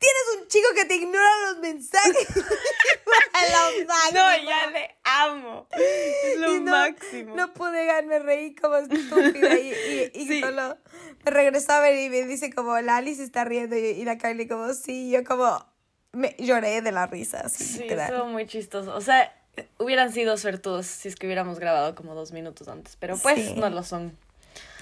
Tienes 0.01 0.41
un 0.41 0.47
chico 0.47 0.67
que 0.75 0.85
te 0.85 0.95
ignora 0.95 1.29
los 1.49 1.59
mensajes. 1.59 2.27
Lo 2.35 3.85
máximo. 3.87 4.19
No, 4.19 4.43
ya 4.49 4.67
le 4.71 4.95
amo. 5.03 5.67
Es 5.71 6.37
lo 6.39 6.55
Y 6.55 6.59
no, 6.61 6.71
máximo. 6.71 7.35
No 7.35 7.53
pude 7.53 7.83
dejar, 7.85 8.05
me 8.05 8.19
reí 8.19 8.55
como 8.55 8.77
estúpida 8.77 9.59
y, 9.59 9.71
y, 9.73 10.11
y 10.21 10.27
Sí. 10.27 10.41
solo 10.41 10.77
me 11.23 11.31
regresó 11.31 11.73
a 11.73 11.79
ver 11.81 11.97
y 11.99 12.09
me 12.09 12.23
dice 12.23 12.51
como, 12.51 12.79
la 12.81 12.97
Alice 12.97 13.23
está 13.23 13.43
riendo 13.45 13.77
y, 13.77 13.81
y 13.81 14.03
la 14.05 14.17
Carly 14.17 14.47
como, 14.47 14.73
sí, 14.73 15.11
yo 15.11 15.23
como, 15.23 15.63
me 16.13 16.35
lloré 16.39 16.81
de 16.81 16.91
la 16.91 17.05
risa, 17.07 17.41
así, 17.41 17.63
Sí, 17.63 17.83
estuvo 17.87 18.25
muy 18.25 18.47
chistoso. 18.47 18.95
O 18.95 19.01
sea, 19.01 19.33
hubieran 19.77 20.11
sido 20.13 20.35
suertudos 20.37 20.87
si 20.87 21.09
es 21.09 21.15
que 21.15 21.27
hubiéramos 21.27 21.59
grabado 21.59 21.93
como 21.95 22.15
dos 22.15 22.31
minutos 22.31 22.67
antes, 22.67 22.95
pero 22.99 23.17
pues 23.17 23.35
Sí. 23.35 23.53
no 23.55 23.69
lo 23.69 23.83
son. 23.83 24.17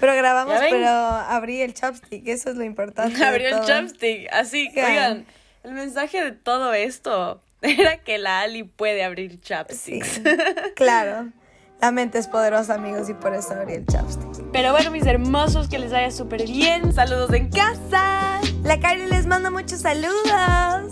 Pero 0.00 0.14
grabamos, 0.14 0.54
pero 0.70 0.88
abrí 0.88 1.60
el 1.60 1.74
chopstick, 1.74 2.26
eso 2.28 2.50
es 2.50 2.56
lo 2.56 2.64
importante. 2.64 3.22
Abrió 3.24 3.48
el 3.48 3.54
todo. 3.56 3.66
chopstick. 3.66 4.28
Así, 4.32 4.70
Ya. 4.74 4.86
oigan, 4.86 5.26
el 5.62 5.72
mensaje 5.72 6.24
de 6.24 6.32
todo 6.32 6.72
esto 6.72 7.42
era 7.62 7.98
que 7.98 8.16
la 8.18 8.40
Ali 8.40 8.62
puede 8.62 9.04
abrir 9.04 9.32
Sí, 9.32 9.38
chopsticks. 9.40 10.20
claro. 10.76 11.28
La 11.82 11.92
mente 11.92 12.18
es 12.18 12.28
poderosa, 12.28 12.74
amigos, 12.74 13.08
y 13.08 13.14
por 13.14 13.32
eso 13.34 13.54
abrí 13.54 13.74
el 13.74 13.86
chopstick. 13.86 14.44
Pero 14.52 14.72
bueno, 14.72 14.90
mis 14.90 15.06
hermosos, 15.06 15.66
que 15.68 15.78
les 15.78 15.90
vaya 15.92 16.10
súper 16.10 16.44
bien. 16.46 16.92
Saludos 16.92 17.32
en 17.32 17.48
casa. 17.50 18.40
La 18.64 18.78
Carly 18.80 19.06
les 19.06 19.26
manda 19.26 19.50
muchos 19.50 19.80
saludos. 19.80 20.90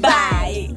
Bye. 0.00 0.71